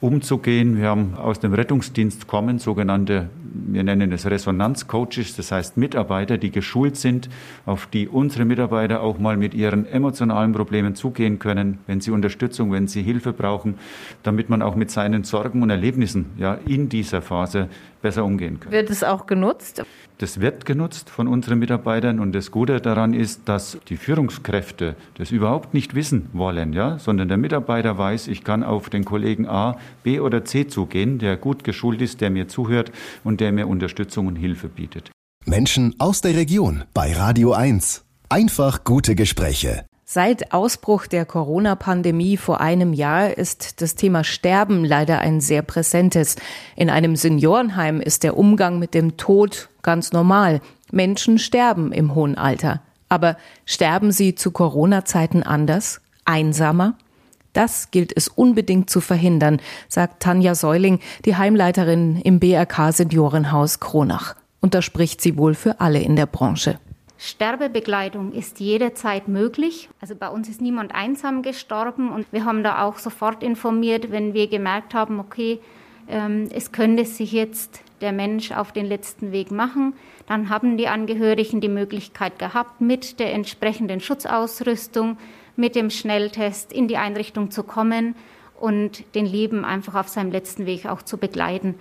umzugehen. 0.00 0.76
Wir 0.76 0.88
haben 0.88 1.14
aus 1.16 1.40
dem 1.40 1.54
Rettungsdienst 1.54 2.26
kommen 2.26 2.58
sogenannte, 2.58 3.30
wir 3.42 3.82
nennen 3.82 4.12
es 4.12 4.26
Resonanzcoaches, 4.26 5.36
das 5.36 5.52
heißt 5.52 5.76
Mitarbeiter, 5.78 6.36
die 6.36 6.50
geschult 6.50 6.96
sind, 6.96 7.30
auf 7.64 7.86
die 7.86 8.06
unsere 8.06 8.44
Mitarbeiter 8.44 9.00
auch 9.00 9.18
mal 9.18 9.36
mit 9.36 9.54
ihren 9.54 9.86
emotionalen 9.86 10.52
Problemen 10.52 10.94
zugehen 10.94 11.38
können, 11.38 11.78
wenn 11.86 12.00
sie 12.00 12.10
Unterstützung, 12.10 12.72
wenn 12.72 12.88
sie 12.88 13.02
Hilfe 13.02 13.32
brauchen, 13.32 13.78
damit 14.22 14.50
man 14.50 14.60
auch 14.60 14.74
mit 14.74 14.90
seinen 14.90 15.24
Sorgen 15.24 15.62
und 15.62 15.70
Erlebnissen 15.70 16.26
ja 16.36 16.58
in 16.66 16.88
dieser 16.88 17.22
Phase 17.22 17.68
besser 18.02 18.24
umgehen 18.24 18.60
kann. 18.60 18.72
Wird 18.72 18.90
es 18.90 19.02
auch 19.02 19.26
genutzt? 19.26 19.82
Das 20.18 20.40
wird 20.40 20.64
genutzt 20.64 21.10
von 21.10 21.28
unseren 21.28 21.58
Mitarbeitern 21.58 22.20
und 22.20 22.32
das 22.32 22.50
Gute 22.50 22.80
daran 22.80 23.12
ist, 23.12 23.42
dass 23.50 23.76
die 23.90 23.98
Führungskräfte 23.98 24.96
das 25.18 25.30
überhaupt 25.30 25.74
nicht 25.74 25.94
wissen 25.94 26.30
wollen, 26.32 26.72
ja, 26.72 26.98
sondern 26.98 27.28
der 27.28 27.36
Mitarbeiter 27.36 27.98
weiß, 27.98 28.28
ich 28.28 28.42
kann 28.42 28.62
auf 28.62 28.88
den 28.88 29.04
Kollegen 29.04 29.46
A, 29.46 29.76
B 30.04 30.18
oder 30.20 30.42
C 30.46 30.68
zugehen, 30.68 31.18
der 31.18 31.36
gut 31.36 31.64
geschult 31.64 32.00
ist, 32.00 32.22
der 32.22 32.30
mir 32.30 32.48
zuhört 32.48 32.92
und 33.24 33.40
der 33.40 33.52
mir 33.52 33.68
Unterstützung 33.68 34.26
und 34.26 34.36
Hilfe 34.36 34.68
bietet. 34.68 35.10
Menschen 35.44 35.94
aus 35.98 36.22
der 36.22 36.34
Region 36.34 36.84
bei 36.94 37.12
Radio 37.12 37.52
1. 37.52 38.04
Einfach 38.30 38.84
gute 38.84 39.14
Gespräche. 39.14 39.84
Seit 40.08 40.52
Ausbruch 40.52 41.08
der 41.08 41.26
Corona-Pandemie 41.26 42.36
vor 42.36 42.60
einem 42.60 42.92
Jahr 42.92 43.36
ist 43.36 43.82
das 43.82 43.96
Thema 43.96 44.22
Sterben 44.22 44.84
leider 44.84 45.18
ein 45.18 45.40
sehr 45.40 45.62
präsentes. 45.62 46.36
In 46.76 46.90
einem 46.90 47.16
Seniorenheim 47.16 48.00
ist 48.00 48.22
der 48.22 48.38
Umgang 48.38 48.78
mit 48.78 48.94
dem 48.94 49.16
Tod 49.16 49.68
ganz 49.86 50.12
normal. 50.12 50.60
Menschen 50.92 51.38
sterben 51.38 51.92
im 51.92 52.14
hohen 52.14 52.36
Alter. 52.36 52.82
Aber 53.08 53.38
sterben 53.64 54.12
sie 54.12 54.34
zu 54.34 54.50
Corona-Zeiten 54.50 55.42
anders? 55.42 56.02
Einsamer? 56.26 56.98
Das 57.54 57.90
gilt 57.90 58.14
es 58.14 58.28
unbedingt 58.28 58.90
zu 58.90 59.00
verhindern, 59.00 59.62
sagt 59.88 60.22
Tanja 60.22 60.54
Säuling, 60.54 61.00
die 61.24 61.36
Heimleiterin 61.36 62.20
im 62.20 62.38
BRK 62.38 62.92
Seniorenhaus 62.92 63.80
Kronach. 63.80 64.34
Und 64.60 64.74
da 64.74 64.82
spricht 64.82 65.22
sie 65.22 65.38
wohl 65.38 65.54
für 65.54 65.80
alle 65.80 66.00
in 66.00 66.16
der 66.16 66.26
Branche. 66.26 66.78
Sterbebegleitung 67.16 68.32
ist 68.32 68.60
jederzeit 68.60 69.28
möglich. 69.28 69.88
Also 70.00 70.14
bei 70.14 70.28
uns 70.28 70.50
ist 70.50 70.60
niemand 70.60 70.94
einsam 70.94 71.40
gestorben 71.40 72.10
und 72.10 72.26
wir 72.30 72.44
haben 72.44 72.62
da 72.62 72.84
auch 72.84 72.98
sofort 72.98 73.42
informiert, 73.42 74.10
wenn 74.10 74.34
wir 74.34 74.48
gemerkt 74.48 74.92
haben, 74.92 75.18
okay, 75.18 75.60
ähm, 76.08 76.48
es 76.52 76.72
könnte 76.72 77.06
sich 77.06 77.32
jetzt 77.32 77.80
der 78.00 78.12
Mensch 78.12 78.52
auf 78.52 78.72
den 78.72 78.86
letzten 78.86 79.32
Weg 79.32 79.50
machen. 79.50 79.94
Dann 80.26 80.48
haben 80.48 80.76
die 80.76 80.88
Angehörigen 80.88 81.60
die 81.60 81.68
Möglichkeit 81.68 82.38
gehabt, 82.38 82.80
mit 82.80 83.18
der 83.20 83.32
entsprechenden 83.32 84.00
Schutzausrüstung, 84.00 85.18
mit 85.56 85.74
dem 85.74 85.90
Schnelltest 85.90 86.72
in 86.72 86.88
die 86.88 86.96
Einrichtung 86.96 87.50
zu 87.50 87.62
kommen 87.62 88.14
und 88.60 89.04
den 89.14 89.26
Leben 89.26 89.64
einfach 89.64 89.94
auf 89.94 90.08
seinem 90.08 90.30
letzten 90.30 90.66
Weg 90.66 90.86
auch 90.86 91.02
zu 91.02 91.18
begleiten. 91.18 91.74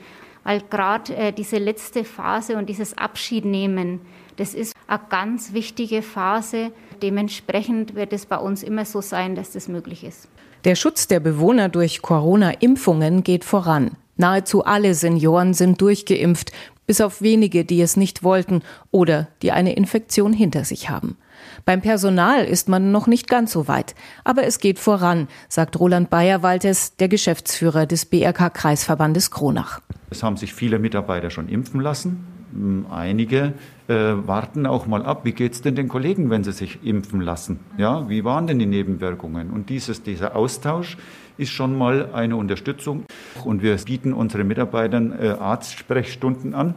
Weil 0.43 0.61
gerade 0.70 1.16
äh, 1.16 1.34
diese 1.34 1.57
letzte 1.57 2.03
Phase 2.03 2.57
und 2.57 2.70
dieses 2.70 2.97
Abschiednehmen, 2.97 4.01
das 4.38 4.53
ist 4.53 4.76
eine 4.88 4.99
ganz 5.09 5.53
wichtige 5.53 6.01
Phase. 6.01 6.72
Dementsprechend 7.01 7.95
wird 7.95 8.13
es 8.13 8.26
bei 8.26 8.38
uns 8.38 8.61
immer 8.61 8.86
so 8.86 9.01
sein, 9.01 9.36
dass 9.36 9.51
das 9.51 9.68
möglich 9.68 10.03
ist. 10.03 10.28
Der 10.66 10.76
Schutz 10.76 11.07
der 11.07 11.20
Bewohner 11.20 11.70
durch 11.70 12.01
Corona-Impfungen 12.01 13.24
geht 13.24 13.43
voran. 13.43 13.91
Nahezu 14.18 14.63
alle 14.63 14.93
Senioren 14.93 15.53
sind 15.53 15.82
durchgeimpft. 15.82 16.51
bis 16.88 17.01
auf 17.01 17.22
wenige, 17.22 17.66
die 17.66 17.82
es 17.82 17.97
nicht 17.97 18.22
wollten 18.22 18.61
oder 18.91 19.28
die 19.41 19.51
eine 19.51 19.76
Infektion 19.76 20.34
hinter 20.34 20.66
sich 20.66 20.89
haben. 20.89 21.18
Beim 21.66 21.82
Personal 21.82 22.45
ist 22.45 22.70
man 22.70 22.91
noch 22.91 23.07
nicht 23.07 23.28
ganz 23.28 23.51
so 23.51 23.68
weit, 23.68 23.95
aber 24.24 24.43
es 24.43 24.59
geht 24.59 24.78
voran, 24.80 25.28
sagt 25.49 25.80
Roland 25.80 26.09
Bayer-Waltes, 26.09 26.95
der 26.97 27.07
Geschäftsführer 27.07 27.86
des 27.86 28.05
BRK-Kreisverbandes 28.05 29.32
Kronach. 29.32 29.82
Es 30.09 30.22
haben 30.22 30.38
sich 30.38 30.53
viele 30.53 30.80
Mitarbeiter 30.80 31.32
schon 31.32 31.49
impfen 31.49 31.82
lassen. 31.82 32.28
Hm, 32.53 32.86
einige 32.89 33.53
äh, 33.88 33.93
warten 33.95 34.66
auch 34.66 34.86
mal 34.86 35.05
ab, 35.05 35.26
wie 35.26 35.34
geht 35.34 35.53
es 35.53 35.61
denn 35.61 35.76
den 35.76 35.88
Kollegen, 35.88 36.30
wenn 36.30 36.43
sie 36.43 36.53
sich 36.53 36.84
impfen 36.84 37.22
lassen? 37.22 37.59
Ja, 37.78 38.07
wie 38.09 38.24
waren 38.24 38.47
denn 38.47 38.59
die 38.59 38.66
Nebenwirkungen? 38.66 39.49
Und 39.49 39.70
dieses, 39.70 40.03
dieser 40.03 40.36
Austausch 40.36 40.97
ist 41.38 41.51
schon 41.51 41.77
mal 41.77 42.09
eine 42.13 42.36
Unterstützung. 42.36 43.05
Und 43.43 43.61
wir 43.61 43.75
bieten 43.77 44.13
unseren 44.13 44.47
Mitarbeitern 44.47 45.13
äh, 45.19 45.29
Arztsprechstunden 45.29 46.53
an 46.53 46.75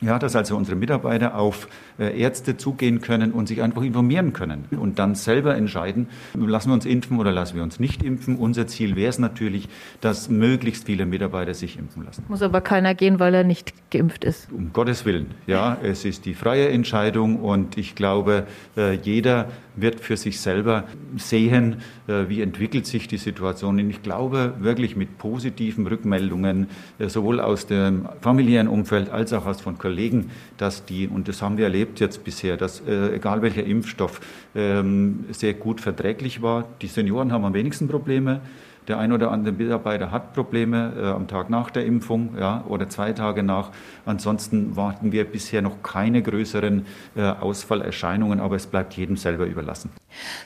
ja, 0.00 0.18
dass 0.18 0.36
also 0.36 0.56
unsere 0.56 0.76
Mitarbeiter 0.76 1.36
auf 1.36 1.68
äh, 1.98 2.20
Ärzte 2.20 2.56
zugehen 2.56 3.00
können 3.00 3.32
und 3.32 3.48
sich 3.48 3.62
einfach 3.62 3.82
informieren 3.82 4.32
können 4.32 4.66
und 4.70 4.98
dann 4.98 5.14
selber 5.14 5.56
entscheiden, 5.56 6.08
lassen 6.34 6.70
wir 6.70 6.74
uns 6.74 6.86
impfen 6.86 7.18
oder 7.18 7.32
lassen 7.32 7.56
wir 7.56 7.62
uns 7.62 7.80
nicht 7.80 8.02
impfen. 8.02 8.36
Unser 8.36 8.66
Ziel 8.68 8.94
wäre 8.94 9.10
es 9.10 9.18
natürlich, 9.18 9.68
dass 10.00 10.28
möglichst 10.28 10.86
viele 10.86 11.04
Mitarbeiter 11.04 11.54
sich 11.54 11.78
impfen 11.78 12.04
lassen. 12.04 12.24
Muss 12.28 12.42
aber 12.42 12.60
keiner 12.60 12.94
gehen, 12.94 13.18
weil 13.18 13.34
er 13.34 13.44
nicht 13.44 13.72
geimpft 13.90 14.24
ist. 14.24 14.48
Um 14.52 14.72
Gottes 14.72 15.04
Willen. 15.04 15.34
Ja, 15.46 15.76
es 15.82 16.04
ist 16.04 16.26
die 16.26 16.34
freie 16.34 16.68
Entscheidung 16.68 17.40
und 17.40 17.76
ich 17.76 17.94
glaube, 17.94 18.46
äh, 18.76 18.94
jeder 18.94 19.46
wird 19.80 20.00
für 20.00 20.16
sich 20.16 20.40
selber 20.40 20.84
sehen, 21.16 21.82
äh, 22.06 22.28
wie 22.28 22.42
entwickelt 22.42 22.86
sich 22.86 23.08
die 23.08 23.18
Situation. 23.18 23.78
Und 23.78 23.90
ich 23.90 24.02
glaube 24.02 24.54
wirklich 24.58 24.96
mit 24.96 25.18
positiven 25.18 25.86
Rückmeldungen, 25.86 26.68
sowohl 26.98 27.40
aus 27.40 27.66
dem 27.66 28.08
familiären 28.20 28.68
Umfeld 28.68 29.10
als 29.10 29.32
auch 29.32 29.46
aus 29.46 29.60
von 29.60 29.78
Kollegen, 29.78 30.30
dass 30.56 30.84
die, 30.84 31.08
und 31.08 31.28
das 31.28 31.42
haben 31.42 31.56
wir 31.56 31.64
erlebt 31.64 32.00
jetzt 32.00 32.24
bisher, 32.24 32.56
dass 32.56 32.80
äh, 32.80 33.14
egal 33.14 33.42
welcher 33.42 33.64
Impfstoff 33.64 34.20
ähm, 34.54 35.24
sehr 35.30 35.54
gut 35.54 35.80
verträglich 35.80 36.42
war. 36.42 36.68
Die 36.82 36.86
Senioren 36.86 37.32
haben 37.32 37.44
am 37.44 37.54
wenigsten 37.54 37.88
Probleme. 37.88 38.40
Der 38.88 38.98
ein 38.98 39.12
oder 39.12 39.30
andere 39.30 39.54
Mitarbeiter 39.54 40.10
hat 40.10 40.32
Probleme 40.32 40.94
äh, 40.96 41.04
am 41.08 41.28
Tag 41.28 41.50
nach 41.50 41.70
der 41.70 41.84
Impfung 41.84 42.34
ja, 42.38 42.64
oder 42.66 42.88
zwei 42.88 43.12
Tage 43.12 43.42
nach. 43.42 43.70
Ansonsten 44.06 44.76
warten 44.76 45.12
wir 45.12 45.24
bisher 45.24 45.60
noch 45.60 45.82
keine 45.82 46.22
größeren 46.22 46.86
äh, 47.14 47.22
Ausfallerscheinungen, 47.22 48.40
aber 48.40 48.56
es 48.56 48.66
bleibt 48.66 48.94
jedem 48.94 49.18
selber 49.18 49.44
überlassen. 49.44 49.90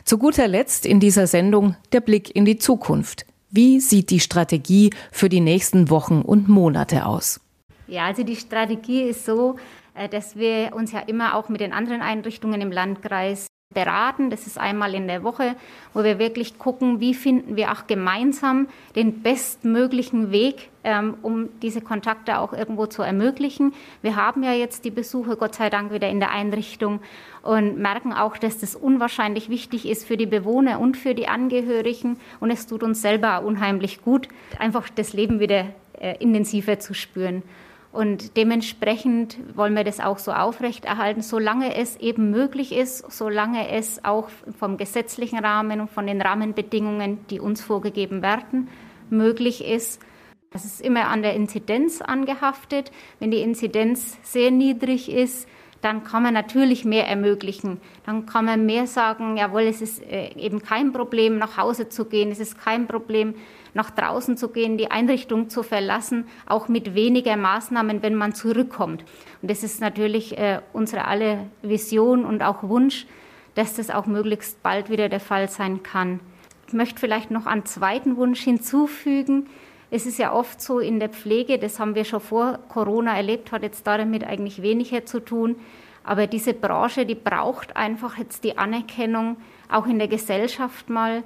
Zu 0.05 0.19
guter 0.19 0.49
Letzt 0.49 0.87
in 0.87 0.99
dieser 0.99 1.29
Sendung 1.29 1.77
der 1.93 2.01
Blick 2.01 2.35
in 2.35 2.45
die 2.45 2.59
Zukunft. 2.59 3.27
Wie 3.51 3.79
sieht 3.79 4.11
die 4.11 4.19
Strategie 4.19 4.91
für 5.13 5.29
die 5.29 5.41
nächsten 5.41 5.89
Wochen 5.89 6.23
und 6.23 6.49
Monate 6.49 7.07
aus? 7.07 7.41
Ja, 7.87 8.07
also 8.07 8.25
die 8.25 8.37
Strategie 8.37 9.03
ist 9.03 9.25
so, 9.25 9.57
äh, 9.95 10.09
dass 10.09 10.35
wir 10.35 10.73
uns 10.75 10.91
ja 10.91 11.01
immer 11.01 11.37
auch 11.37 11.49
mit 11.49 11.61
den 11.61 11.73
anderen 11.73 12.01
Einrichtungen 12.01 12.61
im 12.61 12.73
Landkreis 12.73 13.47
beraten. 13.75 14.31
Das 14.31 14.47
ist 14.47 14.59
einmal 14.59 14.95
in 14.95 15.07
der 15.07 15.23
Woche, 15.23 15.57
wo 15.95 16.05
wir 16.05 16.19
wirklich 16.19 16.59
gucken, 16.59 17.01
wie 17.01 17.15
finden 17.15 17.57
wir 17.57 17.73
auch 17.73 17.87
gemeinsam 17.87 18.69
den 18.97 19.23
bestmöglichen 19.23 20.31
Weg, 20.31 20.71
ähm, 20.85 21.15
um 21.23 21.49
diese 21.61 21.81
Kontakte 21.81 22.39
auch 22.39 22.53
irgendwo 22.53 22.87
zu 22.87 23.03
ermöglichen. 23.03 23.73
Wir 24.03 24.17
haben 24.17 24.43
ja 24.43 24.53
jetzt 24.53 24.85
die 24.85 24.91
Besuche, 24.91 25.37
Gott 25.37 25.55
sei 25.55 25.71
Dank, 25.71 25.93
wieder 25.93 26.09
in 26.09 26.21
der 26.21 26.31
Einrichtung 26.31 27.01
und 27.43 27.79
merken 27.79 28.13
auch, 28.13 28.37
dass 28.37 28.59
das 28.59 28.77
unwahrscheinlich 28.77 29.49
wichtig 29.49 29.87
ist 29.87 30.07
für 30.07 30.17
die 30.17 30.27
Bewohner 30.27 30.81
und 30.81 30.97
für 30.97 31.15
die 31.15 31.29
Angehörigen. 31.29 32.19
Und 32.41 32.51
es 32.51 32.67
tut 32.67 32.83
uns 32.83 33.03
selber 33.03 33.43
unheimlich 33.43 34.03
gut, 34.03 34.29
einfach 34.59 34.89
das 34.89 35.13
Leben 35.13 35.41
wieder 35.41 35.67
äh, 35.99 36.17
intensiver 36.19 36.79
zu 36.79 36.95
spüren. 36.95 37.43
Und 37.93 38.39
dementsprechend 38.39 39.37
wollen 39.55 39.77
wir 39.77 39.85
das 39.85 40.01
auch 40.01 40.19
so 40.19 40.33
aufrechterhalten, 40.33 41.21
solange 41.21 41.77
es 41.77 41.97
eben 41.99 42.31
möglich 42.31 42.73
ist, 42.73 43.11
solange 43.13 43.69
es 43.71 44.03
auch 44.03 44.31
vom 44.59 44.79
gesetzlichen 44.79 45.39
Rahmen 45.39 45.81
und 45.83 45.91
von 45.91 46.07
den 46.07 46.23
Rahmenbedingungen, 46.23 47.27
die 47.29 47.39
uns 47.39 47.61
vorgegeben 47.61 48.23
werden, 48.23 48.69
möglich 49.11 49.63
ist. 49.63 50.01
Das 50.53 50.65
ist 50.65 50.81
immer 50.81 51.09
an 51.09 51.23
der 51.23 51.35
Inzidenz 51.35 52.01
angehaftet. 52.01 52.93
Wenn 53.21 53.31
die 53.31 53.43
Inzidenz 53.43 54.19
sehr 54.23 54.51
niedrig 54.51 55.11
ist, 55.11 55.47
dann 55.83 56.05
kann 56.05 56.23
man 56.23 56.33
natürlich 56.33 56.85
mehr 56.85 57.09
ermöglichen. 57.09 57.81
Dann 58.07 58.25
kann 58.25 58.45
man 58.45 58.65
mehr 58.65 58.87
sagen, 58.87 59.37
jawohl, 59.37 59.63
es 59.63 59.83
ist 59.83 60.03
äh, 60.03 60.33
eben 60.37 60.63
kein 60.63 60.93
Problem, 60.93 61.39
nach 61.39 61.59
Hause 61.59 61.89
zu 61.89 62.05
gehen, 62.07 62.31
es 62.31 62.39
ist 62.39 62.59
kein 62.59 62.87
Problem, 62.87 63.35
nach 63.75 63.91
draußen 63.91 64.37
zu 64.37 64.49
gehen, 64.49 64.79
die 64.79 64.91
Einrichtung 64.91 65.49
zu 65.49 65.63
verlassen, 65.63 66.27
auch 66.47 66.69
mit 66.69 66.95
weniger 66.95 67.37
Maßnahmen, 67.37 68.03
wenn 68.03 68.15
man 68.15 68.33
zurückkommt. 68.33 69.05
Und 69.41 69.51
das 69.51 69.65
ist 69.65 69.81
natürlich 69.81 70.39
äh, 70.39 70.61
unsere 70.73 71.07
alle 71.07 71.51
Vision 71.63 72.25
und 72.25 72.43
auch 72.43 72.63
Wunsch, 72.63 73.07
dass 73.57 73.75
das 73.75 73.91
auch 73.91 74.07
möglichst 74.07 74.63
bald 74.63 74.89
wieder 74.89 75.09
der 75.09 75.21
Fall 75.21 75.49
sein 75.49 75.83
kann. 75.83 76.21
Ich 76.69 76.75
möchte 76.75 77.01
vielleicht 77.01 77.31
noch 77.31 77.47
einen 77.47 77.67
zweiten 77.67 78.17
Wunsch 78.17 78.41
hinzufügen. 78.41 79.49
Es 79.95 80.07
ist 80.07 80.19
ja 80.19 80.33
oft 80.33 80.59
so 80.63 80.79
in 80.79 81.01
der 81.01 81.11
Pflege, 81.11 81.59
das 81.59 81.79
haben 81.79 81.95
wir 81.95 82.07
schon 82.07 82.21
vor 82.21 82.61
Corona 82.71 83.15
erlebt, 83.15 83.53
hat 83.53 83.63
jetzt 83.63 83.87
damit 83.87 84.25
eigentlich 84.25 84.63
weniger 84.63 85.05
zu 85.05 85.21
tun. 85.21 85.57
Aber 86.03 86.27
diese 86.27 86.55
Branche, 86.55 87.05
die 87.05 87.15
braucht 87.15 87.77
einfach 87.77 88.17
jetzt 88.17 88.43
die 88.43 88.57
Anerkennung, 88.57 89.37
auch 89.69 89.87
in 89.87 89.99
der 89.99 90.09
Gesellschaft 90.09 90.89
mal, 90.89 91.23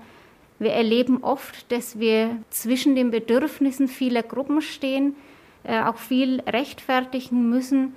wir 0.59 0.73
erleben 0.73 1.23
oft, 1.23 1.71
dass 1.71 2.01
wir 2.01 2.39
zwischen 2.51 2.97
den 2.97 3.13
Bedürfnissen 3.13 3.87
vieler 3.87 4.25
Gruppen 4.25 4.61
stehen, 4.61 5.15
äh, 5.63 5.81
auch 5.83 5.99
viel 5.99 6.41
rechtfertigen 6.41 7.49
müssen. 7.49 7.95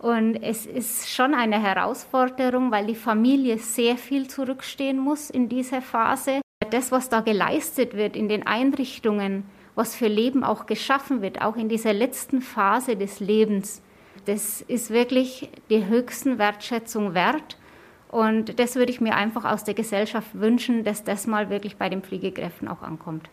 Und 0.00 0.36
es 0.36 0.66
ist 0.66 1.08
schon 1.08 1.32
eine 1.32 1.62
Herausforderung, 1.62 2.70
weil 2.70 2.84
die 2.84 2.94
Familie 2.94 3.56
sehr 3.56 3.96
viel 3.96 4.28
zurückstehen 4.28 4.98
muss 4.98 5.30
in 5.30 5.48
dieser 5.48 5.80
Phase. 5.80 6.42
Das, 6.70 6.92
was 6.92 7.08
da 7.08 7.20
geleistet 7.20 7.96
wird 7.96 8.16
in 8.16 8.28
den 8.28 8.46
Einrichtungen, 8.46 9.44
was 9.74 9.94
für 9.94 10.08
Leben 10.08 10.44
auch 10.44 10.66
geschaffen 10.66 11.22
wird, 11.22 11.42
auch 11.42 11.56
in 11.56 11.68
dieser 11.68 11.92
letzten 11.92 12.40
Phase 12.40 12.96
des 12.96 13.20
Lebens, 13.20 13.82
das 14.26 14.62
ist 14.62 14.90
wirklich 14.90 15.50
die 15.70 15.86
höchsten 15.86 16.38
Wertschätzung 16.38 17.14
wert. 17.14 17.58
Und 18.08 18.60
das 18.60 18.76
würde 18.76 18.92
ich 18.92 19.00
mir 19.00 19.16
einfach 19.16 19.44
aus 19.44 19.64
der 19.64 19.74
Gesellschaft 19.74 20.28
wünschen, 20.34 20.84
dass 20.84 21.02
das 21.02 21.26
mal 21.26 21.50
wirklich 21.50 21.76
bei 21.76 21.88
den 21.88 22.02
Pflegekräften 22.02 22.68
auch 22.68 22.82
ankommt. 22.82 23.28